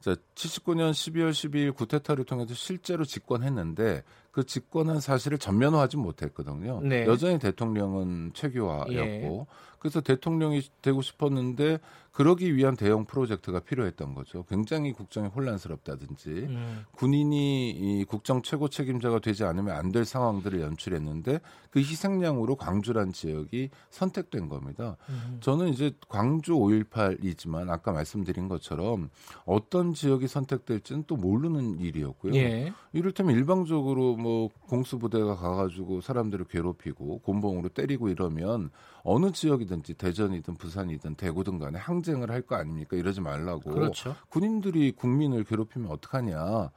[0.00, 4.02] 자, 79년 12월 12일 구테타를 통해서 실제로 집권했는데
[4.36, 6.82] 그 집권한 사실을 전면화하지 못했거든요.
[6.82, 7.06] 네.
[7.06, 9.46] 여전히 대통령은 최규화였고 예.
[9.78, 11.78] 그래서 대통령이 되고 싶었는데
[12.16, 14.44] 그러기 위한 대형 프로젝트가 필요했던 거죠.
[14.48, 16.84] 굉장히 국정이 혼란스럽다든지 음.
[16.92, 21.40] 군인이 이 국정 최고 책임자가 되지 않으면 안 될 상황들을 연출했는데
[21.70, 24.96] 그 희생양으로 광주란 지역이 선택된 겁니다.
[25.08, 25.38] 음.
[25.40, 29.10] 저는 이제 광주 5.18이지만 아까 말씀드린 것처럼
[29.44, 32.34] 어떤 지역이 선택될지는 또 모르는 일이었고요.
[32.34, 32.72] 예.
[32.92, 38.70] 이를테면 일방적으로 뭐 공수부대가 가가지고 사람들을 괴롭히고 곤봉으로 때리고 이러면
[39.04, 42.96] 어느 지역이든지 대전이든 부산이든 대구든 간에 항쟁을 할 거 아닙니까?
[42.96, 43.70] 이러지 말라고.
[43.70, 44.14] 그렇죠.
[44.28, 46.70] 군인들이 국민을 괴롭히면 어떡하냐.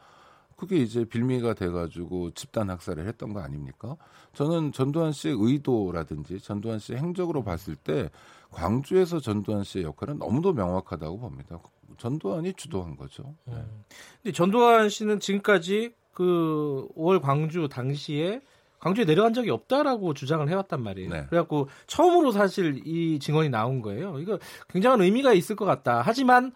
[0.55, 3.95] 그게 이제 빌미가 돼가지고 집단 학살을 했던 거 아닙니까?
[4.34, 8.09] 저는 전두환 씨의 의도라든지 전두환 씨의 행적으로 봤을 때
[8.51, 11.59] 광주에서 전두환 씨의 역할은 너무도 명확하다고 봅니다.
[11.97, 13.35] 전두환이 주도한 거죠.
[13.45, 13.53] 네.
[13.55, 13.84] 음.
[14.21, 18.41] 근데 전두환 씨는 지금까지 그 5월 광주 당시에
[18.79, 21.09] 광주에 내려간 적이 없다라고 주장을 해왔단 말이에요.
[21.09, 21.25] 네.
[21.29, 24.19] 그래갖고 처음으로 사실 이 증언이 나온 거예요.
[24.19, 24.37] 이거
[24.67, 26.01] 굉장한 의미가 있을 것 같다.
[26.03, 26.51] 하지만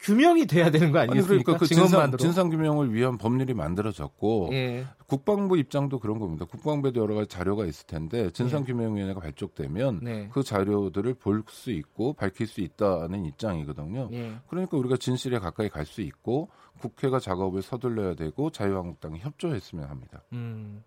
[0.00, 1.32] 규명이 돼야 되는 거 아니겠습니까?
[1.32, 4.84] 아니, 그러니까 그 진상, 진상 규명을 위한 법률이 만들어졌고 예.
[5.06, 6.44] 국방부 입장도 그런 겁니다.
[6.44, 9.22] 국방부에도 여러 가지 자료가 있을 텐데 진상규명위원회가 예.
[9.22, 10.28] 발족되면 네.
[10.32, 14.08] 그 자료들을 볼 수 있고 밝힐 수 있다는 입장이거든요.
[14.12, 14.34] 예.
[14.48, 16.48] 그러니까 우리가 진실에 가까이 갈 수 있고
[16.80, 20.22] 국회가 작업을 서둘러야 되고 자유한국당이 협조했으면 합니다.
[20.32, 20.82] 음.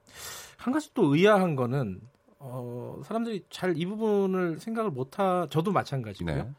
[0.57, 2.01] 한 가지 또 의아한 거는
[2.39, 6.35] 어, 사람들이 잘 이 부분을 생각을 못하 저도 마찬가지고요.
[6.35, 6.49] 네.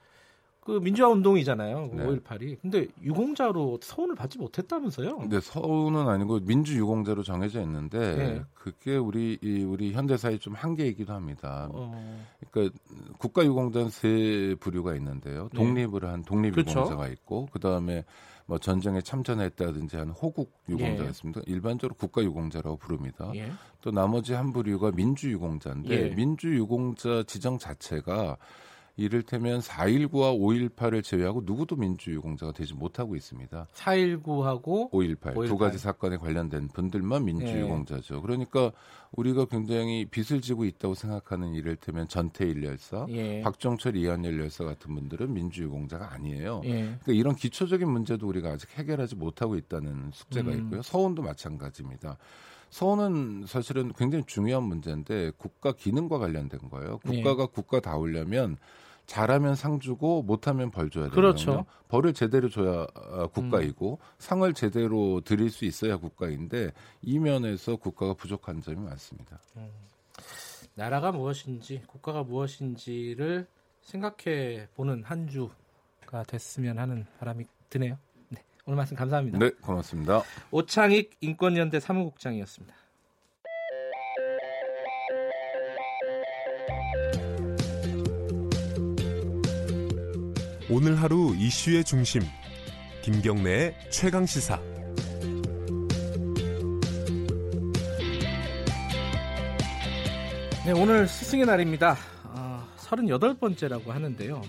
[0.60, 1.90] 그 민주화 운동이잖아요.
[1.94, 2.05] 네.
[2.05, 2.59] 5.18이.
[2.60, 5.16] 근데 유공자로 서운을 받지 못했다면서요?
[5.16, 8.42] 근데 서운은 아니고 민주 유공자로 정해져 있는데 네.
[8.52, 11.70] 그게 우리 이 우리 현대사의 좀 한계이기도 합니다.
[11.72, 12.20] 어...
[12.50, 12.76] 그러니까
[13.16, 15.48] 국가 유공자는 세 부류가 있는데요.
[15.55, 15.59] 네.
[15.59, 16.80] 독립을 한 독립 그렇죠.
[16.80, 18.05] 유공자가 있고 그다음에
[18.48, 20.54] 뭐 전쟁에 참전했다든지 하는 호국
[21.04, 21.10] 예.
[21.10, 21.42] 있습니다.
[21.46, 23.30] 일반적으로 국가 유공자라고 부릅니다.
[23.34, 23.52] 예.
[23.82, 26.14] 또 나머지 한 부류가 민주 유공자인데 예.
[26.14, 28.38] 민주 유공자 지정 자체가
[28.98, 33.68] 이를테면 4.19와 5.18을 제외하고 누구도 민주유공자가 되지 못하고 있습니다.
[33.72, 35.46] 4.19하고 5.18, 5.18.
[35.46, 38.16] 두 가지 사건에 관련된 분들만 민주유공자죠.
[38.16, 38.20] 예.
[38.20, 38.72] 그러니까
[39.12, 43.40] 우리가 굉장히 빚을 지고 있다고 생각하는 이를테면 전태일 열사, 예.
[43.42, 46.62] 박정철 이한열 열사 같은 분들은 민주유공자가 아니에요.
[46.64, 46.70] 예.
[46.82, 50.58] 그러니까 이런 기초적인 문제도 우리가 아직 해결하지 못하고 있다는 숙제가 음.
[50.58, 50.82] 있고요.
[50.82, 52.18] 서운도 마찬가지입니다.
[52.70, 56.98] 서운은 사실은 굉장히 중요한 문제인데 국가 기능과 관련된 거예요.
[56.98, 57.46] 국가가 예.
[57.46, 58.56] 국가다우려면
[59.09, 61.20] 잘하면 상 주고 못하면 벌 줘야 되거든요.
[61.20, 61.66] 그렇죠.
[61.89, 64.06] 벌을 제대로 줘야 아, 국가이고 음.
[64.18, 69.40] 상을 제대로 드릴 수 있어야 국가인데 이 면에서 국가가 부족한 점이 많습니다.
[69.56, 69.70] 음.
[70.74, 73.47] 나라가 무엇인지 국가가 무엇인지를
[73.80, 77.97] 생각해 보는 한 주가 됐으면 하는 바람이 드네요.
[78.28, 79.39] 네, 오늘 말씀 감사합니다.
[79.39, 80.22] 네, 고맙습니다.
[80.51, 82.74] 오창익 인권연대 사무국장이었습니다.
[90.70, 92.20] 오늘 하루 이슈의 중심
[93.02, 94.60] 김경래의 최강 시사
[100.66, 101.96] 네, 오늘 스승의 날입니다.
[102.24, 104.42] 어, 38번째라고 하는데요.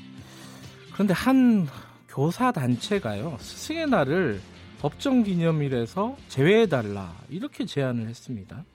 [0.92, 1.66] 그런데 한
[2.10, 3.38] 교사 단체가요.
[3.40, 4.42] 스승의 날을
[4.80, 8.66] 법정 기념일에서 제외해달라 이렇게 제안을 했습니다.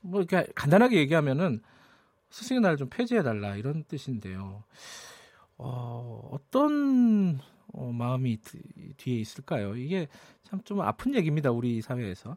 [0.00, 1.62] 뭐 이렇게 간단하게 얘기하면은
[2.30, 4.64] 스승의 날을 좀 폐지해달라 이런 뜻인데요.
[5.58, 7.38] 어, 어떤
[7.72, 8.38] 어, 마음이
[8.96, 9.74] 뒤에 있을까요?
[9.76, 10.06] 이게
[10.42, 11.50] 참 좀 아픈 얘기입니다.
[11.50, 12.36] 우리 사회에서.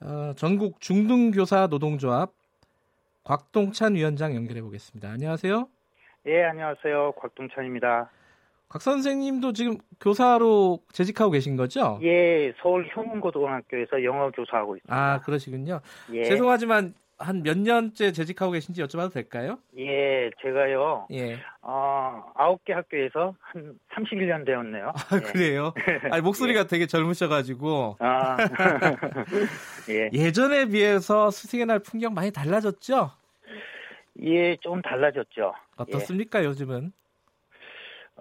[0.00, 2.32] 어, 전국 중등교사 노동조합
[3.24, 5.10] 곽동찬 위원장 연결해 보겠습니다.
[5.10, 5.68] 안녕하세요.
[6.26, 7.12] 예, 안녕하세요.
[7.12, 8.10] 곽동찬입니다.
[8.68, 12.00] 곽 선생님도 지금 교사로 재직하고 계신 거죠?
[12.02, 14.94] 예, 서울 형문고등학교에서 영어 교사하고 있습니다.
[14.94, 15.80] 아, 그러시군요.
[16.12, 16.24] 예.
[16.24, 19.58] 죄송하지만 한 몇 년째 재직하고 계신지 여쭤봐도 될까요?
[19.78, 21.06] 예, 제가요.
[21.12, 21.38] 예.
[21.62, 24.92] 어, 아홉 개 학교에서 한 31년 되었네요.
[24.94, 25.72] 아, 그래요?
[26.10, 26.66] 아 목소리가 예.
[26.66, 27.96] 되게 젊으셔가지고.
[28.00, 28.36] 아.
[29.88, 30.10] 예.
[30.12, 33.10] 예전에 비해서 스승의 날 풍경 많이 달라졌죠?
[34.22, 35.54] 예, 좀 달라졌죠.
[35.76, 36.46] 어떻습니까, 예.
[36.46, 36.92] 요즘은?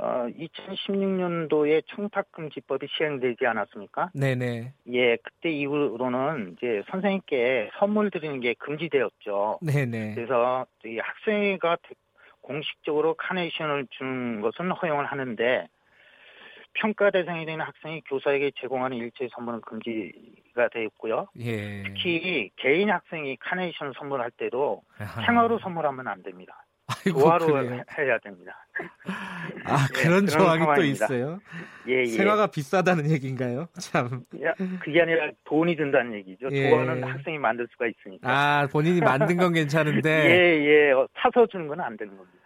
[0.01, 4.09] 어, 2016년도에 청탁금지법이 시행되지 않았습니까?
[4.15, 4.73] 네네.
[4.93, 9.59] 예, 그때 이후로는 이제 선생님께 선물 드리는 게 금지되었죠.
[9.61, 10.15] 네네.
[10.15, 11.77] 그래서 이 학생회가
[12.41, 15.67] 공식적으로 카네이션을 주는 것은 허용을 하는데
[16.73, 21.27] 평가 대상이 되는 학생이 교사에게 제공하는 일체 선물은 금지가 되어 있고요.
[21.39, 21.83] 예.
[21.83, 24.81] 특히 개인 학생이 카네이션 선물할 때도
[25.25, 26.60] 생화로 선물하면 안 됩니다.
[27.05, 27.84] 아이고, 조화로 그래요.
[27.97, 28.65] 해야 됩니다.
[29.65, 30.76] 아 예, 그런 조항이 상황입니다.
[30.76, 31.39] 또 있어요.
[31.88, 32.05] 예, 예.
[32.05, 33.68] 생화가 비싸다는 얘기인가요?
[33.80, 34.23] 참.
[34.43, 36.47] 야, 그게 아니라 돈이 든다는 얘기죠.
[36.51, 36.69] 예.
[36.69, 38.30] 조언은 학생이 만들 수가 있으니까.
[38.30, 40.09] 아 본인이 만든 건 괜찮은데.
[40.09, 40.65] 예예.
[40.89, 40.91] 예.
[40.91, 42.38] 어, 사서 주는 건 안 되는 겁니다.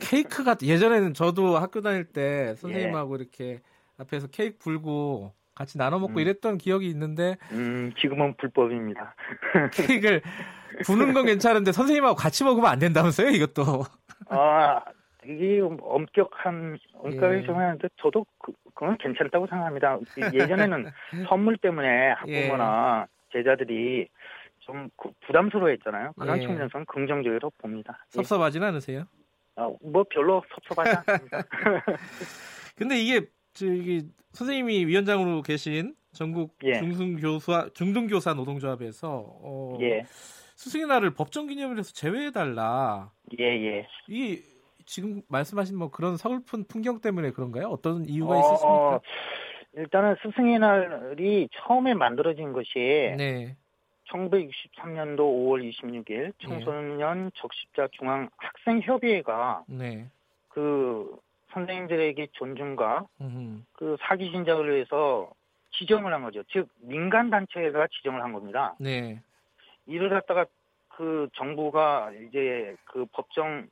[0.00, 3.22] 케이크가 예전에는 저도 학교 다닐 때 선생님하고 예.
[3.22, 3.60] 이렇게
[3.98, 6.18] 앞에서 케이크 불고 같이 나눠 먹고 음.
[6.18, 9.14] 이랬던 기억이 있는데 음, 지금은 불법입니다.
[9.72, 10.20] 케이크를
[10.84, 13.84] 부는 건 괜찮은데 선생님하고 같이 먹으면 안 된다면서요, 이것도.
[14.28, 14.80] 아,
[15.24, 17.46] 이게 엄격한 엄격하게 예.
[17.46, 19.98] 정하는데 저도 그, 그건 괜찮다고 생각합니다.
[20.32, 20.90] 예전에는
[21.28, 23.38] 선물 때문에 학부모나 예.
[23.38, 24.08] 제자들이
[24.66, 26.12] 좀 그 부담스러워했잖아요.
[26.18, 26.40] 그런 예.
[26.42, 28.04] 측면에서는 긍정적으로 봅니다.
[28.14, 28.16] 예.
[28.16, 29.04] 섭섭하진 않으세요?
[29.56, 31.42] 아, 뭐 별로 섭섭하지 않습니다.
[32.76, 36.74] 근데 이게 저기 선생님이 위원장으로 계신 전국 예.
[36.74, 40.04] 중등교사 중등교사 노동조합에서 어, 예.
[40.64, 43.10] 스승의 날을 법정 기념일에서 제외해달라.
[43.38, 43.66] 예예.
[43.66, 43.86] 예.
[44.08, 44.40] 이
[44.86, 47.66] 지금 말씀하신 뭐 그런 서글픈 풍경 때문에 그런가요?
[47.68, 49.00] 어떤 이유가 어, 있었습니까?
[49.74, 53.56] 일단은 스승의 날이 처음에 만들어진 것이 네.
[54.08, 60.06] 1963년도 5월 26일 청소년 적십자 중앙 학생 협의회가 네.
[60.48, 61.14] 그
[61.52, 63.60] 선생님들에게 존중과 음흠.
[63.74, 65.30] 그 사기 진작을 위해서
[65.72, 66.42] 지정을 한 거죠.
[66.50, 68.74] 즉 민간 단체가 지정을 한 겁니다.
[68.78, 69.20] 네.
[69.86, 70.46] 이를 갖다가
[70.88, 73.66] 그 정부가 이제 그 법정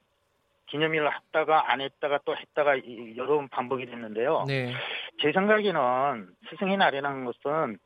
[0.67, 2.79] 기념일을 했다가 안 했다가 또 했다가
[3.17, 4.45] 여러 번 반복이 됐는데요.
[4.49, 4.73] 네.
[5.21, 7.79] 제 생각에는 스승의 날이라는 것은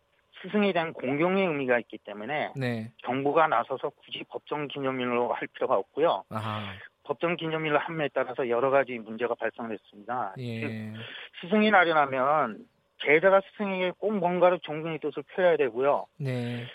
[0.43, 2.93] 스승에 대한 공경의 의미가 있기 때문에 네.
[3.05, 6.25] 정부가 나서서 굳이 법정 기념일로 할 필요가 없고요.
[6.29, 6.73] 아하.
[7.05, 10.35] 법정 기념일을 함에 따라서 여러 가지 문제가 발생했습니다.
[10.39, 10.93] 예.
[11.41, 12.67] 스승이 날이라면
[13.05, 16.07] 제자가 스승에게 꼭 뭔가를 존경의 뜻을 표해야 되고요.
[16.19, 16.67] 네.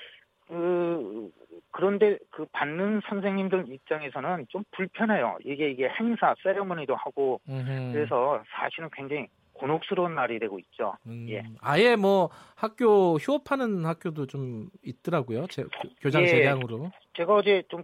[0.47, 1.31] 그
[1.71, 5.37] 그런데 그 받는 선생님들 입장에서는 좀 불편해요.
[5.43, 7.91] 이게 이게 행사, 세레머니도 하고 음흠.
[7.93, 10.93] 그래서 사실은 굉장히 곤혹스러운 날이 되고 있죠.
[11.05, 11.43] 음, 예.
[11.61, 15.47] 아예 뭐 학교 휴업하는 학교도 좀 있더라고요.
[15.47, 15.63] 제,
[16.01, 16.91] 교장 예, 재량으로.
[17.13, 17.81] 제가 어제 좀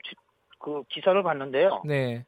[0.59, 1.81] 그 기사를 봤는데요.
[1.85, 2.25] 네.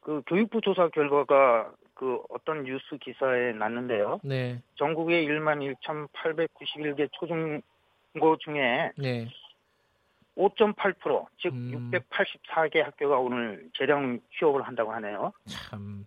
[0.00, 4.20] 그 교육부 조사 결과가 그 어떤 뉴스 기사에 났는데요.
[4.22, 4.62] 네.
[4.76, 9.28] 전국의 1만 1,891개 초중고 중에 네.
[10.36, 11.90] 5.8%, 즉 음.
[11.92, 15.32] 684개 학교가 오늘 재령 휴업을 한다고 하네요.
[15.46, 16.06] 참.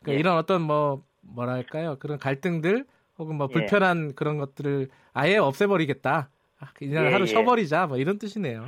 [0.00, 0.14] 그러니까 예.
[0.14, 1.96] 이런 어떤 뭐 뭐랄까요?
[1.98, 2.84] 그런 갈등들
[3.18, 3.52] 혹은 뭐 예.
[3.52, 4.14] 불편한 예.
[4.14, 6.28] 그런 것들을 아예 없애버리겠다.
[6.60, 7.26] 아, 그냥 예, 하루 예.
[7.26, 7.86] 쉬어버리자.
[7.86, 8.66] 뭐 이런 뜻이네요.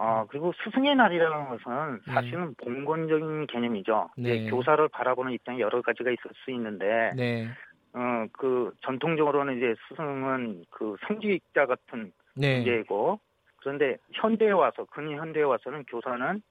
[0.00, 2.14] 아 그리고 스승의 날이라는 것은 네.
[2.14, 2.64] 사실은 네.
[2.64, 4.10] 봉건적인 개념이죠.
[4.16, 4.48] 네.
[4.48, 7.48] 교사를 바라보는 입장이 여러 가지가 있을 수 있는데, 네.
[7.92, 12.58] 어그 전통적으로는 이제 스승은 그 성직자 같은 네.
[12.58, 13.18] 존재이고,
[13.58, 16.42] 그런데 현대에 와서 근현대에 와서는 교사는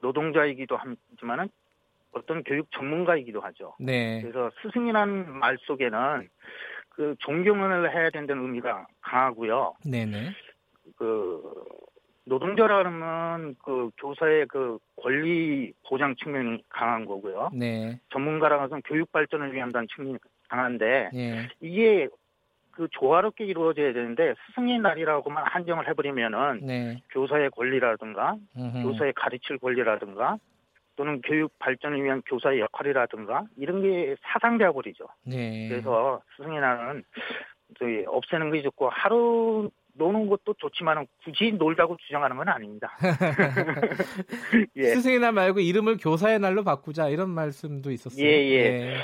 [0.00, 1.48] 노동자이기도 하지만은
[2.12, 3.74] 어떤 교육 전문가이기도 하죠.
[3.80, 4.20] 네.
[4.20, 6.28] 그래서 스승이라는 말 속에는
[6.90, 9.74] 그 존경을 해야 된다는 의미가 강하고요.
[9.84, 10.32] 네네.
[10.96, 11.42] 그
[12.24, 17.50] 노동자라면 그 교사의 그 권리 보장 측면이 강한 거고요.
[17.54, 17.98] 네.
[18.10, 20.18] 전문가라면 교육 발전을 위한다는 측면이
[20.48, 21.48] 강한데 네.
[21.60, 22.08] 이게
[22.72, 27.02] 그 조화롭게 이루어져야 되는데 스승의 날이라고만 한정을 해버리면은 네.
[27.10, 28.82] 교사의 권리라든가 음흠.
[28.82, 30.38] 교사의 가르칠 권리라든가
[30.96, 35.06] 또는 교육 발전을 위한 교사의 역할이라든가 이런 게 사상되어 버리죠.
[35.24, 35.68] 네.
[35.68, 37.04] 그래서 스승의 날은
[37.78, 42.96] 저기 없애는 게 좋고 하루 노는 것도 좋지만 굳이 놀자고 주장하는 건 아닙니다.
[44.76, 44.82] 예.
[44.94, 48.24] 스승의 날 말고 이름을 교사의 날로 바꾸자 이런 말씀도 있었어요.
[48.24, 48.54] 예, 예.
[48.54, 48.96] 예.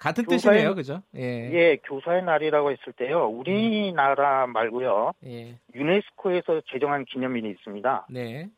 [0.00, 1.02] 같은 교사의, 뜻이네요, 그죠?
[1.14, 1.50] 예.
[1.52, 3.26] 예, 교사의 날이라고 했을 때요.
[3.26, 5.12] 우리나라 말고요.
[5.26, 5.58] 예.
[5.74, 8.06] 유네스코에서 제정한 기념일이 있습니다.
[8.08, 8.48] 네.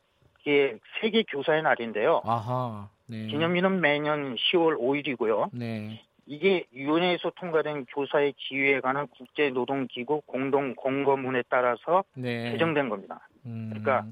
[0.41, 2.23] 이게 세계 교사의 날인데요.
[2.25, 2.89] 아하.
[3.07, 3.27] 네.
[3.27, 5.51] 기념일은 매년 10월 5일이고요.
[5.53, 6.01] 네.
[6.27, 12.53] 이게 유엔에서 통과된 교사의 지위에 관한 국제노동기구 공동 공거문에 따라서 네.
[12.53, 13.29] 제정된 겁니다.
[13.47, 13.71] 음.
[13.71, 14.07] 그러니까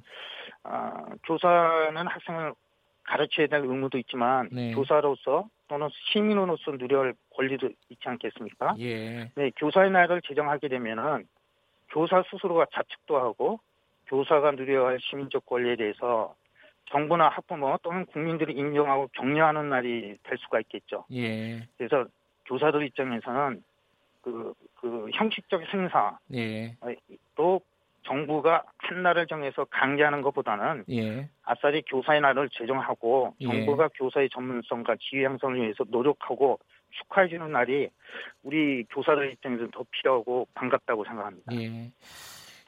[0.64, 2.54] 어, 교사는 학생을
[3.10, 4.72] 가르쳐야 될 의무도 있지만 네.
[4.72, 8.76] 교사로서 또는 시민으로서 누려야 할 권리도 있지 않겠습니까?
[8.78, 9.30] 예.
[9.34, 11.26] 네, 교사의 날을 제정하게 되면은
[11.90, 13.58] 교사 스스로가 자책도 하고
[14.06, 16.34] 교사가 누려야 할 시민적 권리에 대해서
[16.86, 21.04] 정부나 학부모 또는 국민들이 인정하고 격려하는 날이 될 수가 있겠죠.
[21.12, 21.66] 예.
[21.78, 22.06] 그래서
[22.46, 23.62] 교사들 입장에서는
[24.22, 26.76] 그, 그 형식적 행사, 예.
[27.34, 27.60] 또
[28.02, 31.28] 정부가 한 날을 정해서 강제하는 것보다는 예.
[31.44, 33.46] 아싸리 교사의 날을 제정하고 예.
[33.46, 36.58] 정부가 교사의 전문성과 지휘 향상을 위해서 노력하고
[36.90, 37.88] 축하해 주는 날이
[38.42, 41.54] 우리 교사들 입장에서는 더 필요하고 반갑다고 생각합니다.
[41.54, 41.92] 예.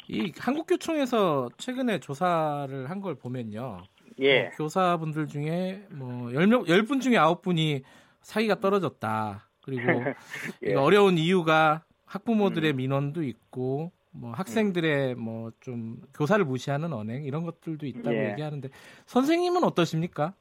[0.08, 3.82] 이 한국교총에서 최근에 조사를 한 걸 보면요.
[4.20, 4.42] 예.
[4.42, 7.82] 뭐 교사분들 중에 뭐 10명 10분 중에 9분이
[8.20, 9.48] 사기가 떨어졌다.
[9.64, 9.82] 그리고
[10.66, 10.74] 예.
[10.74, 12.76] 어려운 이유가 학부모들의 음.
[12.76, 18.30] 민원도 있고 뭐 학생들의 뭐 좀 교사를 무시하는 언행 이런 것들도 있다고 예.
[18.30, 18.68] 얘기하는데
[19.06, 20.34] 선생님은 어떠십니까?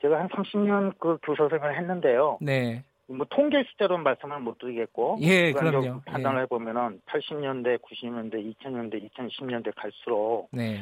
[0.00, 2.38] 제가 한 30년 그 교사 생활을 했는데요.
[2.40, 2.84] 네.
[3.06, 6.00] 뭐 통계 숫자로 말씀을 못 드리겠고 예, 그럼요.
[6.06, 6.42] 판단을 예.
[6.42, 10.80] 해보면은 80년대, 90년대, 2000년대, 2010년대 갈수록 네.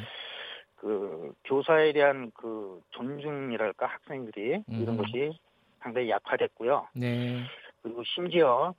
[0.75, 4.81] 그 교사에 대한 그 존중이랄까 학생들이 음.
[4.81, 5.37] 이런 것이
[5.81, 6.87] 상당히 약화됐고요.
[6.93, 7.41] 네.
[7.81, 8.73] 그리고 심지어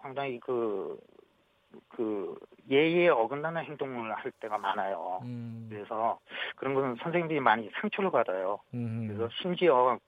[0.00, 0.98] 상당히 그,
[1.88, 2.34] 그
[2.70, 5.20] 예의에 어긋나는 행동을 할 때가 많아요.
[5.22, 5.66] 음.
[5.70, 6.18] 그래서
[6.56, 8.58] 그런 것은 선생님들이 많이 상처를 받아요.
[8.74, 9.06] 음.
[9.08, 9.98] 그래서 심지어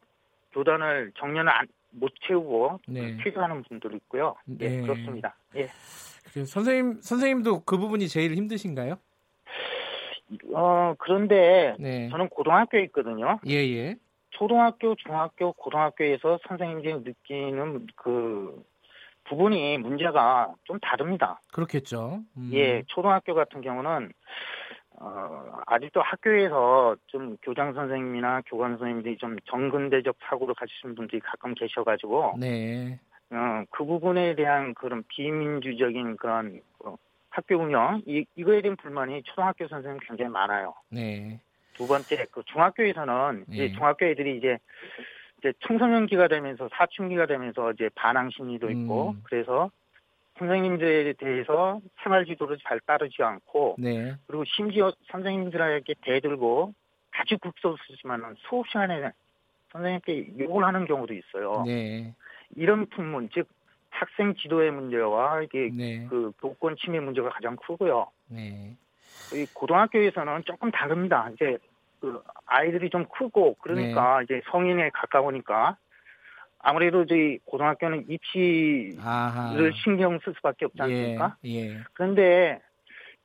[0.53, 3.17] 교단을 정년을 안, 못 채우고 네.
[3.23, 4.35] 퇴근하는 분들도 있고요.
[4.61, 4.77] 예, 네.
[4.79, 5.37] 예, 그렇습니다.
[5.57, 5.67] 예.
[6.45, 8.97] 선생님 선생님도 그 부분이 제일 힘드신가요?
[10.55, 12.09] 어 그런데 네.
[12.09, 13.39] 저는 고등학교에 있거든요.
[13.47, 13.77] 예예.
[13.77, 13.97] 예.
[14.31, 18.65] 초등학교, 중학교, 고등학교에서 선생님들이 느끼는 그
[19.25, 21.41] 부분이 문제가 좀 다릅니다.
[21.53, 22.21] 그렇겠죠.
[22.37, 22.51] 음.
[22.53, 24.13] 예, 초등학교 같은 경우는
[25.01, 32.37] 어, 아직도 학교에서 좀 교장 선생님이나 교관 선생님들이 좀 정근대적 사고를 가지신 분들이 가끔 계셔가지고,
[32.39, 33.01] 네.
[33.31, 36.95] 어, 그 부분에 대한 그런 비민주적인 그런 어,
[37.29, 40.75] 학교 운영, 이, 이거에 대한 불만이 초등학교 선생님 굉장히 많아요.
[40.91, 41.41] 네.
[41.73, 43.55] 두 번째, 그 중학교에서는 네.
[43.55, 44.59] 이제 중학교 애들이 이제
[45.45, 49.21] 이제 청소년기가 되면서 사춘기가 되면서 이제 반항 심리도 있고, 음.
[49.25, 49.71] 그래서
[50.39, 54.15] 선생님들에 대해서 생활 지도를 잘 따르지 않고 네.
[54.27, 56.73] 그리고 심지어 선생님들에게 대들고
[57.13, 59.13] 아주 극소수지만 수업 시간에
[59.71, 61.63] 선생님께 욕을 하는 경우도 있어요.
[61.67, 62.15] 네.
[62.57, 63.47] 이런 풍문 즉
[63.91, 66.07] 학생 지도의 문제와 이게 네.
[66.11, 68.11] 그 교권 침해 문제가 가장 크고요.
[68.29, 68.77] 네.
[69.33, 71.31] 이 고등학교에서는 조금 다릅니다.
[71.35, 71.59] 이제
[72.05, 74.25] 그 아이들이 좀 크고 그러니까 네.
[74.25, 75.79] 이제 성인에 가까우니까
[76.59, 79.71] 아무래도 저희 고등학교는 입시를 아하.
[79.83, 81.37] 신경 쓸 수밖에 없지 않습니까?
[81.47, 81.79] 예, 예.
[81.95, 82.61] 그런데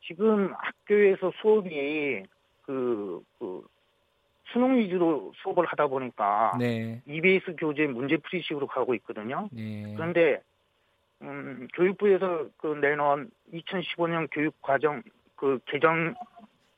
[0.07, 2.23] 지금 학교에서 수업이
[2.61, 3.64] 그, 그
[4.45, 7.01] 수능 위주로 수업을 하다 보니까 네.
[7.06, 9.49] EBS 교재 문제 풀이식으로 가고 있거든요.
[9.51, 9.93] 네.
[9.95, 10.41] 그런데
[11.22, 15.03] 음, 교육부에서 그 내놓은 2015년 교육과정
[15.35, 16.14] 그 개정 에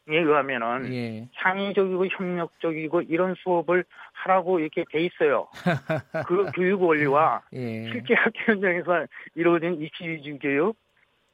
[0.07, 1.30] 의하면은 예.
[1.36, 5.48] 창의적이고 협력적이고 이런 수업을 하라고 이렇게 돼 있어요.
[6.28, 7.90] 그 교육 원리와 예.
[7.91, 9.06] 실제 학교 현장에서
[9.36, 10.76] 이루어진 입시 위주 교육,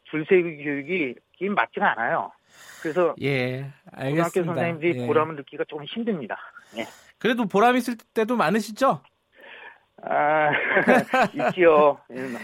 [0.10, 1.16] 줄세기 교육이
[1.56, 2.32] 맞지가 않아요.
[2.82, 4.30] 그래서 예, 알겠습니다.
[4.30, 5.08] 고등학교 선생님들이 예.
[5.08, 6.38] 보람을 느끼기가 조금 힘듭니다.
[6.78, 6.86] 예.
[7.20, 9.02] 그래도 보람 있을 때도 많으시죠?
[10.04, 10.52] 아,
[11.50, 11.98] 있지요.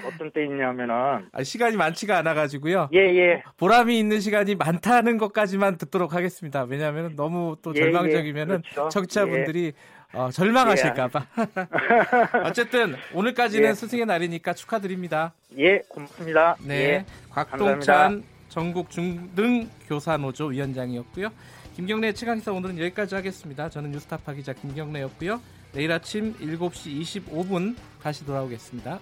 [0.08, 1.28] 어떤 때 있냐면은.
[1.32, 2.90] 아, 시간이 많지가 않아가지고요.
[2.94, 3.44] 예, 예.
[3.58, 6.64] 보람이 있는 시간이 많다는 것까지만 듣도록 하겠습니다.
[6.64, 7.84] 왜냐하면 너무 또 예, 예.
[7.84, 8.90] 절망적이면은 예, 그렇죠.
[8.90, 10.18] 청취자분들이 예.
[10.18, 11.26] 어, 절망하실까봐.
[12.46, 13.74] 어쨌든 오늘까지는 예.
[13.74, 15.34] 스승의 날이니까 축하드립니다.
[15.58, 16.56] 예, 고맙습니다.
[16.66, 16.76] 네.
[16.76, 21.30] 예, 곽동찬 전국 중등 교사노조 위원장이었고요.
[21.76, 23.70] 김경래 최강기사 오늘은 여기까지 하겠습니다.
[23.70, 25.40] 저는 뉴스타파 기자 김경래였고요.
[25.74, 29.00] 내일 아침 7시 25분 다시 돌아오겠습니다.